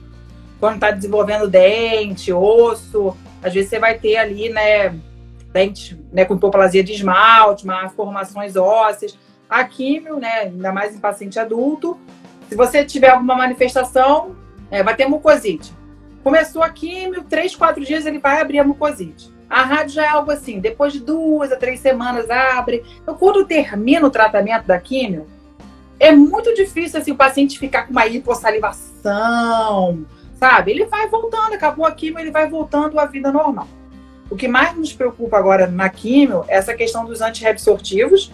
quando 0.59 0.75
está 0.75 0.91
desenvolvendo 0.91 1.47
dente, 1.47 2.31
osso, 2.31 3.17
às 3.41 3.51
vezes 3.51 3.67
você 3.67 3.79
vai 3.79 3.97
ter 3.97 4.17
ali, 4.17 4.49
né, 4.49 4.93
dente 5.51 5.99
né, 6.11 6.25
com 6.25 6.35
hipoplasia 6.35 6.83
de 6.83 6.93
esmalte, 6.93 7.65
formações 7.95 8.55
ósseas. 8.55 9.17
A 9.49 9.63
químio, 9.63 10.17
né, 10.17 10.41
ainda 10.43 10.71
mais 10.71 10.95
em 10.95 10.99
paciente 10.99 11.37
adulto, 11.39 11.99
se 12.47 12.55
você 12.55 12.85
tiver 12.85 13.09
alguma 13.09 13.35
manifestação, 13.35 14.35
é, 14.69 14.81
vai 14.81 14.95
ter 14.95 15.07
mucosite. 15.07 15.73
Começou 16.23 16.61
a 16.63 16.69
químio, 16.69 17.23
três, 17.23 17.55
quatro 17.55 17.83
dias 17.83 18.05
ele 18.05 18.19
vai 18.19 18.39
abrir 18.39 18.59
a 18.59 18.63
mucosite. 18.63 19.31
A 19.49 19.63
rádio 19.63 19.95
já 19.95 20.05
é 20.05 20.07
algo 20.07 20.31
assim, 20.31 20.59
depois 20.59 20.93
de 20.93 21.01
duas 21.01 21.51
a 21.51 21.57
três 21.57 21.81
semanas 21.81 22.29
abre. 22.29 22.85
Então, 23.01 23.15
quando 23.15 23.45
termina 23.45 24.07
o 24.07 24.09
tratamento 24.09 24.65
da 24.65 24.79
químio, 24.79 25.27
é 25.99 26.11
muito 26.11 26.53
difícil 26.53 26.99
assim, 26.99 27.11
o 27.11 27.15
paciente 27.15 27.59
ficar 27.59 27.83
com 27.83 27.91
uma 27.91 28.07
hipossalivação, 28.07 30.05
sabe? 30.39 30.71
Ele 30.71 30.85
vai 30.85 31.07
voltando, 31.07 31.53
acabou 31.53 31.85
a 31.85 31.91
químio, 31.91 32.19
ele 32.19 32.31
vai 32.31 32.47
voltando 32.47 32.97
à 32.97 33.05
vida 33.05 33.31
normal. 33.31 33.67
O 34.31 34.35
que 34.37 34.47
mais 34.47 34.75
nos 34.77 34.93
preocupa 34.93 35.37
agora 35.37 35.67
na 35.67 35.89
químio 35.89 36.45
é 36.47 36.55
essa 36.55 36.73
questão 36.73 37.03
dos 37.03 37.19
antirreabsortivos, 37.19 38.31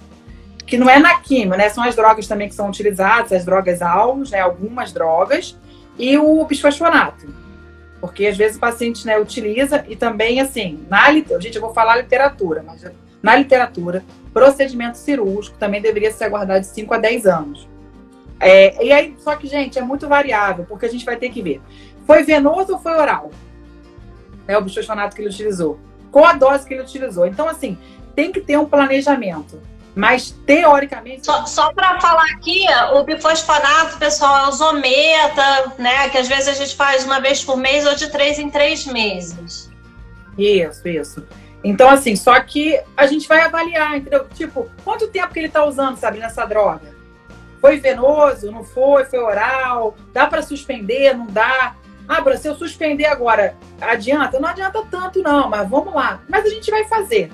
que 0.66 0.78
não 0.78 0.88
é 0.88 1.00
na 1.00 1.20
químio, 1.20 1.58
né? 1.58 1.70
São 1.70 1.84
as 1.84 1.96
drogas 1.96 2.28
também 2.28 2.48
que 2.48 2.54
são 2.54 2.70
utilizadas, 2.70 3.34
as 3.34 3.44
drogas 3.44 3.82
alvos, 3.82 4.30
né? 4.30 4.40
Algumas 4.40 4.94
drogas, 4.94 5.58
e 5.98 6.16
o 6.16 6.46
bisfosfonato. 6.46 7.34
Porque 8.00 8.28
às 8.28 8.38
vezes 8.38 8.58
o 8.58 8.60
paciente 8.60 9.08
né, 9.08 9.18
utiliza 9.18 9.84
e 9.88 9.96
também, 9.96 10.40
assim, 10.40 10.86
na 10.88 11.12
gente, 11.12 11.56
eu 11.56 11.62
vou 11.62 11.74
falar 11.74 11.96
literatura, 11.96 12.64
mas 12.66 12.86
na 13.24 13.36
literatura, 13.36 14.04
procedimento 14.32 15.00
cirúrgico 15.00 15.58
também 15.58 15.82
deveria 15.82 16.12
ser 16.12 16.26
aguardado 16.26 16.60
de 16.60 16.68
5 16.68 16.94
a 16.94 16.98
10 17.00 17.26
anos. 17.26 17.68
É, 18.40 18.86
e 18.86 18.92
aí, 18.92 19.16
só 19.18 19.36
que, 19.36 19.48
gente, 19.48 19.80
é 19.80 19.82
muito 19.82 20.08
variável, 20.08 20.64
porque 20.70 20.86
a 20.86 20.90
gente 20.90 21.04
vai 21.04 21.16
ter 21.16 21.30
que 21.30 21.42
ver. 21.42 21.60
Foi 22.06 22.22
venoso 22.22 22.74
ou 22.74 22.80
foi 22.80 22.94
oral? 22.94 23.32
É 24.48 24.58
o 24.58 24.62
bisfosfonato 24.62 25.16
que 25.16 25.22
ele 25.22 25.30
utilizou. 25.30 25.80
Qual 26.12 26.26
a 26.26 26.34
dose 26.34 26.66
que 26.66 26.74
ele 26.74 26.84
utilizou? 26.84 27.26
Então, 27.28 27.48
assim, 27.48 27.78
tem 28.16 28.32
que 28.32 28.42
ter 28.42 28.58
um 28.58 28.66
planejamento. 28.66 29.62
Mas, 29.94 30.30
teoricamente. 30.46 31.26
Só, 31.26 31.46
só 31.46 31.74
para 31.74 32.00
falar 32.00 32.26
aqui, 32.26 32.66
o 32.94 33.04
bifosfonato, 33.04 33.98
pessoal, 33.98 34.46
é 34.46 34.48
o 34.48 34.52
zometa, 34.52 35.74
né? 35.80 36.08
Que 36.10 36.20
às 36.20 36.28
vezes 36.28 36.48
a 36.48 36.54
gente 36.54 36.76
faz 36.76 37.04
uma 37.04 37.20
vez 37.20 37.44
por 37.44 37.58
mês 37.58 37.86
ou 37.86 37.96
de 37.96 38.12
três 38.12 38.38
em 38.38 38.50
três 38.50 38.86
meses. 38.86 39.72
Isso, 40.38 40.88
isso. 40.88 41.28
Então, 41.64 41.90
assim, 41.90 42.16
só 42.16 42.40
que 42.40 42.80
a 42.96 43.08
gente 43.08 43.28
vai 43.28 43.42
avaliar, 43.42 43.98
entendeu? 43.98 44.28
Tipo, 44.36 44.70
quanto 44.84 45.08
tempo 45.08 45.34
que 45.34 45.40
ele 45.40 45.48
está 45.48 45.66
usando, 45.66 45.98
sabe, 45.98 46.20
nessa 46.20 46.46
droga? 46.46 46.96
Foi 47.60 47.80
venoso? 47.80 48.52
Não 48.52 48.64
foi? 48.64 49.04
Foi 49.06 49.20
oral? 49.20 49.98
Dá 50.14 50.28
para 50.28 50.44
suspender? 50.44 51.16
Não 51.16 51.26
dá? 51.26 51.76
Ah, 52.08 52.24
se 52.38 52.48
eu 52.48 52.56
suspender 52.56 53.06
agora, 53.06 53.56
adianta? 53.82 54.40
Não 54.40 54.48
adianta 54.48 54.82
tanto, 54.90 55.22
não, 55.22 55.50
mas 55.50 55.70
vamos 55.70 55.94
lá. 55.94 56.22
Mas 56.30 56.46
a 56.46 56.50
gente 56.50 56.72
vai 56.72 56.86
fazer. 56.86 57.30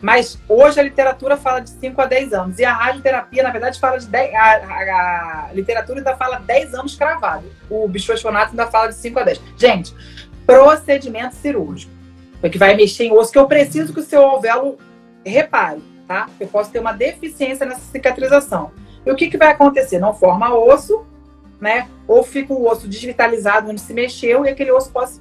Mas 0.00 0.38
hoje 0.48 0.80
a 0.80 0.82
literatura 0.82 1.36
fala 1.36 1.60
de 1.60 1.70
5 1.70 2.00
a 2.00 2.06
10 2.06 2.32
anos. 2.32 2.58
E 2.58 2.64
a 2.64 2.72
radioterapia, 2.72 3.42
na 3.42 3.50
verdade, 3.50 3.78
fala 3.78 3.98
de 3.98 4.06
10. 4.06 4.34
A, 4.34 4.40
a, 4.40 5.48
a 5.50 5.52
literatura 5.52 5.98
ainda 5.98 6.16
fala 6.16 6.38
10 6.38 6.74
anos 6.74 6.96
cravado. 6.96 7.44
O 7.68 7.86
bisfosfonato 7.86 8.50
ainda 8.50 8.66
fala 8.66 8.88
de 8.88 8.94
5 8.94 9.18
a 9.18 9.22
10. 9.22 9.40
Gente, 9.56 9.94
procedimento 10.46 11.36
cirúrgico. 11.36 11.92
Que 12.50 12.58
vai 12.58 12.74
mexer 12.74 13.04
em 13.04 13.12
osso, 13.12 13.30
que 13.30 13.38
eu 13.38 13.46
preciso 13.46 13.92
que 13.92 14.00
o 14.00 14.02
seu 14.02 14.24
alvéolo 14.24 14.78
repare, 15.24 15.82
tá? 16.08 16.26
Eu 16.40 16.48
posso 16.48 16.70
ter 16.70 16.78
uma 16.78 16.92
deficiência 16.92 17.66
nessa 17.66 17.82
cicatrização. 17.82 18.72
E 19.04 19.10
o 19.10 19.14
que, 19.14 19.28
que 19.28 19.36
vai 19.36 19.48
acontecer? 19.48 19.98
Não 19.98 20.14
forma 20.14 20.54
osso, 20.54 21.04
né? 21.60 21.88
Ou 22.06 22.22
fica 22.22 22.52
um 22.52 22.66
osso 22.66 22.88
desvitalizado 22.88 23.70
onde 23.70 23.80
se 23.80 23.92
mexeu 23.92 24.44
e 24.44 24.48
aquele 24.48 24.72
osso 24.72 24.90
pode 24.90 25.12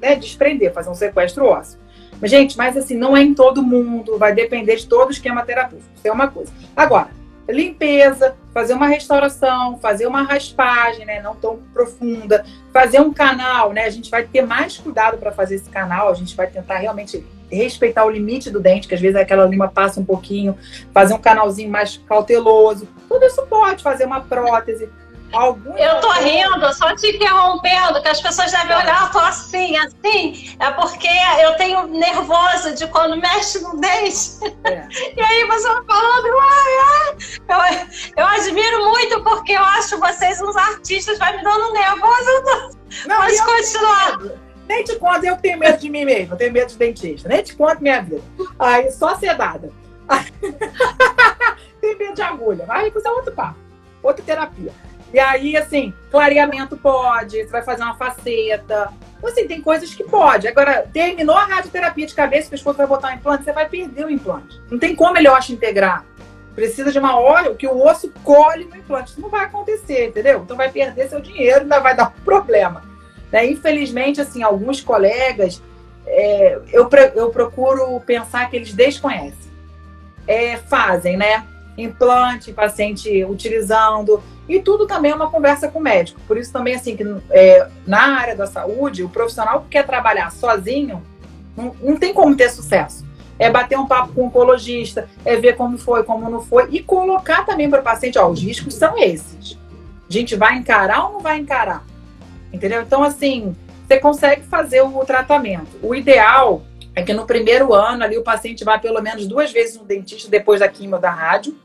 né, 0.00 0.16
desprender, 0.16 0.72
fazer 0.72 0.90
um 0.90 0.94
sequestro 0.94 1.46
ósseo. 1.46 1.78
Mas, 2.20 2.30
gente, 2.30 2.56
mas 2.56 2.76
assim, 2.76 2.96
não 2.96 3.16
é 3.16 3.22
em 3.22 3.34
todo 3.34 3.62
mundo, 3.62 4.18
vai 4.18 4.34
depender 4.34 4.76
de 4.76 4.86
todo 4.86 5.08
o 5.08 5.12
esquema 5.12 5.44
terapêutico. 5.44 5.90
Isso 5.94 6.06
é 6.08 6.12
uma 6.12 6.28
coisa. 6.28 6.52
Agora, 6.76 7.10
limpeza, 7.48 8.34
fazer 8.52 8.72
uma 8.72 8.86
restauração, 8.86 9.78
fazer 9.78 10.06
uma 10.06 10.22
raspagem, 10.22 11.04
né, 11.04 11.20
não 11.20 11.34
tão 11.34 11.58
profunda, 11.72 12.44
fazer 12.72 13.00
um 13.00 13.12
canal, 13.12 13.72
né, 13.72 13.84
a 13.84 13.90
gente 13.90 14.10
vai 14.10 14.24
ter 14.24 14.42
mais 14.42 14.78
cuidado 14.78 15.18
para 15.18 15.30
fazer 15.32 15.56
esse 15.56 15.68
canal, 15.68 16.08
a 16.08 16.14
gente 16.14 16.34
vai 16.34 16.46
tentar 16.46 16.78
realmente 16.78 17.24
respeitar 17.50 18.04
o 18.04 18.10
limite 18.10 18.50
do 18.50 18.60
dente, 18.60 18.88
que 18.88 18.94
às 18.94 19.00
vezes 19.00 19.16
aquela 19.16 19.44
lima 19.44 19.68
passa 19.68 20.00
um 20.00 20.04
pouquinho, 20.04 20.56
fazer 20.92 21.14
um 21.14 21.18
canalzinho 21.18 21.70
mais 21.70 21.98
cauteloso, 21.98 22.88
tudo 23.08 23.24
isso 23.26 23.46
pode, 23.46 23.82
fazer 23.82 24.06
uma 24.06 24.20
prótese, 24.20 24.88
Algum 25.34 25.76
eu 25.76 26.00
tô 26.00 26.10
rindo, 26.12 26.74
só 26.74 26.94
te 26.94 27.14
interrompendo, 27.14 28.00
que 28.00 28.08
as 28.08 28.20
pessoas 28.20 28.50
devem 28.50 28.76
olhar, 28.76 29.02
eu 29.02 29.10
tô 29.10 29.18
assim, 29.18 29.76
assim. 29.76 30.56
É 30.58 30.70
porque 30.70 31.08
eu 31.42 31.56
tenho 31.56 31.86
nervoso 31.88 32.74
de 32.74 32.86
quando 32.88 33.16
mexe 33.16 33.60
no 33.60 33.80
dente. 33.80 34.38
É. 34.64 34.84
E 35.16 35.20
aí 35.20 35.44
você 35.46 35.68
vai 35.68 35.84
falando, 35.84 36.26
ai, 36.40 37.16
ai. 37.48 37.86
Eu, 38.16 38.22
eu 38.22 38.26
admiro 38.26 38.84
muito 38.90 39.22
porque 39.22 39.52
eu 39.52 39.62
acho 39.62 39.98
vocês 39.98 40.40
uns 40.40 40.56
artistas, 40.56 41.18
vai 41.18 41.36
me 41.36 41.42
dando 41.42 41.72
nervoso. 41.72 42.76
Não, 43.06 43.16
Pode 43.16 43.38
continuar. 43.44 44.18
Nem 44.68 44.82
te 44.82 44.96
conto, 44.96 45.24
eu 45.24 45.36
tenho 45.36 45.58
medo 45.58 45.78
de 45.78 45.90
mim 45.90 46.04
mesmo, 46.04 46.34
eu 46.34 46.38
tenho 46.38 46.52
medo 46.52 46.68
de 46.68 46.76
dentista. 46.76 47.28
Nem 47.28 47.42
te 47.42 47.54
conto 47.54 47.82
minha 47.82 48.02
vida. 48.02 48.22
Aí, 48.58 48.90
só 48.90 49.16
sedada. 49.16 49.70
Tem 51.80 51.98
medo 51.98 52.14
de 52.14 52.22
agulha. 52.22 52.64
Aí, 52.68 52.88
isso 52.88 53.06
é 53.06 53.10
outro 53.10 53.32
papo. 53.32 53.58
Outra 54.02 54.24
terapia. 54.24 54.72
E 55.14 55.20
aí, 55.20 55.56
assim, 55.56 55.94
clareamento 56.10 56.76
pode, 56.76 57.36
você 57.36 57.46
vai 57.48 57.62
fazer 57.62 57.84
uma 57.84 57.94
faceta. 57.94 58.92
Então, 59.16 59.30
assim, 59.30 59.46
tem 59.46 59.60
coisas 59.60 59.94
que 59.94 60.02
pode. 60.02 60.48
Agora, 60.48 60.84
terminou 60.92 61.36
a 61.36 61.44
radioterapia 61.44 62.04
de 62.04 62.12
cabeça, 62.12 62.48
o 62.48 62.50
pescoço 62.50 62.76
vai 62.76 62.86
botar 62.88 63.10
um 63.10 63.14
implante, 63.14 63.44
você 63.44 63.52
vai 63.52 63.68
perder 63.68 64.06
o 64.06 64.10
implante. 64.10 64.60
Não 64.68 64.76
tem 64.76 64.92
como 64.96 65.16
ele 65.16 65.28
osso 65.28 65.52
integrar. 65.52 66.04
Precisa 66.52 66.90
de 66.90 66.98
uma 66.98 67.16
hora 67.16 67.54
que 67.54 67.64
o 67.64 67.80
osso 67.86 68.12
colhe 68.24 68.64
no 68.64 68.76
implante. 68.76 69.12
Isso 69.12 69.20
não 69.20 69.28
vai 69.28 69.44
acontecer, 69.44 70.08
entendeu? 70.08 70.40
Então 70.42 70.56
vai 70.56 70.72
perder 70.72 71.08
seu 71.08 71.20
dinheiro, 71.20 71.60
ainda 71.60 71.78
vai 71.78 71.94
dar 71.94 72.08
um 72.08 72.18
problema. 72.24 72.82
Né? 73.30 73.46
Infelizmente, 73.46 74.20
assim, 74.20 74.42
alguns 74.42 74.80
colegas, 74.80 75.62
é, 76.08 76.58
eu, 76.72 76.90
eu 77.14 77.30
procuro 77.30 78.00
pensar 78.00 78.50
que 78.50 78.56
eles 78.56 78.72
desconhecem. 78.72 79.52
É, 80.26 80.56
fazem, 80.56 81.16
né? 81.16 81.46
Implante, 81.76 82.52
paciente 82.52 83.24
utilizando, 83.24 84.22
e 84.48 84.60
tudo 84.60 84.86
também 84.86 85.12
é 85.12 85.14
uma 85.14 85.30
conversa 85.30 85.68
com 85.68 85.78
o 85.78 85.82
médico. 85.82 86.20
Por 86.26 86.36
isso 86.36 86.52
também, 86.52 86.74
assim, 86.74 86.96
que 86.96 87.04
é, 87.30 87.66
na 87.86 88.18
área 88.18 88.36
da 88.36 88.46
saúde, 88.46 89.02
o 89.02 89.08
profissional 89.08 89.62
que 89.62 89.68
quer 89.70 89.86
trabalhar 89.86 90.30
sozinho, 90.30 91.02
não, 91.56 91.74
não 91.82 91.96
tem 91.96 92.12
como 92.12 92.36
ter 92.36 92.50
sucesso. 92.50 93.04
É 93.38 93.50
bater 93.50 93.78
um 93.78 93.86
papo 93.86 94.12
com 94.12 94.22
o 94.22 94.26
oncologista, 94.26 95.08
é 95.24 95.36
ver 95.36 95.56
como 95.56 95.76
foi, 95.78 96.04
como 96.04 96.30
não 96.30 96.40
foi, 96.40 96.68
e 96.70 96.80
colocar 96.80 97.44
também 97.44 97.68
para 97.68 97.80
o 97.80 97.84
paciente, 97.84 98.18
ó, 98.18 98.28
os 98.28 98.40
riscos 98.40 98.74
são 98.74 98.96
esses. 98.98 99.58
A 100.08 100.12
gente 100.12 100.36
vai 100.36 100.56
encarar 100.56 101.06
ou 101.06 101.14
não 101.14 101.20
vai 101.20 101.38
encarar? 101.38 101.84
Entendeu? 102.52 102.82
Então, 102.82 103.02
assim, 103.02 103.56
você 103.86 103.98
consegue 103.98 104.42
fazer 104.42 104.82
o 104.82 105.04
tratamento. 105.04 105.68
O 105.82 105.94
ideal 105.94 106.62
é 106.94 107.02
que 107.02 107.12
no 107.12 107.26
primeiro 107.26 107.74
ano 107.74 108.04
ali 108.04 108.16
o 108.16 108.22
paciente 108.22 108.62
vá 108.62 108.78
pelo 108.78 109.02
menos 109.02 109.26
duas 109.26 109.50
vezes 109.50 109.76
no 109.76 109.84
dentista 109.84 110.30
depois 110.30 110.60
da 110.60 110.68
quimio 110.68 110.98
da 110.98 111.10
rádio, 111.10 111.56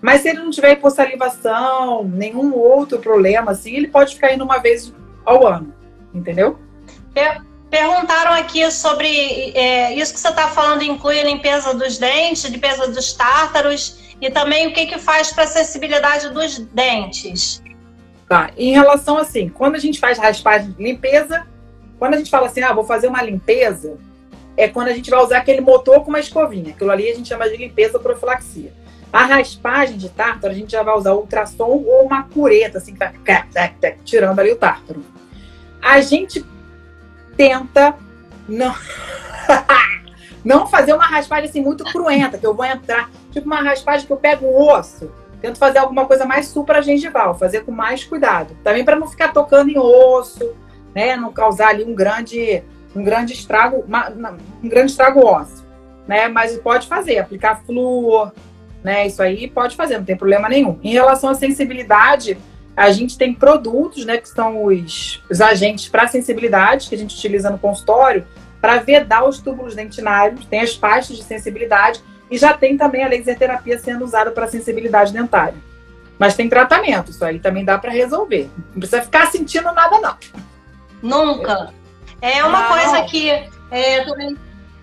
mas 0.00 0.22
se 0.22 0.30
ele 0.30 0.38
não 0.38 0.50
tiver 0.50 0.72
hipossalivação, 0.72 2.04
nenhum 2.04 2.54
outro 2.54 2.98
problema, 2.98 3.52
assim, 3.52 3.74
ele 3.74 3.88
pode 3.88 4.14
ficar 4.14 4.32
indo 4.32 4.44
uma 4.44 4.58
vez 4.58 4.92
ao 5.24 5.46
ano, 5.46 5.74
entendeu? 6.14 6.58
Perguntaram 7.70 8.32
aqui 8.32 8.68
sobre 8.70 9.52
é, 9.54 9.94
isso 9.94 10.12
que 10.12 10.18
você 10.18 10.28
está 10.28 10.48
falando 10.48 10.82
inclui 10.82 11.20
a 11.20 11.24
limpeza 11.24 11.72
dos 11.74 11.98
dentes, 11.98 12.44
limpeza 12.44 12.88
dos 12.88 13.12
tártaros 13.12 14.16
e 14.20 14.30
também 14.30 14.66
o 14.66 14.72
que, 14.72 14.86
que 14.86 14.98
faz 14.98 15.32
para 15.32 15.44
a 15.44 15.46
acessibilidade 15.46 16.30
dos 16.30 16.58
dentes. 16.58 17.62
Tá, 18.28 18.50
em 18.56 18.72
relação 18.72 19.18
assim, 19.18 19.48
quando 19.48 19.74
a 19.74 19.78
gente 19.78 20.00
faz 20.00 20.18
raspagem 20.18 20.72
de 20.72 20.82
limpeza, 20.82 21.46
quando 21.98 22.14
a 22.14 22.16
gente 22.16 22.30
fala 22.30 22.46
assim, 22.46 22.62
ah, 22.62 22.72
vou 22.72 22.84
fazer 22.84 23.06
uma 23.06 23.22
limpeza, 23.22 23.98
é 24.56 24.68
quando 24.68 24.88
a 24.88 24.92
gente 24.92 25.10
vai 25.10 25.22
usar 25.22 25.38
aquele 25.38 25.60
motor 25.60 26.02
com 26.02 26.08
uma 26.08 26.20
escovinha. 26.20 26.70
Aquilo 26.70 26.90
ali 26.90 27.10
a 27.10 27.14
gente 27.14 27.28
chama 27.28 27.48
de 27.48 27.56
limpeza 27.56 27.98
profilaxia. 27.98 28.72
A 29.12 29.24
raspagem 29.24 29.96
de 29.96 30.08
tártaro, 30.08 30.52
a 30.52 30.56
gente 30.56 30.70
já 30.70 30.82
vai 30.82 30.96
usar 30.96 31.14
ultrassom 31.14 31.64
ou 31.64 32.04
uma 32.04 32.22
cureta, 32.22 32.78
assim, 32.78 32.92
que 32.92 32.98
vai 32.98 33.14
tirando 34.04 34.38
ali 34.38 34.52
o 34.52 34.56
tártaro. 34.56 35.02
A 35.82 36.00
gente 36.00 36.44
tenta 37.36 37.94
não, 38.48 38.74
não 40.44 40.66
fazer 40.66 40.92
uma 40.92 41.06
raspagem 41.06 41.48
assim 41.48 41.60
muito 41.60 41.84
cruenta, 41.84 42.38
que 42.38 42.46
eu 42.46 42.54
vou 42.54 42.64
entrar, 42.64 43.10
tipo 43.32 43.46
uma 43.46 43.62
raspagem 43.62 44.06
que 44.06 44.12
eu 44.12 44.16
pego 44.16 44.46
o 44.46 44.68
osso, 44.72 45.10
tento 45.40 45.58
fazer 45.58 45.78
alguma 45.78 46.06
coisa 46.06 46.24
mais 46.24 46.46
supragengival, 46.48 47.36
fazer 47.36 47.64
com 47.64 47.72
mais 47.72 48.04
cuidado. 48.04 48.56
Também 48.62 48.84
para 48.84 48.96
não 48.96 49.08
ficar 49.08 49.32
tocando 49.32 49.70
em 49.70 49.78
osso, 49.78 50.54
né, 50.94 51.16
não 51.16 51.32
causar 51.32 51.68
ali 51.68 51.84
um 51.84 51.94
grande 51.94 52.62
um 52.94 53.04
grande 53.04 53.32
estrago, 53.32 53.84
uma, 53.86 54.10
um 54.62 54.68
grande 54.68 54.90
estrago 54.90 55.24
ósseo, 55.24 55.64
né? 56.06 56.28
Mas 56.28 56.56
pode 56.58 56.88
fazer, 56.88 57.18
aplicar 57.18 57.62
flúor, 57.64 58.32
né? 58.82 59.06
Isso 59.06 59.22
aí 59.22 59.48
pode 59.48 59.76
fazer, 59.76 59.98
não 59.98 60.04
tem 60.04 60.16
problema 60.16 60.48
nenhum. 60.48 60.78
Em 60.82 60.92
relação 60.92 61.30
à 61.30 61.34
sensibilidade, 61.34 62.38
a 62.76 62.90
gente 62.90 63.18
tem 63.18 63.34
produtos, 63.34 64.04
né, 64.04 64.16
que 64.16 64.28
são 64.28 64.64
os, 64.64 65.22
os 65.30 65.40
agentes 65.40 65.88
para 65.88 66.08
sensibilidade 66.08 66.88
que 66.88 66.94
a 66.94 66.98
gente 66.98 67.14
utiliza 67.16 67.50
no 67.50 67.58
consultório 67.58 68.26
para 68.60 68.78
vedar 68.78 69.24
os 69.24 69.38
túbulos 69.38 69.74
dentinários, 69.74 70.44
tem 70.46 70.60
as 70.60 70.76
pastas 70.76 71.16
de 71.16 71.22
sensibilidade 71.22 72.02
e 72.30 72.38
já 72.38 72.52
tem 72.52 72.76
também 72.76 73.04
a 73.04 73.08
laser 73.08 73.36
terapia 73.38 73.78
sendo 73.78 74.04
usada 74.04 74.30
para 74.30 74.46
sensibilidade 74.46 75.12
dentária. 75.12 75.56
Mas 76.18 76.34
tem 76.34 76.48
tratamento, 76.48 77.10
isso 77.10 77.24
aí 77.24 77.38
também 77.38 77.64
dá 77.64 77.78
para 77.78 77.90
resolver. 77.90 78.50
Não 78.72 78.80
precisa 78.80 79.02
ficar 79.02 79.26
sentindo 79.30 79.72
nada, 79.72 79.98
não. 80.00 80.16
Nunca. 81.02 81.72
É 82.20 82.44
uma 82.44 82.60
não. 82.60 82.68
coisa 82.68 83.02
que 83.04 83.30
é, 83.70 84.04
também 84.04 84.36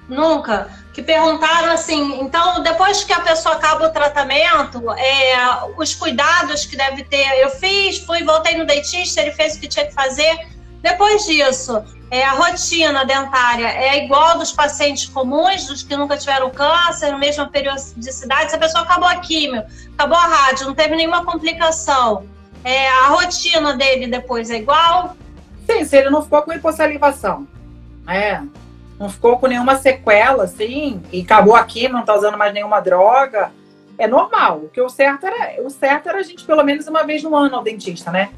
nunca. 0.09 0.67
Que 0.97 1.03
perguntaram 1.03 1.71
assim, 1.73 2.19
então 2.21 2.63
depois 2.63 3.03
que 3.03 3.13
a 3.13 3.19
pessoa 3.19 3.53
acaba 3.53 3.85
o 3.85 3.91
tratamento, 3.91 4.91
é, 4.93 5.37
os 5.77 5.93
cuidados 5.93 6.65
que 6.65 6.75
deve 6.75 7.03
ter, 7.03 7.39
eu 7.39 7.51
fiz, 7.51 7.99
fui, 7.99 8.23
voltei 8.23 8.57
no 8.57 8.65
dentista, 8.65 9.21
ele 9.21 9.31
fez 9.31 9.55
o 9.55 9.59
que 9.59 9.67
tinha 9.67 9.85
que 9.85 9.93
fazer. 9.93 10.47
Depois 10.81 11.23
disso, 11.27 11.83
é, 12.09 12.23
a 12.23 12.31
rotina 12.31 13.05
dentária 13.05 13.67
é 13.67 14.05
igual 14.05 14.39
dos 14.39 14.51
pacientes 14.51 15.05
comuns, 15.05 15.67
dos 15.67 15.83
que 15.83 15.95
nunca 15.95 16.17
tiveram 16.17 16.49
câncer, 16.49 17.15
mesma 17.15 17.47
periodicidade. 17.47 18.49
Se 18.49 18.55
a 18.55 18.59
pessoa 18.59 18.83
acabou 18.83 19.07
a 19.07 19.17
químio, 19.17 19.63
acabou 19.93 20.17
a 20.17 20.25
rádio, 20.25 20.65
não 20.65 20.73
teve 20.73 20.95
nenhuma 20.95 21.23
complicação, 21.23 22.27
é, 22.63 22.89
a 22.89 23.09
rotina 23.09 23.77
dele 23.77 24.07
depois 24.07 24.49
é 24.49 24.57
igual? 24.57 25.15
Sim, 25.63 25.85
se 25.85 25.95
ele 25.95 26.09
não 26.09 26.23
ficou 26.23 26.41
com 26.41 26.53
hipossalivação. 26.53 27.47
É, 28.07 28.41
não 28.99 29.09
ficou 29.09 29.37
com 29.37 29.47
nenhuma 29.47 29.75
sequela, 29.77 30.43
assim, 30.43 31.01
e 31.11 31.21
acabou 31.21 31.55
aqui, 31.55 31.87
não 31.87 32.03
tá 32.03 32.15
usando 32.15 32.37
mais 32.37 32.53
nenhuma 32.53 32.79
droga, 32.79 33.51
é 33.97 34.07
normal. 34.07 34.61
O 34.65 34.69
que 34.69 34.81
o 34.81 34.89
certo 34.89 35.25
era, 35.25 35.61
o 35.61 35.69
certo 35.69 36.09
era 36.09 36.19
a 36.19 36.23
gente 36.23 36.45
pelo 36.45 36.63
menos 36.63 36.87
uma 36.87 37.03
vez 37.03 37.23
no 37.23 37.35
ano 37.35 37.55
ao 37.55 37.63
dentista, 37.63 38.11
né? 38.11 38.29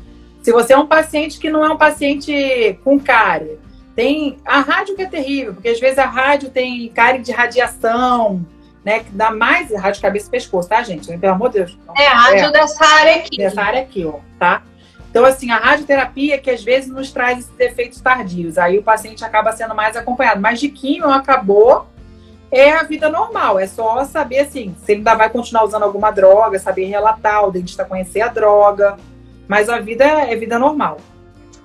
Se 0.42 0.52
você 0.52 0.74
é 0.74 0.78
um 0.78 0.88
paciente 0.88 1.40
que 1.40 1.50
não 1.50 1.64
é 1.64 1.70
um 1.70 1.78
paciente 1.78 2.80
com 2.84 3.00
cárie, 3.00 3.60
tem 3.96 4.38
a 4.46 4.62
rádio 4.62 4.96
que 4.96 5.02
é 5.02 5.06
terrível, 5.06 5.54
porque 5.54 5.70
às 5.70 5.80
vezes 5.80 6.00
a 6.00 6.06
rádio 6.06 6.50
tem 6.50 6.88
cárie 6.90 7.22
de 7.22 7.32
radiação, 7.32 8.46
né? 8.84 9.00
Que 9.00 9.12
dá 9.12 9.32
mais 9.32 9.74
rádio 9.76 10.02
cabeça 10.02 10.28
e 10.28 10.32
pescoço, 10.32 10.70
tá, 10.70 10.82
gente? 10.84 11.18
Pelo 11.18 11.34
amor 11.34 11.50
de 11.50 11.60
Deus. 11.60 11.78
É, 11.98 12.08
a 12.08 12.14
rádio 12.14 12.46
é, 12.46 12.52
dessa 12.52 12.86
área 12.86 13.16
aqui. 13.16 13.38
Dessa 13.38 13.62
área 13.62 13.82
aqui, 13.82 14.06
ó, 14.06 14.20
tá? 14.40 14.64
Então, 15.10 15.26
assim, 15.26 15.50
a 15.50 15.58
radioterapia 15.58 16.38
que 16.38 16.52
às 16.52 16.64
vezes 16.64 16.90
nos 16.90 17.12
traz 17.12 17.40
esses 17.40 17.60
efeitos 17.60 18.00
tardios. 18.00 18.58
Aí 18.58 18.78
o 18.78 18.84
paciente 18.84 19.26
acaba 19.26 19.52
sendo 19.52 19.74
mais 19.74 19.98
acompanhado. 19.98 20.40
Mas 20.40 20.60
de 20.60 20.70
químio 20.70 21.10
acabou, 21.10 21.88
é 22.52 22.72
a 22.72 22.84
vida 22.84 23.10
normal. 23.10 23.58
É 23.60 23.66
só 23.66 24.04
saber, 24.06 24.42
assim, 24.42 24.76
se 24.84 24.92
ele 24.92 25.00
ainda 25.00 25.16
vai 25.16 25.30
continuar 25.30 25.64
usando 25.64 25.84
alguma 25.84 26.12
droga, 26.12 26.60
saber 26.60 26.86
relatar, 26.86 27.44
o 27.44 27.52
dentista 27.52 27.84
conhecer 27.84 28.22
a 28.22 28.28
droga. 28.28 28.98
Mas 29.48 29.68
a 29.68 29.80
vida 29.80 30.06
é 30.06 30.36
vida 30.36 30.60
normal. 30.60 30.98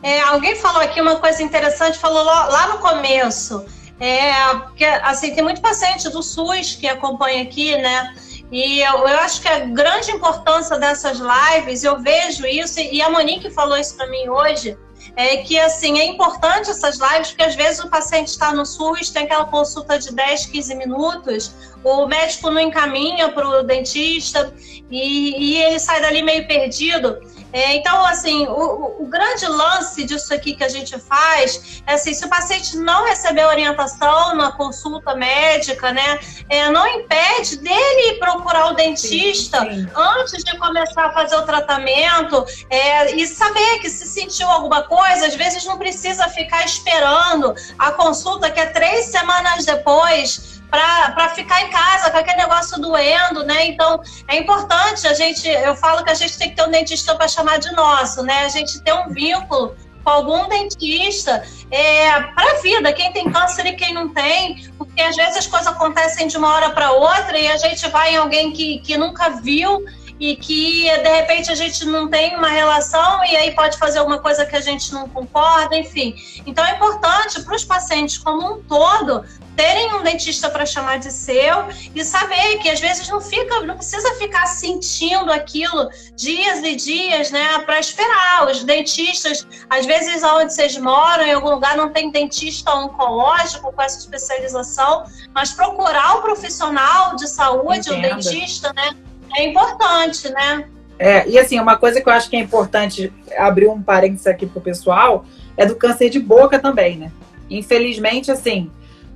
É, 0.02 0.20
alguém 0.20 0.54
falou 0.56 0.82
aqui 0.82 1.00
uma 1.00 1.16
coisa 1.16 1.42
interessante, 1.42 1.98
falou 1.98 2.24
lá 2.24 2.68
no 2.68 2.78
começo. 2.78 3.64
É, 4.00 4.32
porque, 4.64 4.84
assim, 4.84 5.34
tem 5.34 5.44
muito 5.44 5.60
paciente 5.60 6.08
do 6.10 6.22
SUS 6.22 6.76
que 6.76 6.88
acompanha 6.88 7.42
aqui, 7.42 7.76
né? 7.76 8.14
E 8.52 8.80
eu, 8.80 8.98
eu, 8.98 9.18
acho 9.20 9.40
que 9.40 9.48
a 9.48 9.60
grande 9.60 10.10
importância 10.12 10.78
dessas 10.78 11.18
lives, 11.18 11.82
eu 11.82 12.00
vejo 12.00 12.46
isso, 12.46 12.78
e 12.78 13.00
a 13.02 13.10
Monique 13.10 13.50
falou 13.50 13.76
isso 13.76 13.96
para 13.96 14.06
mim 14.06 14.28
hoje, 14.28 14.76
é 15.16 15.38
que 15.38 15.58
assim 15.58 15.98
é 15.98 16.04
importante 16.04 16.70
essas 16.70 16.98
lives, 16.98 17.28
porque 17.28 17.42
às 17.42 17.54
vezes 17.54 17.82
o 17.82 17.88
paciente 17.88 18.28
está 18.28 18.52
no 18.52 18.64
SUS, 18.64 19.10
tem 19.10 19.24
aquela 19.24 19.44
consulta 19.46 19.98
de 19.98 20.12
10, 20.12 20.46
15 20.46 20.74
minutos, 20.74 21.52
o 21.82 22.06
médico 22.06 22.50
não 22.50 22.60
encaminha 22.60 23.30
para 23.30 23.46
o 23.46 23.62
dentista 23.62 24.52
e, 24.90 25.54
e 25.54 25.62
ele 25.62 25.78
sai 25.78 26.00
dali 26.00 26.22
meio 26.22 26.46
perdido. 26.46 27.18
É, 27.54 27.76
então, 27.76 28.04
assim, 28.04 28.48
o, 28.48 29.02
o, 29.02 29.06
grande 29.06 29.46
lance 29.46 30.02
disso 30.02 30.34
aqui 30.34 30.56
que 30.56 30.64
a 30.64 30.68
gente 30.68 30.98
faz 30.98 31.82
é 31.86 31.94
assim, 31.94 32.12
se 32.12 32.24
o 32.26 32.28
paciente 32.28 32.76
não 32.76 33.06
receber 33.06 33.46
orientação 33.46 34.34
na 34.34 34.50
consulta 34.50 35.14
médica, 35.14 35.92
né, 35.92 36.18
é, 36.48 36.68
não 36.70 36.84
impede 36.88 37.58
dele 37.58 38.18
procurar 38.18 38.72
o 38.72 38.74
dentista 38.74 39.60
sim, 39.60 39.84
sim. 39.84 39.88
antes 39.94 40.42
de 40.42 40.58
começar 40.58 41.06
a 41.06 41.12
fazer 41.12 41.36
o 41.36 41.42
tratamento 41.42 42.44
é, 42.68 43.14
e 43.14 43.24
saber 43.24 43.78
que 43.78 43.88
se 43.88 44.08
sentiu 44.08 44.50
alguma 44.50 44.82
coisa, 44.82 45.28
às 45.28 45.36
vezes 45.36 45.64
não 45.64 45.78
precisa 45.78 46.28
ficar 46.30 46.64
esperando 46.64 47.54
a 47.78 47.92
consulta 47.92 48.50
que 48.50 48.58
é 48.58 48.66
três 48.66 49.06
semanas 49.06 49.64
depois 49.64 50.53
para 50.74 51.28
ficar 51.30 51.62
em 51.62 51.70
casa 51.70 52.10
com 52.10 52.18
aquele 52.18 52.38
negócio 52.38 52.80
doendo, 52.80 53.44
né? 53.44 53.66
Então 53.66 54.00
é 54.28 54.38
importante 54.38 55.06
a 55.06 55.14
gente, 55.14 55.48
eu 55.48 55.74
falo 55.76 56.04
que 56.04 56.10
a 56.10 56.14
gente 56.14 56.36
tem 56.36 56.50
que 56.50 56.56
ter 56.56 56.66
um 56.66 56.70
dentista 56.70 57.14
para 57.14 57.28
chamar 57.28 57.58
de 57.58 57.72
nosso, 57.72 58.22
né? 58.22 58.44
A 58.44 58.48
gente 58.48 58.80
ter 58.82 58.92
um 58.92 59.08
vínculo 59.10 59.76
com 60.02 60.10
algum 60.10 60.48
dentista 60.48 61.42
é, 61.70 62.20
para 62.20 62.58
a 62.58 62.60
vida, 62.60 62.92
quem 62.92 63.12
tem 63.12 63.30
câncer 63.30 63.66
e 63.66 63.72
quem 63.74 63.94
não 63.94 64.08
tem, 64.08 64.70
porque 64.76 65.00
às 65.00 65.16
vezes 65.16 65.38
as 65.38 65.46
coisas 65.46 65.68
acontecem 65.68 66.26
de 66.26 66.36
uma 66.36 66.52
hora 66.52 66.70
para 66.70 66.92
outra 66.92 67.38
e 67.38 67.48
a 67.48 67.56
gente 67.56 67.88
vai 67.88 68.14
em 68.14 68.16
alguém 68.16 68.52
que, 68.52 68.80
que 68.80 68.96
nunca 68.98 69.30
viu 69.30 69.84
e 70.20 70.36
que 70.36 70.84
de 70.84 71.08
repente 71.08 71.50
a 71.50 71.54
gente 71.54 71.84
não 71.86 72.08
tem 72.08 72.36
uma 72.36 72.48
relação 72.48 73.24
e 73.24 73.36
aí 73.36 73.50
pode 73.52 73.78
fazer 73.78 73.98
alguma 73.98 74.18
coisa 74.18 74.46
que 74.46 74.54
a 74.54 74.60
gente 74.60 74.92
não 74.92 75.08
concorda, 75.08 75.76
enfim. 75.76 76.14
Então 76.46 76.64
é 76.64 76.72
importante 76.74 77.42
para 77.42 77.54
os 77.54 77.64
pacientes 77.64 78.18
como 78.18 78.54
um 78.54 78.62
todo 78.62 79.24
terem 79.56 79.94
um 79.94 80.02
dentista 80.02 80.50
para 80.50 80.66
chamar 80.66 80.98
de 80.98 81.12
seu 81.12 81.68
e 81.94 82.04
saber 82.04 82.58
que 82.58 82.68
às 82.68 82.80
vezes 82.80 83.08
não 83.08 83.20
fica, 83.20 83.60
não 83.60 83.76
precisa 83.76 84.14
ficar 84.14 84.46
sentindo 84.46 85.30
aquilo 85.32 85.88
dias 86.16 86.62
e 86.62 86.74
dias, 86.74 87.30
né, 87.30 87.58
para 87.60 87.78
esperar. 87.78 88.48
Os 88.50 88.64
dentistas, 88.64 89.46
às 89.70 89.86
vezes 89.86 90.22
onde 90.22 90.52
vocês 90.52 90.76
moram, 90.76 91.24
em 91.24 91.32
algum 91.32 91.50
lugar 91.50 91.76
não 91.76 91.90
tem 91.90 92.10
dentista 92.10 92.74
oncológico 92.74 93.72
com 93.72 93.82
essa 93.82 93.98
especialização, 93.98 95.04
mas 95.34 95.52
procurar 95.52 96.18
um 96.18 96.22
profissional 96.22 97.16
de 97.16 97.28
saúde, 97.28 97.90
o 97.90 97.94
um 97.94 98.00
dentista, 98.00 98.72
né, 98.72 98.94
é 99.36 99.44
importante, 99.44 100.28
né? 100.30 100.64
É, 100.98 101.28
e 101.28 101.38
assim, 101.38 101.58
uma 101.58 101.76
coisa 101.76 102.00
que 102.00 102.08
eu 102.08 102.12
acho 102.12 102.30
que 102.30 102.36
é 102.36 102.40
importante 102.40 103.12
abrir 103.36 103.68
um 103.68 103.82
parênteses 103.82 104.26
aqui 104.26 104.46
pro 104.46 104.60
pessoal 104.60 105.26
é 105.56 105.66
do 105.66 105.74
câncer 105.74 106.08
de 106.08 106.20
boca 106.20 106.58
também, 106.58 106.96
né? 106.96 107.12
Infelizmente, 107.50 108.30
assim, 108.30 108.70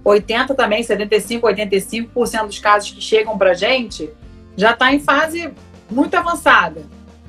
80 0.05 0.55
também, 0.55 0.83
75, 0.83 1.47
85% 1.47 2.47
dos 2.47 2.59
casos 2.59 2.91
que 2.91 3.01
chegam 3.01 3.37
para 3.37 3.55
gente 3.55 4.11
já 4.57 4.73
está 4.73 4.93
em 4.93 4.99
fase 4.99 5.53
muito 5.91 6.15
avançada. 6.15 6.83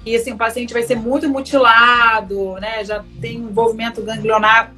E 0.06 0.16
assim, 0.16 0.32
o 0.32 0.38
paciente 0.38 0.74
vai 0.74 0.84
ser 0.84 0.96
muito 0.96 1.30
mutilado, 1.30 2.54
né? 2.54 2.84
Já 2.84 3.04
tem 3.22 3.38
envolvimento 3.38 4.02
ganglionar 4.02 4.74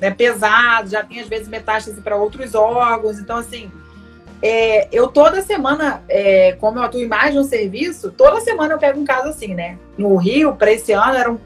né, 0.00 0.10
pesado, 0.10 0.90
já 0.90 1.04
tem 1.04 1.20
às 1.20 1.28
vezes 1.28 1.46
metástase 1.46 2.00
para 2.00 2.16
outros 2.16 2.54
órgãos. 2.54 3.20
Então, 3.20 3.36
assim, 3.36 3.70
é, 4.42 4.88
eu 4.90 5.06
toda 5.06 5.40
semana, 5.42 6.02
é, 6.08 6.56
como 6.58 6.78
eu 6.78 6.82
atuo 6.82 7.00
em 7.00 7.06
mais 7.06 7.32
de 7.32 7.38
um 7.38 7.44
serviço, 7.44 8.10
toda 8.10 8.40
semana 8.40 8.74
eu 8.74 8.78
pego 8.78 8.98
um 8.98 9.04
caso 9.04 9.28
assim, 9.28 9.54
né? 9.54 9.78
No 9.96 10.16
Rio, 10.16 10.56
para 10.56 10.72
esse 10.72 10.92
ano, 10.92 11.16
era 11.16 11.36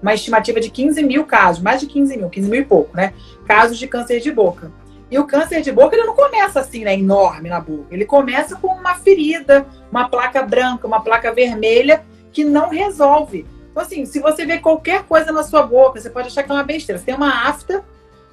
uma 0.00 0.14
estimativa 0.14 0.58
de 0.58 0.70
15 0.70 1.02
mil 1.02 1.24
casos, 1.24 1.62
mais 1.62 1.80
de 1.80 1.86
15 1.86 2.16
mil, 2.16 2.30
15 2.30 2.48
mil 2.48 2.60
e 2.62 2.64
pouco, 2.64 2.96
né? 2.96 3.12
Casos 3.46 3.78
de 3.78 3.86
câncer 3.86 4.20
de 4.20 4.32
boca. 4.32 4.72
E 5.10 5.18
o 5.18 5.26
câncer 5.26 5.62
de 5.62 5.70
boca, 5.70 5.94
ele 5.94 6.06
não 6.06 6.16
começa 6.16 6.60
assim, 6.60 6.84
né, 6.84 6.94
enorme 6.94 7.48
na 7.48 7.60
boca. 7.60 7.86
Ele 7.94 8.04
começa 8.04 8.56
com 8.56 8.68
uma 8.68 8.94
ferida, 8.94 9.66
uma 9.90 10.08
placa 10.08 10.42
branca, 10.42 10.86
uma 10.86 11.00
placa 11.00 11.32
vermelha, 11.32 12.04
que 12.32 12.44
não 12.44 12.68
resolve. 12.68 13.46
Então, 13.70 13.82
assim, 13.82 14.04
se 14.04 14.18
você 14.18 14.44
vê 14.44 14.58
qualquer 14.58 15.04
coisa 15.04 15.30
na 15.30 15.42
sua 15.42 15.62
boca, 15.62 16.00
você 16.00 16.10
pode 16.10 16.28
achar 16.28 16.42
que 16.42 16.50
é 16.50 16.54
uma 16.54 16.64
besteira. 16.64 16.98
Você 16.98 17.06
tem 17.06 17.14
uma 17.14 17.48
afta, 17.48 17.84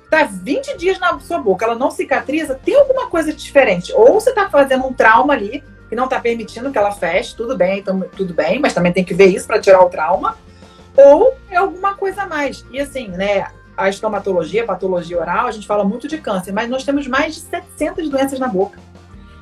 tá 0.10 0.24
20 0.24 0.78
dias 0.78 1.00
na 1.00 1.20
sua 1.20 1.38
boca, 1.38 1.66
ela 1.66 1.76
não 1.76 1.92
cicatriza, 1.92 2.56
tem 2.56 2.76
alguma 2.76 3.08
coisa 3.08 3.32
diferente. 3.32 3.94
Ou 3.94 4.14
você 4.14 4.34
tá 4.34 4.50
fazendo 4.50 4.86
um 4.86 4.94
trauma 4.94 5.34
ali, 5.34 5.64
que 5.90 5.96
não 5.96 6.08
tá 6.08 6.20
permitindo 6.20 6.72
que 6.72 6.78
ela 6.78 6.92
feche, 6.92 7.36
tudo 7.36 7.56
bem, 7.56 7.80
então, 7.80 8.00
tudo 8.16 8.34
bem, 8.34 8.60
mas 8.60 8.74
também 8.74 8.92
tem 8.92 9.04
que 9.04 9.14
ver 9.14 9.28
isso 9.28 9.46
para 9.46 9.60
tirar 9.60 9.82
o 9.82 9.90
trauma. 9.90 10.38
Ou 10.96 11.36
é 11.50 11.58
alguma 11.58 11.96
coisa 11.96 12.24
a 12.24 12.28
mais. 12.28 12.66
E 12.72 12.80
assim, 12.80 13.10
né, 13.10 13.48
a 13.76 13.90
estomatologia, 13.90 14.64
a 14.64 14.68
patologia 14.68 15.20
oral, 15.20 15.48
a 15.48 15.52
gente 15.52 15.68
fala 15.68 15.84
muito 15.84 16.08
de 16.08 16.18
câncer, 16.18 16.52
mas 16.52 16.70
nós 16.70 16.84
temos 16.84 17.08
mais 17.08 17.36
de 17.36 17.42
700 17.42 18.10
doenças 18.10 18.40
na 18.40 18.48
boca. 18.48 18.80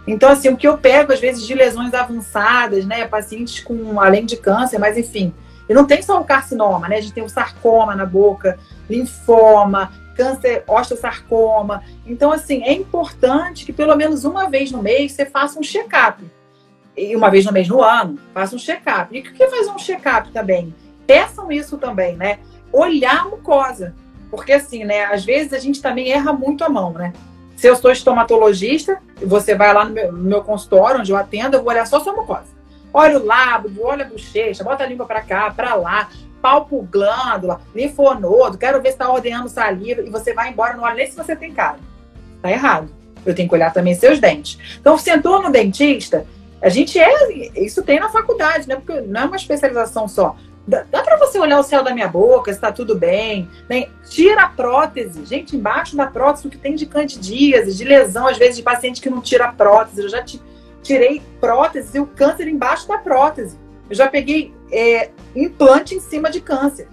Então, 0.08 0.30
assim, 0.30 0.50
o 0.50 0.58
que 0.58 0.68
eu 0.68 0.78
pego, 0.78 1.14
às 1.14 1.20
vezes, 1.20 1.46
de 1.46 1.54
lesões 1.54 1.94
avançadas, 1.94 2.86
né, 2.86 3.06
pacientes 3.08 3.64
com, 3.64 4.00
além 4.00 4.26
de 4.26 4.38
câncer, 4.38 4.80
mas 4.80 4.98
enfim, 4.98 5.34
e 5.70 5.74
não 5.74 5.86
tem 5.86 6.02
só 6.02 6.20
o 6.20 6.26
carcinoma, 6.26 6.88
né, 6.90 6.98
a 6.98 7.02
gente 7.02 7.14
tem 7.14 7.24
o 7.24 7.30
sarcoma 7.30 7.96
na 7.96 8.06
boca, 8.06 8.58
linfoma, 8.90 9.92
câncer, 10.16 10.64
osteosarcoma. 10.68 11.84
Então, 12.06 12.32
assim, 12.32 12.64
é 12.64 12.74
importante 12.74 13.66
que 13.66 13.74
pelo 13.74 13.96
menos 13.96 14.26
uma 14.26 14.50
vez 14.50 14.72
no 14.72 14.82
mês 14.82 15.14
você 15.14 15.26
faça 15.26 15.60
um 15.60 15.64
check-up. 15.64 16.24
E 16.96 17.16
uma 17.16 17.30
vez 17.30 17.46
no 17.46 17.54
mês 17.54 17.68
no 17.68 17.82
ano, 17.82 18.20
faça 18.34 18.56
um 18.56 18.60
check-up. 18.60 19.16
E 19.16 19.22
o 19.22 19.24
que 19.24 19.42
é 19.42 19.48
fazer 19.48 19.70
um 19.70 19.78
check-up 19.78 20.32
também? 20.32 20.76
Peçam 21.08 21.52
isso 21.52 21.78
também, 21.78 22.16
né? 22.18 22.40
Olhar 22.72 23.22
a 23.22 23.26
mucosa. 23.26 23.96
Porque 24.32 24.54
assim, 24.54 24.84
né, 24.86 25.06
às 25.06 25.24
vezes 25.24 25.54
a 25.54 25.60
gente 25.60 25.82
também 25.82 26.12
erra 26.12 26.34
muito 26.34 26.64
a 26.64 26.70
mão, 26.70 26.94
né? 26.94 27.14
Se 27.56 27.68
eu 27.68 27.76
sou 27.76 27.92
estomatologista, 27.92 28.98
você 29.22 29.54
vai 29.54 29.72
lá 29.72 29.86
no 29.86 29.92
meu, 29.92 30.12
no 30.12 30.24
meu 30.24 30.42
consultório, 30.42 31.02
onde 31.02 31.12
eu 31.12 31.18
atendo, 31.18 31.58
eu 31.58 31.62
vou 31.62 31.70
olhar 31.70 31.86
só 31.86 32.00
sua 32.00 32.14
mucosa. 32.14 32.48
Olha 32.94 33.20
o 33.20 33.26
lábio, 33.26 33.72
olha 33.84 34.06
a 34.06 34.08
bochecha, 34.08 34.64
bota 34.64 34.84
a 34.84 34.88
língua 34.88 35.06
para 35.06 35.22
cá, 35.22 35.52
para 35.52 35.76
lá, 35.76 36.10
palpo 36.42 36.82
glândula, 36.92 37.62
linfonodo, 37.76 38.58
quero 38.58 38.82
ver 38.82 38.90
se 38.90 38.96
está 38.96 39.12
ordenhando 39.12 39.48
saliva, 39.48 40.02
e 40.02 40.10
você 40.10 40.34
vai 40.34 40.50
embora, 40.50 40.74
não 40.74 40.84
olha 40.84 40.96
nem 40.96 41.08
se 41.08 41.16
você 41.16 41.36
tem 41.36 41.54
cara. 41.54 41.78
Tá 42.42 42.50
errado. 42.50 42.90
Eu 43.24 43.36
tenho 43.36 43.48
que 43.48 43.54
olhar 43.54 43.72
também 43.72 43.94
seus 43.94 44.20
dentes. 44.20 44.58
Então, 44.80 44.98
sentou 44.98 45.42
no 45.42 45.52
dentista, 45.52 46.26
a 46.62 46.70
gente 46.70 47.00
é. 47.00 47.60
Isso 47.60 47.82
tem 47.82 48.00
na 48.00 48.10
faculdade, 48.10 48.68
né? 48.68 48.76
Porque 48.76 49.02
não 49.02 49.22
é 49.22 49.26
uma 49.26 49.36
especialização 49.36 50.08
só. 50.08 50.36
Dá, 50.68 50.86
dá 50.90 51.02
para 51.02 51.18
você 51.18 51.40
olhar 51.40 51.60
o 51.60 51.64
céu 51.64 51.84
da 51.84 51.94
minha 51.94 52.08
boca, 52.08 52.52
está 52.52 52.72
tudo 52.72 52.96
bem. 52.96 53.50
Né? 53.68 53.88
Tira 54.10 54.44
a 54.44 54.48
prótese. 54.48 55.26
Gente, 55.26 55.56
embaixo 55.56 55.96
da 55.96 56.08
prótese, 56.08 56.48
o 56.48 56.50
que 56.50 56.58
tem 56.58 56.76
de 56.76 56.86
candidíase, 56.86 57.76
de 57.76 57.84
lesão, 57.84 58.28
às 58.28 58.38
vezes, 58.38 58.58
de 58.58 58.64
paciente 58.64 59.02
que 59.02 59.10
não 59.10 59.22
tira 59.22 59.46
a 59.46 59.52
prótese. 59.52 60.02
Eu 60.02 60.10
já 60.10 60.24
tirei 60.82 61.22
prótese 61.40 61.98
e 61.98 62.00
o 62.00 62.06
câncer 62.06 62.48
embaixo 62.48 62.88
da 62.88 62.98
prótese. 62.98 63.58
Eu 63.90 63.96
já 63.96 64.08
peguei 64.08 64.54
é, 64.72 65.10
implante 65.36 65.96
em 65.96 66.00
cima 66.00 66.30
de 66.30 66.40
câncer. 66.40 66.88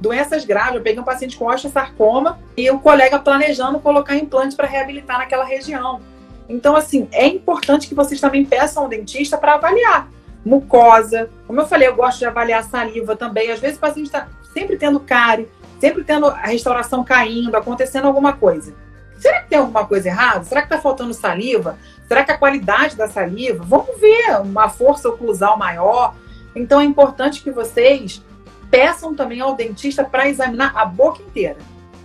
Doenças 0.00 0.44
graves. 0.44 0.76
Eu 0.76 0.82
peguei 0.82 1.00
um 1.00 1.04
paciente 1.04 1.36
com 1.36 1.46
osteosarcoma 1.46 2.38
e 2.56 2.70
o 2.70 2.78
colega 2.78 3.18
planejando 3.18 3.80
colocar 3.80 4.16
implante 4.16 4.56
para 4.56 4.66
reabilitar 4.66 5.18
naquela 5.18 5.44
região. 5.44 6.00
Então, 6.48 6.74
assim, 6.76 7.08
é 7.12 7.26
importante 7.26 7.88
que 7.88 7.94
vocês 7.94 8.20
também 8.20 8.44
peçam 8.44 8.84
ao 8.84 8.88
dentista 8.88 9.36
para 9.36 9.54
avaliar 9.54 10.08
mucosa. 10.44 11.30
Como 11.46 11.60
eu 11.60 11.66
falei, 11.66 11.88
eu 11.88 11.96
gosto 11.96 12.18
de 12.18 12.26
avaliar 12.26 12.64
saliva 12.64 13.16
também. 13.16 13.50
Às 13.50 13.60
vezes 13.60 13.76
o 13.76 13.80
paciente 13.80 14.06
está 14.06 14.28
sempre 14.52 14.76
tendo 14.76 15.00
cárie, 15.00 15.48
sempre 15.80 16.04
tendo 16.04 16.26
a 16.26 16.46
restauração 16.46 17.04
caindo, 17.04 17.56
acontecendo 17.56 18.06
alguma 18.06 18.32
coisa. 18.32 18.74
Será 19.18 19.40
que 19.40 19.50
tem 19.50 19.58
alguma 19.58 19.86
coisa 19.86 20.08
errada? 20.08 20.44
Será 20.44 20.62
que 20.62 20.66
está 20.66 20.80
faltando 20.80 21.14
saliva? 21.14 21.78
Será 22.08 22.24
que 22.24 22.32
a 22.32 22.38
qualidade 22.38 22.96
da 22.96 23.08
saliva? 23.08 23.64
Vamos 23.64 24.00
ver 24.00 24.40
uma 24.40 24.68
força 24.68 25.08
oclusal 25.08 25.56
maior. 25.56 26.14
Então 26.56 26.80
é 26.80 26.84
importante 26.84 27.42
que 27.42 27.50
vocês 27.50 28.22
peçam 28.70 29.14
também 29.14 29.40
ao 29.40 29.54
dentista 29.54 30.02
para 30.02 30.28
examinar 30.28 30.72
a 30.74 30.84
boca 30.84 31.22
inteira. 31.22 31.58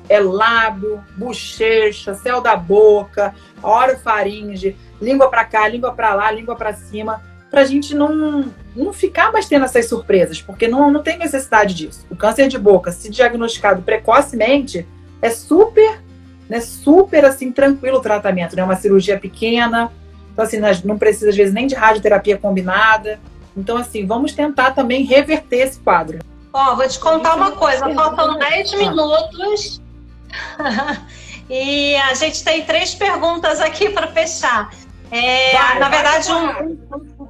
É 0.08 0.20
lábio, 0.20 1.04
bochecha, 1.18 2.14
céu 2.14 2.40
da 2.40 2.56
boca, 2.56 3.34
orofaringe, 3.62 4.78
língua 5.02 5.30
para 5.30 5.44
cá, 5.44 5.68
língua 5.68 5.92
para 5.92 6.14
lá, 6.14 6.32
língua 6.32 6.56
para 6.56 6.74
cima 6.74 7.22
para 7.50 7.62
a 7.62 7.66
gente 7.66 7.96
não, 7.96 8.52
não 8.76 8.92
ficar 8.92 9.32
mais 9.32 9.46
tendo 9.46 9.66
essas 9.66 9.88
surpresas, 9.88 10.42
porque 10.42 10.68
não, 10.68 10.92
não 10.92 11.02
tem 11.02 11.18
necessidade 11.18 11.74
disso. 11.74 12.06
O 12.10 12.16
câncer 12.16 12.48
de 12.48 12.58
boca, 12.58 12.92
se 12.92 13.10
diagnosticado 13.10 13.82
precocemente, 13.82 14.86
é 15.22 15.30
super, 15.30 16.02
né, 16.50 16.60
super 16.60 17.26
assim, 17.26 17.52
tranquilo 17.52 17.98
o 17.98 18.02
tratamento, 18.02 18.56
né? 18.56 18.64
Uma 18.64 18.76
cirurgia 18.76 19.18
pequena, 19.18 19.92
então 20.32 20.46
assim, 20.46 20.60
não 20.84 20.98
precisa 20.98 21.30
às 21.30 21.36
vezes 21.36 21.54
nem 21.54 21.68
de 21.68 21.76
radioterapia 21.76 22.38
combinada. 22.38 23.20
Então, 23.56 23.76
assim, 23.76 24.06
vamos 24.06 24.34
tentar 24.34 24.72
também 24.72 25.04
reverter 25.04 25.68
esse 25.68 25.80
quadro. 25.80 26.20
Ó, 26.54 26.72
oh, 26.72 26.76
vou 26.76 26.88
te 26.88 27.00
contar 27.00 27.36
uma 27.36 27.52
coisa, 27.52 27.92
faltam 27.94 28.38
10 28.38 28.74
minutos. 28.76 29.82
e 31.50 31.96
a 31.96 32.14
gente 32.14 32.44
tem 32.44 32.64
três 32.66 32.94
perguntas 32.94 33.60
aqui 33.60 33.90
para 33.90 34.08
fechar. 34.08 34.70
É, 35.10 35.54
vai, 35.54 35.80
na 35.80 35.90
verdade, 35.90 36.32
um, 36.32 37.28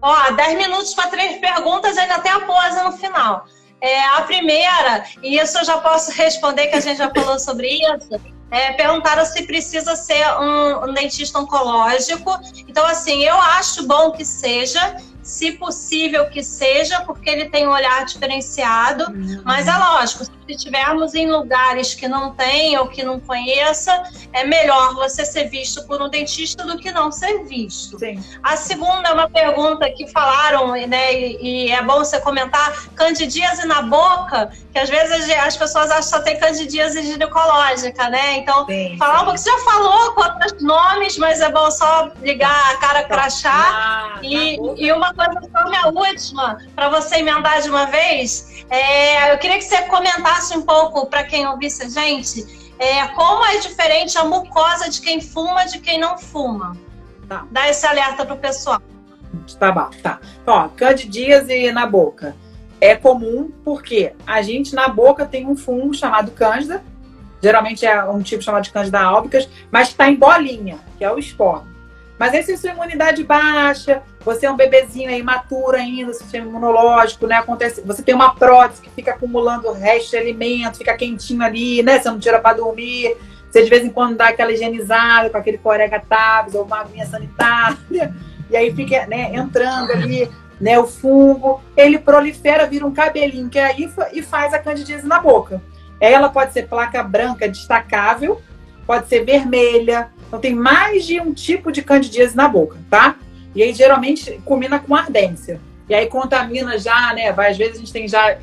Ó, 0.00 0.30
10 0.32 0.56
minutos 0.56 0.94
para 0.94 1.08
três 1.08 1.40
perguntas 1.40 1.96
ainda 1.98 2.18
tem 2.20 2.30
a 2.30 2.40
pose 2.40 2.82
no 2.82 2.92
final. 2.92 3.46
É, 3.80 4.00
a 4.06 4.22
primeira, 4.22 5.04
e 5.22 5.38
isso 5.38 5.58
eu 5.58 5.64
já 5.64 5.78
posso 5.78 6.10
responder, 6.10 6.66
que 6.66 6.76
a 6.76 6.80
gente 6.80 6.98
já 6.98 7.10
falou 7.10 7.38
sobre 7.38 7.68
isso, 7.68 8.20
é, 8.50 8.72
perguntaram 8.72 9.24
se 9.24 9.42
precisa 9.46 9.94
ser 9.94 10.26
um, 10.40 10.88
um, 10.88 10.94
dentista 10.94 11.38
oncológico. 11.38 12.38
Então, 12.66 12.84
assim, 12.86 13.22
eu 13.22 13.36
acho 13.36 13.86
bom 13.86 14.10
que 14.10 14.24
seja, 14.24 14.96
se 15.22 15.52
possível 15.52 16.28
que 16.30 16.42
seja, 16.42 17.00
porque 17.02 17.28
ele 17.28 17.50
tem 17.50 17.68
um 17.68 17.70
olhar 17.70 18.04
diferenciado. 18.04 19.04
Uhum. 19.12 19.42
Mas 19.44 19.68
é 19.68 19.76
lógico, 19.76 20.24
se 20.24 20.30
estivermos 20.52 21.14
em 21.14 21.30
lugares 21.30 21.94
que 21.94 22.08
não 22.08 22.34
tem 22.34 22.76
ou 22.78 22.88
que 22.88 23.02
não 23.02 23.20
conheça, 23.20 24.02
é 24.32 24.44
melhor 24.44 24.94
você 24.94 25.24
ser 25.24 25.48
visto 25.48 25.86
por 25.86 26.00
um 26.00 26.08
dentista 26.08 26.64
do 26.64 26.78
que 26.78 26.90
não 26.90 27.10
ser 27.10 27.44
visto. 27.44 27.98
Sim. 27.98 28.22
A 28.42 28.56
segunda 28.56 29.08
é 29.08 29.12
uma 29.12 29.28
pergunta 29.28 29.88
que 29.90 30.06
falaram, 30.08 30.72
né, 30.86 31.14
e, 31.14 31.66
e 31.66 31.72
é 31.72 31.82
bom 31.82 31.98
você 31.98 32.20
comentar, 32.20 32.88
candidíase 32.94 33.66
na 33.66 33.82
boca, 33.82 34.50
que 34.72 34.78
às 34.78 34.88
vezes 34.88 35.28
as 35.30 35.56
pessoas 35.56 35.90
acham 35.90 35.98
que 35.98 36.08
só 36.08 36.20
tem 36.20 36.38
candidíase 36.38 37.02
ginecológica, 37.02 38.08
né? 38.08 38.36
Então, 38.36 38.66
sim, 38.66 38.96
falar 38.98 39.16
sim. 39.16 39.22
um 39.22 39.24
pouco, 39.24 39.38
você 39.38 39.50
já 39.50 39.58
falou 39.58 40.12
com 40.12 40.22
outros 40.22 40.62
nomes, 40.62 41.18
mas 41.18 41.40
é 41.40 41.50
bom 41.50 41.70
só 41.70 42.10
ligar 42.22 42.72
a 42.72 42.76
cara 42.76 43.04
crachá. 43.04 43.50
Ah, 43.50 44.18
e, 44.22 44.56
tá 44.56 44.74
e 44.76 44.92
uma 44.92 45.12
coisa 45.14 45.40
só 45.52 45.68
minha 45.68 45.86
última, 45.88 46.58
para 46.74 46.88
você 46.88 47.16
emendar 47.16 47.60
de 47.62 47.68
uma 47.68 47.86
vez, 47.86 48.64
é, 48.70 49.32
eu 49.32 49.38
queria 49.38 49.58
que 49.58 49.64
você 49.64 49.82
comentasse 49.82 50.37
um 50.56 50.62
pouco 50.62 51.06
para 51.06 51.24
quem 51.24 51.46
ouvisse 51.46 51.84
a 51.84 51.88
gente, 51.88 52.72
é, 52.78 53.06
como 53.08 53.44
é 53.44 53.58
diferente 53.58 54.16
a 54.16 54.24
mucosa 54.24 54.88
de 54.88 55.00
quem 55.00 55.20
fuma 55.20 55.64
de 55.64 55.78
quem 55.80 55.98
não 55.98 56.16
fuma. 56.18 56.76
Tá. 57.28 57.46
Dá 57.50 57.68
esse 57.68 57.86
alerta 57.86 58.24
pro 58.24 58.36
pessoal. 58.36 58.80
Tá 59.58 59.72
bom, 59.72 59.90
tá. 60.02 60.20
Ó, 60.46 60.68
candidíase 60.68 61.70
na 61.72 61.86
boca. 61.86 62.34
É 62.80 62.94
comum 62.94 63.50
porque 63.64 64.12
a 64.26 64.40
gente 64.40 64.74
na 64.74 64.88
boca 64.88 65.26
tem 65.26 65.46
um 65.46 65.56
fungo 65.56 65.92
chamado 65.92 66.30
cândida, 66.30 66.82
geralmente 67.42 67.84
é 67.84 68.04
um 68.04 68.22
tipo 68.22 68.42
chamado 68.42 68.62
de 68.64 68.70
cândida 68.70 69.00
albicas, 69.00 69.48
mas 69.70 69.88
está 69.88 70.08
em 70.08 70.14
bolinha, 70.14 70.78
que 70.96 71.04
é 71.04 71.12
o 71.12 71.18
esporo. 71.18 71.66
Mas 72.18 72.34
aí 72.34 72.42
se 72.42 72.56
sua 72.56 72.70
imunidade 72.70 73.22
baixa, 73.22 74.02
você 74.24 74.46
é 74.46 74.50
um 74.50 74.56
bebezinho 74.56 75.08
aí 75.08 75.20
imaturo 75.20 75.76
ainda, 75.76 76.12
sistema 76.12 76.46
imunológico, 76.46 77.26
né? 77.26 77.36
Acontece, 77.36 77.80
você 77.82 78.02
tem 78.02 78.14
uma 78.14 78.34
prótese 78.34 78.82
que 78.82 78.90
fica 78.90 79.12
acumulando 79.12 79.68
o 79.68 79.72
resto 79.72 80.10
de 80.10 80.16
alimento, 80.16 80.78
fica 80.78 80.96
quentinho 80.96 81.42
ali, 81.42 81.82
né? 81.82 82.00
Você 82.00 82.10
não 82.10 82.18
tira 82.18 82.40
para 82.40 82.56
dormir. 82.56 83.16
Você 83.50 83.62
de 83.62 83.70
vez 83.70 83.84
em 83.84 83.90
quando 83.90 84.16
dá 84.16 84.28
aquela 84.28 84.52
higienizada 84.52 85.30
com 85.30 85.38
aquele 85.38 85.58
corega 85.58 86.00
tabs 86.00 86.54
ou 86.54 86.64
uma 86.64 86.80
aguinha 86.80 87.06
sanitária, 87.06 88.14
e 88.50 88.56
aí 88.56 88.74
fica 88.74 89.06
né, 89.06 89.34
entrando 89.34 89.92
ali 89.92 90.30
né, 90.60 90.78
o 90.78 90.86
fungo, 90.86 91.62
ele 91.76 91.98
prolifera, 91.98 92.66
vira 92.66 92.86
um 92.86 92.92
cabelinho 92.92 93.48
que 93.48 93.58
é 93.58 93.64
a 93.64 93.78
IFA 93.78 94.10
e 94.12 94.22
faz 94.22 94.52
a 94.52 94.58
candidíase 94.58 95.06
na 95.06 95.18
boca. 95.18 95.62
Ela 96.00 96.28
pode 96.28 96.52
ser 96.52 96.68
placa 96.68 97.02
branca 97.02 97.48
destacável, 97.48 98.40
pode 98.86 99.08
ser 99.08 99.24
vermelha, 99.24 100.10
então 100.28 100.38
tem 100.38 100.54
mais 100.54 101.06
de 101.06 101.18
um 101.20 101.32
tipo 101.32 101.72
de 101.72 101.82
candidíase 101.82 102.36
na 102.36 102.46
boca, 102.46 102.76
tá? 102.88 103.16
E 103.54 103.62
aí 103.62 103.72
geralmente 103.72 104.40
combina 104.44 104.78
com 104.78 104.94
ardência. 104.94 105.60
E 105.88 105.94
aí 105.94 106.06
contamina 106.06 106.78
já, 106.78 107.14
né? 107.14 107.30
Às 107.30 107.56
vezes 107.56 107.76
a 107.76 107.78
gente 107.78 107.92
tem 107.92 108.06
já 108.06 108.38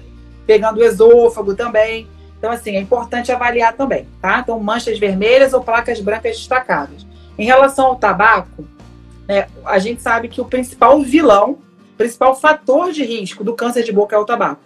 pegando 0.47 0.79
o 0.79 0.83
esôfago 0.83 1.55
também. 1.55 2.07
Então, 2.37 2.51
assim, 2.51 2.75
é 2.75 2.81
importante 2.81 3.31
avaliar 3.31 3.73
também, 3.73 4.07
tá? 4.21 4.39
Então, 4.39 4.59
manchas 4.59 4.99
vermelhas 4.99 5.53
ou 5.53 5.63
placas 5.63 5.99
brancas 6.01 6.37
destacadas. 6.37 7.05
Em 7.37 7.45
relação 7.45 7.85
ao 7.87 7.95
tabaco, 7.95 8.67
né, 9.27 9.47
a 9.63 9.79
gente 9.79 10.01
sabe 10.01 10.27
que 10.27 10.41
o 10.41 10.45
principal 10.45 11.01
vilão, 11.01 11.51
o 11.93 11.97
principal 11.97 12.35
fator 12.35 12.91
de 12.91 13.03
risco 13.03 13.43
do 13.43 13.53
câncer 13.53 13.83
de 13.83 13.91
boca 13.91 14.15
é 14.15 14.19
o 14.19 14.25
tabaco. 14.25 14.61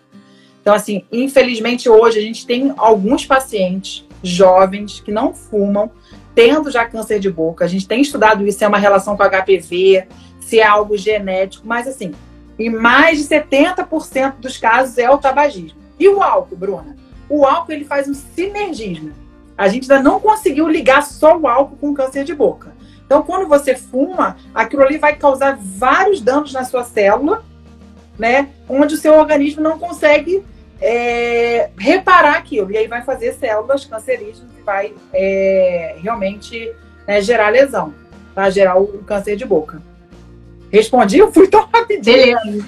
Então, 0.62 0.74
assim, 0.74 1.04
infelizmente 1.12 1.90
hoje 1.90 2.20
a 2.20 2.22
gente 2.22 2.46
tem 2.46 2.74
alguns 2.78 3.26
pacientes 3.26 4.06
jovens 4.22 5.00
que 5.00 5.12
não 5.12 5.34
fumam, 5.34 5.92
tendo 6.40 6.72
já 6.72 6.86
câncer 6.86 7.20
de 7.20 7.30
boca. 7.30 7.66
A 7.66 7.68
gente 7.68 7.86
tem 7.86 8.02
estudado 8.02 8.48
isso, 8.48 8.60
se 8.60 8.64
é 8.64 8.68
uma 8.70 8.78
relação 8.78 9.18
com 9.18 9.24
HPV, 9.24 10.08
se 10.40 10.62
é 10.62 10.66
algo 10.66 10.96
genético, 10.96 11.68
mas 11.68 11.86
assim, 11.86 12.14
em 12.58 12.70
mais 12.70 13.18
de 13.18 13.26
70% 13.26 14.36
dos 14.40 14.56
casos 14.56 14.98
é 14.98 15.10
o 15.12 15.18
tabagismo. 15.18 15.78
E 16.00 16.08
o 16.08 16.24
álcool, 16.24 16.56
Bruna? 16.56 16.96
O 17.28 17.46
álcool 17.46 17.74
ele 17.74 17.84
faz 17.84 18.08
um 18.08 18.14
sinergismo. 18.14 19.12
A 19.58 19.68
gente 19.68 19.92
ainda 19.92 20.02
não 20.02 20.18
conseguiu 20.22 20.70
ligar 20.70 21.04
só 21.04 21.38
o 21.38 21.46
álcool 21.46 21.76
com 21.76 21.94
câncer 21.94 22.24
de 22.24 22.34
boca. 22.34 22.72
Então, 23.06 23.22
quando 23.22 23.46
você 23.46 23.76
fuma, 23.76 24.38
aquilo 24.56 24.84
ali 24.84 24.98
vai 24.98 25.18
causar 25.18 25.60
vários 25.62 26.22
danos 26.22 26.54
na 26.54 26.64
sua 26.64 26.86
célula, 26.86 27.44
né? 28.18 28.48
Onde 28.70 28.96
o 28.96 28.98
seu 28.98 29.14
organismo 29.14 29.62
não 29.62 29.78
consegue 29.78 30.42
é, 30.82 31.70
reparar 31.78 32.38
aquilo. 32.38 32.72
E 32.72 32.78
aí 32.78 32.88
vai 32.88 33.02
fazer 33.04 33.34
células 33.34 33.86
cancerígenas 33.86 34.50
e 34.58 34.62
vai 34.62 34.94
é, 35.14 35.98
realmente 36.02 36.74
né, 37.08 37.22
gerar 37.22 37.50
lesão, 37.50 37.94
tá? 38.34 38.50
gerar 38.50 38.78
o 38.80 39.00
câncer 39.04 39.36
de 39.36 39.46
boca. 39.46 39.82
Respondi, 40.72 41.18
eu 41.18 41.32
fui 41.32 41.48
tão 41.48 41.68
rapidinho. 41.74 42.38
Beleza. 42.38 42.68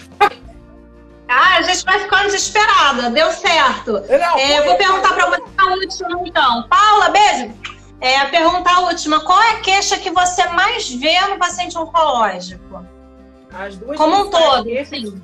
Ah, 1.28 1.60
a 1.60 1.62
gente 1.62 1.86
vai 1.86 2.00
ficando 2.00 2.26
desesperada. 2.26 3.10
Deu 3.10 3.32
certo. 3.32 3.94
Não, 3.94 4.38
é, 4.38 4.60
eu 4.60 4.66
vou 4.66 4.76
perguntar 4.76 5.14
para 5.14 5.30
você 5.30 5.44
a 5.58 5.66
última, 5.68 6.28
então. 6.28 6.68
Paula, 6.68 7.10
beijo. 7.10 7.54
É, 8.02 8.18
a 8.18 8.26
pergunta 8.26 8.80
última. 8.82 9.22
Qual 9.22 9.42
é 9.42 9.52
a 9.52 9.60
queixa 9.62 9.98
que 9.98 10.12
você 10.12 10.46
mais 10.50 10.90
vê 10.94 11.22
no 11.30 11.38
paciente 11.38 11.78
oncológico? 11.78 12.86
As 13.54 13.78
duas 13.78 13.98
Como 13.98 14.26
um 14.26 14.30
todo, 14.30 14.66
sim. 14.86 15.22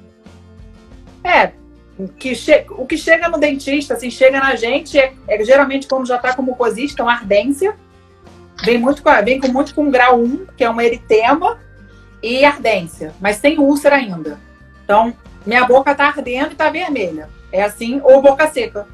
É, 1.23 1.51
que 2.05 2.35
che... 2.35 2.65
o 2.69 2.85
que 2.85 2.97
chega 2.97 3.27
no 3.27 3.39
dentista, 3.39 3.95
assim, 3.95 4.11
chega 4.11 4.39
na 4.39 4.55
gente, 4.55 4.99
é, 4.99 5.13
é 5.27 5.43
geralmente 5.43 5.87
quando 5.87 6.07
já 6.07 6.17
está 6.17 6.35
como 6.35 6.51
mucosista, 6.51 7.01
uma 7.01 7.13
ardência. 7.13 7.75
vem 8.63 8.77
muito 8.77 9.01
com, 9.01 9.09
vem 9.23 9.39
com 9.39 9.47
muito 9.47 9.73
com 9.73 9.89
grau 9.89 10.19
1, 10.19 10.47
que 10.55 10.63
é 10.63 10.69
uma 10.69 10.83
eritema, 10.83 11.59
e 12.21 12.45
ardência, 12.45 13.13
mas 13.19 13.37
sem 13.37 13.57
úlcera 13.57 13.95
ainda. 13.95 14.39
Então, 14.83 15.13
minha 15.45 15.65
boca 15.65 15.93
tá 15.95 16.07
ardendo 16.07 16.51
e 16.51 16.55
tá 16.55 16.69
vermelha. 16.69 17.29
É 17.51 17.63
assim, 17.63 18.01
ou 18.03 18.21
boca 18.21 18.47
seca. 18.47 18.87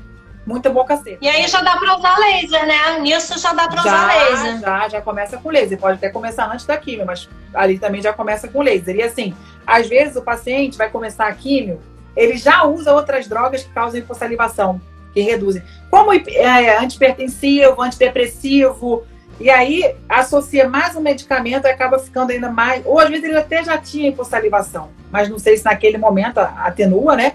Muita 0.45 0.69
boca 0.69 0.97
seca. 0.97 1.17
E 1.21 1.27
aí 1.27 1.47
já 1.47 1.61
dá 1.61 1.77
para 1.77 1.97
usar 1.97 2.17
laser, 2.17 2.65
né? 2.67 2.99
Nisso 2.99 3.39
já 3.39 3.53
dá 3.53 3.67
para 3.67 3.79
usar 3.79 4.07
laser. 4.07 4.59
Já, 4.59 4.89
já 4.89 5.01
começa 5.01 5.37
com 5.37 5.49
laser. 5.49 5.79
Pode 5.79 5.97
até 5.97 6.09
começar 6.09 6.51
antes 6.51 6.65
da 6.65 6.77
quimio, 6.77 7.05
mas 7.05 7.29
ali 7.53 7.79
também 7.79 8.01
já 8.01 8.13
começa 8.13 8.47
com 8.47 8.61
laser. 8.61 8.95
E 8.95 9.03
assim, 9.03 9.33
às 9.65 9.87
vezes 9.87 10.15
o 10.15 10.21
paciente 10.21 10.77
vai 10.77 10.89
começar 10.89 11.27
a 11.27 11.33
quimio, 11.33 11.81
ele 12.15 12.37
já 12.37 12.63
usa 12.65 12.93
outras 12.93 13.27
drogas 13.27 13.63
que 13.63 13.73
causam 13.73 13.99
hipossalivação, 13.99 14.79
que 15.13 15.21
reduzem. 15.21 15.63
Como 15.89 16.13
é, 16.13 16.77
antipertensivo, 16.77 17.81
antidepressivo, 17.81 19.03
e 19.39 19.49
aí 19.49 19.95
associa 20.07 20.69
mais 20.69 20.95
um 20.95 21.01
medicamento 21.01 21.65
e 21.65 21.69
acaba 21.69 21.99
ficando 21.99 22.31
ainda 22.31 22.49
mais. 22.49 22.85
Ou 22.85 22.99
às 22.99 23.09
vezes 23.09 23.23
ele 23.23 23.37
até 23.37 23.63
já 23.63 23.77
tinha 23.77 24.09
hipossalivação, 24.09 24.89
mas 25.11 25.29
não 25.29 25.39
sei 25.39 25.57
se 25.57 25.65
naquele 25.65 25.97
momento 25.97 26.37
atenua, 26.37 27.15
né? 27.15 27.33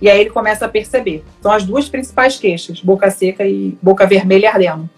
E 0.00 0.10
aí 0.10 0.20
ele 0.20 0.30
começa 0.30 0.66
a 0.66 0.68
perceber. 0.68 1.24
São 1.40 1.52
as 1.52 1.64
duas 1.64 1.88
principais 1.88 2.36
queixas: 2.36 2.80
boca 2.80 3.10
seca 3.10 3.46
e 3.46 3.76
boca 3.80 4.06
vermelha 4.06 4.50
ardendo. 4.50 4.88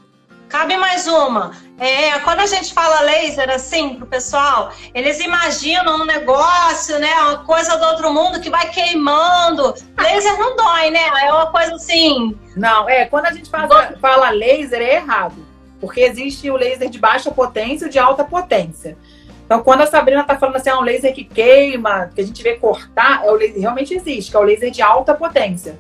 Cabe 0.49 0.76
mais 0.76 1.07
uma. 1.09 1.53
É, 1.78 2.18
quando 2.20 2.40
a 2.40 2.47
gente 2.47 2.72
fala 2.72 3.01
laser 3.01 3.51
assim 3.51 3.94
pro 3.97 4.07
pessoal, 4.07 4.72
eles 4.94 5.20
imaginam 5.20 6.03
um 6.03 6.05
negócio, 6.05 6.99
né? 6.99 7.12
Uma 7.14 7.38
coisa 7.38 7.76
do 7.76 7.84
outro 7.84 8.12
mundo 8.12 8.40
que 8.40 8.49
vai 8.49 8.70
queimando. 8.70 9.74
Laser 9.99 10.38
não 10.38 10.57
dói, 10.57 10.90
né? 10.90 11.01
É 11.22 11.32
uma 11.32 11.51
coisa 11.51 11.74
assim. 11.74 12.38
Não, 12.57 12.88
é, 12.88 13.07
quando 13.07 13.26
a 13.26 13.32
gente 13.32 13.51
fala, 13.51 13.94
fala 14.01 14.30
laser, 14.30 14.80
é 14.80 14.94
errado. 14.94 15.44
Porque 15.80 16.01
existe 16.01 16.49
o 16.49 16.57
laser 16.57 16.88
de 16.88 16.99
baixa 16.99 17.30
potência 17.30 17.84
e 17.84 17.88
o 17.88 17.90
de 17.90 17.99
alta 17.99 18.24
potência. 18.24 18.97
Então, 19.44 19.62
quando 19.62 19.82
a 19.82 19.86
Sabrina 19.86 20.22
está 20.22 20.38
falando 20.38 20.57
assim, 20.57 20.70
é 20.70 20.76
um 20.76 20.80
laser 20.80 21.14
que 21.14 21.24
queima, 21.24 22.11
que 22.14 22.20
a 22.20 22.24
gente 22.24 22.42
vê 22.42 22.55
cortar, 22.55 23.24
é 23.24 23.30
o 23.30 23.34
laser, 23.34 23.61
realmente 23.61 23.94
existe, 23.94 24.30
que 24.30 24.36
é 24.36 24.40
o 24.40 24.44
laser 24.44 24.70
de 24.70 24.80
alta 24.80 25.14
potência. 25.14 25.76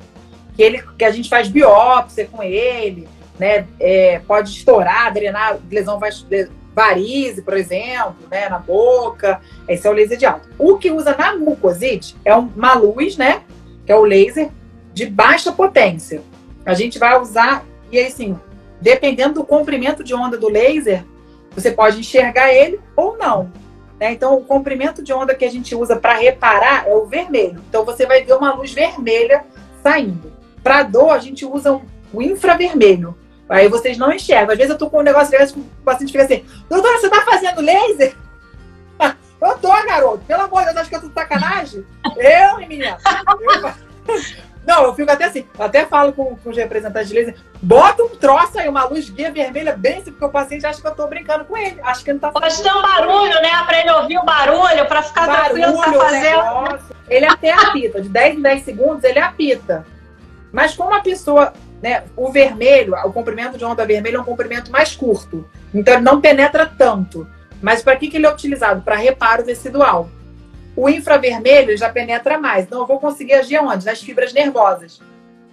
Que, 0.54 0.62
ele, 0.62 0.82
que 0.98 1.04
a 1.04 1.10
gente 1.10 1.28
faz 1.28 1.48
biópsia 1.48 2.28
com 2.30 2.42
ele, 2.42 3.08
né? 3.38 3.66
É, 3.78 4.20
pode 4.20 4.50
estourar, 4.50 5.12
drenar 5.12 5.58
lesão 5.70 6.00
varize, 6.74 7.40
por 7.42 7.56
exemplo, 7.56 8.16
né? 8.30 8.48
Na 8.48 8.58
boca. 8.58 9.40
Esse 9.68 9.86
é 9.86 9.90
o 9.90 9.92
laser 9.92 10.18
de 10.18 10.26
alta. 10.26 10.48
O 10.58 10.76
que 10.76 10.90
usa 10.90 11.16
na 11.16 11.34
mucosite 11.34 12.16
é 12.24 12.34
uma 12.34 12.74
luz, 12.74 13.16
né? 13.16 13.42
Que 13.84 13.92
é 13.92 13.96
o 13.96 14.04
laser 14.04 14.50
de 14.92 15.06
baixa 15.06 15.52
potência. 15.52 16.22
A 16.64 16.74
gente 16.74 16.98
vai 16.98 17.20
usar, 17.20 17.64
e 17.90 17.98
aí 17.98 18.10
sim, 18.10 18.38
dependendo 18.80 19.34
do 19.34 19.44
comprimento 19.44 20.02
de 20.02 20.14
onda 20.14 20.36
do 20.36 20.48
laser, 20.48 21.04
você 21.54 21.70
pode 21.70 22.00
enxergar 22.00 22.52
ele 22.52 22.80
ou 22.94 23.16
não. 23.16 23.50
Né? 23.98 24.12
Então, 24.12 24.36
o 24.36 24.44
comprimento 24.44 25.02
de 25.02 25.12
onda 25.12 25.34
que 25.34 25.44
a 25.44 25.50
gente 25.50 25.74
usa 25.74 25.96
para 25.96 26.14
reparar 26.14 26.86
é 26.86 26.94
o 26.94 27.06
vermelho. 27.06 27.62
Então, 27.68 27.84
você 27.84 28.04
vai 28.04 28.22
ver 28.22 28.34
uma 28.34 28.52
luz 28.52 28.72
vermelha 28.72 29.44
saindo. 29.82 30.32
Para 30.62 30.82
dor, 30.82 31.10
a 31.10 31.18
gente 31.18 31.46
usa 31.46 31.80
o 32.12 32.22
infravermelho. 32.22 33.16
Aí 33.48 33.68
vocês 33.68 33.96
não 33.96 34.12
enxergam. 34.12 34.52
Às 34.52 34.58
vezes 34.58 34.72
eu 34.72 34.78
tô 34.78 34.90
com 34.90 34.98
um 34.98 35.02
negócio 35.02 35.30
desse, 35.30 35.58
o 35.58 35.62
paciente 35.84 36.12
fica 36.12 36.24
assim: 36.24 36.44
Doutora, 36.68 36.98
você 36.98 37.08
tá 37.08 37.22
fazendo 37.22 37.60
laser? 37.60 38.14
Eu 39.38 39.58
tô, 39.58 39.68
garoto. 39.68 40.24
Pelo 40.26 40.42
amor 40.42 40.60
de 40.60 40.66
Deus, 40.66 40.78
acho 40.78 40.88
que 40.88 40.96
eu 40.96 41.00
tô 41.02 41.08
de 41.08 41.12
sacanagem? 41.12 41.84
Eu, 42.16 42.56
menina. 42.56 42.96
Eu... 43.06 44.16
Não, 44.66 44.82
eu 44.82 44.94
fico 44.94 45.12
até 45.12 45.26
assim, 45.26 45.46
até 45.56 45.86
falo 45.86 46.12
com, 46.12 46.34
com 46.34 46.50
os 46.50 46.56
representantes 46.56 47.08
de 47.08 47.14
laser, 47.14 47.36
bota 47.62 48.02
um 48.02 48.08
troço 48.08 48.58
aí, 48.58 48.68
uma 48.68 48.84
luz 48.84 49.08
guia 49.08 49.30
vermelha 49.30 49.76
bem 49.76 49.98
assim, 49.98 50.10
porque 50.10 50.24
o 50.24 50.28
paciente 50.28 50.66
acha 50.66 50.80
que 50.80 50.86
eu 50.86 50.94
tô 50.94 51.06
brincando 51.06 51.44
com 51.44 51.56
ele. 51.56 51.80
Acho 51.82 52.02
que 52.02 52.10
ele 52.10 52.18
não 52.20 52.32
tá 52.32 52.40
Pode 52.40 52.60
ter 52.60 52.72
um 52.72 52.82
barulho, 52.82 53.40
né? 53.40 53.62
Pra 53.64 53.80
ele 53.80 53.90
ouvir 53.92 54.18
o 54.18 54.24
barulho, 54.24 54.86
pra 54.86 55.02
ficar 55.02 55.26
barulho, 55.28 55.62
tranquilo, 55.62 55.98
tá 55.98 56.04
fazendo. 56.04 56.96
Ele 57.08 57.26
até 57.26 57.52
apita, 57.52 58.02
de 58.02 58.08
10 58.08 58.38
em 58.38 58.42
10 58.42 58.62
segundos 58.64 59.04
ele 59.04 59.20
apita. 59.20 59.86
Mas 60.50 60.74
como 60.74 60.92
a 60.92 61.00
pessoa, 61.00 61.52
né, 61.82 62.04
o 62.16 62.30
vermelho, 62.30 62.94
o 63.04 63.12
comprimento 63.12 63.58
de 63.58 63.64
onda 63.64 63.84
vermelha 63.84 64.16
é 64.16 64.20
um 64.20 64.24
comprimento 64.24 64.70
mais 64.70 64.94
curto. 64.94 65.48
Então 65.74 65.94
ele 65.94 66.02
não 66.02 66.20
penetra 66.20 66.66
tanto. 66.66 67.26
Mas 67.60 67.82
para 67.82 67.96
que, 67.96 68.08
que 68.08 68.16
ele 68.16 68.26
é 68.26 68.32
utilizado? 68.32 68.82
Para 68.82 68.96
reparo 68.96 69.44
tecidual. 69.44 70.08
O 70.76 70.88
infravermelho 70.88 71.76
já 71.76 71.88
penetra 71.88 72.38
mais. 72.38 72.64
Então, 72.64 72.80
eu 72.80 72.86
vou 72.86 73.00
conseguir 73.00 73.34
agir 73.34 73.58
onde? 73.58 73.86
Nas 73.86 74.00
fibras 74.00 74.32
nervosas. 74.32 75.00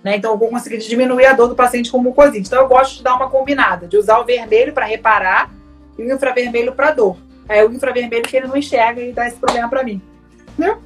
Né? 0.04 0.18
Então, 0.18 0.32
eu 0.34 0.38
vou 0.38 0.50
conseguir 0.50 0.78
diminuir 0.80 1.26
a 1.26 1.34
dor 1.34 1.48
do 1.48 1.56
paciente 1.56 1.90
com 1.90 1.98
mucosite. 1.98 2.48
Então, 2.48 2.62
eu 2.62 2.68
gosto 2.68 2.98
de 2.98 3.04
dar 3.04 3.16
uma 3.16 3.30
combinada, 3.30 3.88
de 3.88 3.96
usar 3.96 4.20
o 4.20 4.26
vermelho 4.26 4.74
para 4.74 4.86
reparar 4.86 5.50
e 5.98 6.04
o 6.04 6.14
infravermelho 6.14 6.74
para 6.74 6.92
dor. 6.92 7.18
É 7.48 7.64
o 7.64 7.72
infravermelho 7.72 8.24
que 8.24 8.36
ele 8.36 8.48
não 8.48 8.58
enxerga 8.58 9.02
e 9.02 9.14
dá 9.14 9.28
esse 9.28 9.38
problema 9.38 9.70
para 9.70 9.84
mim. 9.84 10.02
Né? 10.58 10.78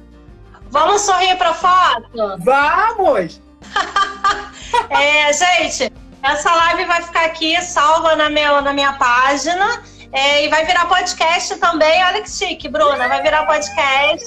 Vamos 0.70 1.02
sorrir 1.02 1.36
para 1.36 1.54
foto? 1.54 2.08
Vamos! 2.38 3.40
é, 4.90 5.32
gente, 5.32 5.92
essa 6.22 6.54
live 6.54 6.84
vai 6.84 7.02
ficar 7.02 7.24
aqui 7.24 7.60
salva 7.62 8.16
na, 8.16 8.28
meu, 8.28 8.60
na 8.60 8.72
minha 8.72 8.92
página. 8.94 9.82
É, 10.10 10.44
e 10.44 10.48
vai 10.48 10.64
virar 10.64 10.86
podcast 10.86 11.56
também. 11.56 12.02
Olha 12.04 12.22
que 12.22 12.30
chique, 12.30 12.68
Bruna. 12.68 13.08
Vai 13.08 13.22
virar 13.22 13.46
podcast. 13.46 14.26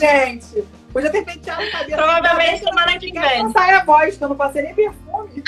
gente. 0.00 0.64
Podia 0.92 1.10
ter 1.10 1.24
penteado 1.24 1.70
cabeça. 1.70 1.96
Provavelmente 1.96 2.64
semana 2.64 2.98
que 2.98 3.12
vem. 3.12 3.42
Não 3.44 3.52
sai 3.52 3.74
a 3.74 3.84
voz, 3.84 4.16
que 4.16 4.24
eu 4.24 4.28
não 4.28 4.36
passei 4.36 4.62
nem 4.62 4.74
perfume. 4.74 5.42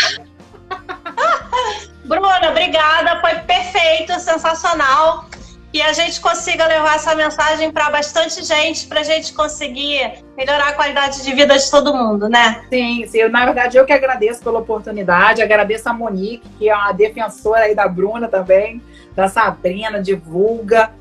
Bruna, 2.05 2.51
obrigada. 2.51 3.21
Foi 3.21 3.35
perfeito, 3.41 4.19
sensacional. 4.21 5.27
Que 5.73 5.83
a 5.83 5.93
gente 5.93 6.21
consiga 6.21 6.67
levar 6.67 6.97
essa 6.97 7.15
mensagem 7.15 7.71
para 7.71 7.91
bastante 7.91 8.43
gente, 8.45 8.87
para 8.87 9.01
a 9.01 9.03
gente 9.03 9.33
conseguir 9.35 10.25
melhorar 10.37 10.69
a 10.69 10.73
qualidade 10.73 11.23
de 11.23 11.35
vida 11.35 11.59
de 11.59 11.71
todo 11.71 11.93
mundo, 11.93 12.29
né? 12.29 12.65
Sim, 12.71 13.05
sim. 13.07 13.29
Na 13.29 13.45
verdade, 13.45 13.77
eu 13.77 13.85
que 13.85 13.93
agradeço 13.93 14.43
pela 14.43 14.61
oportunidade, 14.61 15.43
agradeço 15.43 15.89
a 15.89 15.93
Monique, 15.93 16.49
que 16.59 16.69
é 16.69 16.75
uma 16.75 16.93
defensora 16.93 17.65
aí 17.65 17.75
da 17.75 17.87
Bruna 17.89 18.29
também, 18.29 18.81
da 19.15 19.29
Sabrina, 19.29 20.01
divulga. 20.01 20.93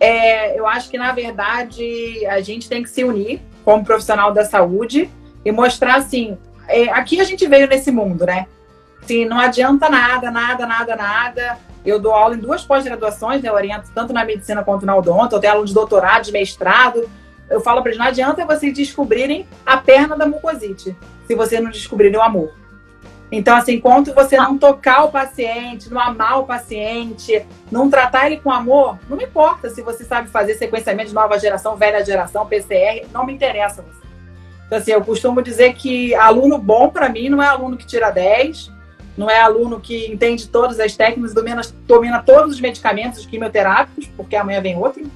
É, 0.00 0.58
eu 0.58 0.66
acho 0.66 0.90
que, 0.90 0.98
na 0.98 1.12
verdade, 1.12 2.26
a 2.26 2.40
gente 2.40 2.68
tem 2.68 2.82
que 2.82 2.90
se 2.90 3.04
unir 3.04 3.40
como 3.64 3.84
profissional 3.84 4.32
da 4.32 4.44
saúde 4.44 5.10
e 5.44 5.52
mostrar 5.52 5.96
assim. 5.96 6.36
É, 6.66 6.88
aqui 6.88 7.20
a 7.20 7.24
gente 7.24 7.46
veio 7.46 7.68
nesse 7.68 7.90
mundo, 7.90 8.26
né? 8.26 8.46
Assim, 9.02 9.26
não 9.26 9.38
adianta 9.38 9.88
nada, 9.88 10.30
nada, 10.30 10.66
nada, 10.66 10.96
nada 10.96 11.58
eu 11.90 11.98
dou 11.98 12.12
aula 12.12 12.34
em 12.34 12.38
duas 12.38 12.64
pós-graduações, 12.64 13.42
né? 13.42 13.48
Eu 13.48 13.54
oriento 13.54 13.90
tanto 13.94 14.12
na 14.12 14.24
medicina 14.24 14.64
quanto 14.64 14.86
na 14.86 14.96
odonto. 14.96 15.34
Eu 15.34 15.40
tenho 15.40 15.52
aluno 15.52 15.66
de 15.66 15.74
doutorado, 15.74 16.24
de 16.24 16.32
mestrado. 16.32 17.08
Eu 17.48 17.60
falo 17.60 17.82
para 17.82 17.90
eles, 17.90 17.98
não 17.98 18.06
adianta 18.06 18.46
vocês 18.46 18.74
descobrirem 18.74 19.46
a 19.66 19.76
perna 19.76 20.16
da 20.16 20.26
mucosite, 20.26 20.96
se 21.26 21.34
vocês 21.34 21.62
não 21.62 21.70
descobrirem 21.70 22.18
o 22.18 22.22
amor. 22.22 22.52
Então, 23.30 23.56
assim, 23.56 23.74
enquanto 23.74 24.14
você 24.14 24.36
não 24.36 24.56
tocar 24.56 25.04
o 25.04 25.10
paciente, 25.10 25.90
não 25.90 26.00
amar 26.00 26.40
o 26.40 26.46
paciente, 26.46 27.44
não 27.70 27.90
tratar 27.90 28.26
ele 28.26 28.38
com 28.38 28.50
amor, 28.50 28.98
não 29.08 29.16
me 29.16 29.24
importa 29.24 29.68
se 29.68 29.82
você 29.82 30.04
sabe 30.04 30.28
fazer 30.28 30.54
sequenciamento 30.54 31.08
de 31.08 31.14
nova 31.14 31.38
geração, 31.38 31.76
velha 31.76 32.04
geração, 32.04 32.46
PCR, 32.46 33.06
não 33.12 33.26
me 33.26 33.32
interessa. 33.32 33.84
Então, 34.66 34.78
assim, 34.78 34.92
eu 34.92 35.04
costumo 35.04 35.42
dizer 35.42 35.74
que 35.74 36.14
aluno 36.14 36.58
bom, 36.58 36.88
para 36.88 37.08
mim, 37.08 37.28
não 37.28 37.42
é 37.42 37.46
aluno 37.46 37.76
que 37.76 37.86
tira 37.86 38.10
10, 38.10 38.70
não 39.16 39.30
é 39.30 39.40
aluno 39.40 39.80
que 39.80 40.10
entende 40.10 40.48
todas 40.48 40.80
as 40.80 40.96
técnicas, 40.96 41.32
domina, 41.32 41.62
domina 41.86 42.22
todos 42.22 42.54
os 42.54 42.60
medicamentos 42.60 43.24
quimioterápicos, 43.26 44.06
porque 44.16 44.34
amanhã 44.34 44.60
vem 44.60 44.76
outro. 44.76 45.08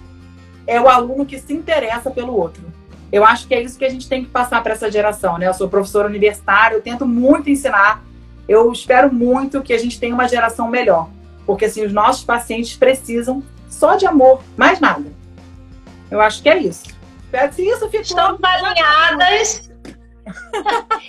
É 0.66 0.80
o 0.80 0.88
aluno 0.88 1.26
que 1.26 1.38
se 1.38 1.52
interessa 1.52 2.10
pelo 2.10 2.36
outro. 2.36 2.62
Eu 3.10 3.24
acho 3.24 3.48
que 3.48 3.54
é 3.54 3.62
isso 3.62 3.78
que 3.78 3.84
a 3.84 3.88
gente 3.88 4.08
tem 4.08 4.24
que 4.24 4.30
passar 4.30 4.62
para 4.62 4.74
essa 4.74 4.90
geração, 4.90 5.38
né? 5.38 5.48
Eu 5.48 5.54
sou 5.54 5.68
professora 5.68 6.06
universitária, 6.06 6.76
eu 6.76 6.82
tento 6.82 7.06
muito 7.06 7.50
ensinar. 7.50 8.04
Eu 8.46 8.70
espero 8.70 9.12
muito 9.12 9.62
que 9.62 9.72
a 9.72 9.78
gente 9.78 9.98
tenha 9.98 10.14
uma 10.14 10.28
geração 10.28 10.68
melhor, 10.68 11.08
porque 11.46 11.64
assim 11.64 11.84
os 11.84 11.92
nossos 11.92 12.24
pacientes 12.24 12.76
precisam 12.76 13.42
só 13.68 13.96
de 13.96 14.06
amor, 14.06 14.42
mais 14.56 14.78
nada. 14.78 15.10
Eu 16.10 16.20
acho 16.20 16.42
que 16.42 16.48
é 16.48 16.58
isso. 16.58 16.84
Espero 17.24 17.52
que 17.52 17.62
isso 17.62 17.84
ficou. 17.88 18.00
Estamos 18.00 18.40
alinhadas. 18.42 19.67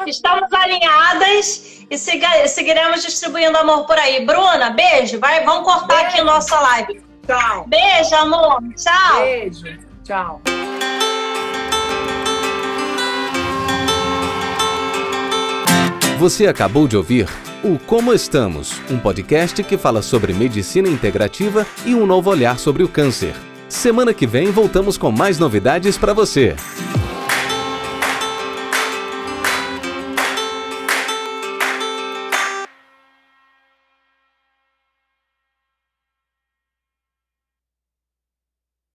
Estamos 0.06 0.52
alinhadas 0.54 1.86
e 1.90 1.98
siga, 1.98 2.48
seguiremos 2.48 3.02
distribuindo 3.04 3.58
amor 3.58 3.86
por 3.86 3.98
aí. 3.98 4.26
Bruna, 4.26 4.70
beijo. 4.72 5.20
Vai, 5.20 5.44
vamos 5.44 5.64
cortar 5.64 5.88
beijo. 5.88 6.08
aqui 6.08 6.22
nossa 6.22 6.60
live. 6.60 7.02
Tchau. 7.28 7.66
Beijo, 7.68 8.16
amor. 8.16 8.60
Tchau. 8.76 9.22
Beijo. 9.22 9.66
Tchau. 10.04 10.42
Você 16.18 16.48
acabou 16.48 16.88
de 16.88 16.98
ouvir 16.98 17.30
o 17.64 17.78
Como 17.80 18.14
Estamos, 18.14 18.82
um 18.90 18.98
podcast 19.00 19.64
que 19.64 19.78
fala 19.78 20.02
sobre 20.02 20.34
medicina 20.34 20.90
integrativa 20.90 21.66
e 21.86 21.94
um 21.94 22.06
novo 22.06 22.30
olhar 22.30 22.58
sobre 22.58 22.84
o 22.84 22.90
câncer. 22.90 23.34
Semana 23.68 24.14
que 24.14 24.26
vem 24.26 24.52
voltamos 24.52 24.98
com 24.98 25.12
mais 25.12 25.38
novidades 25.38 25.98
para 25.98 26.14
você. 26.14 26.56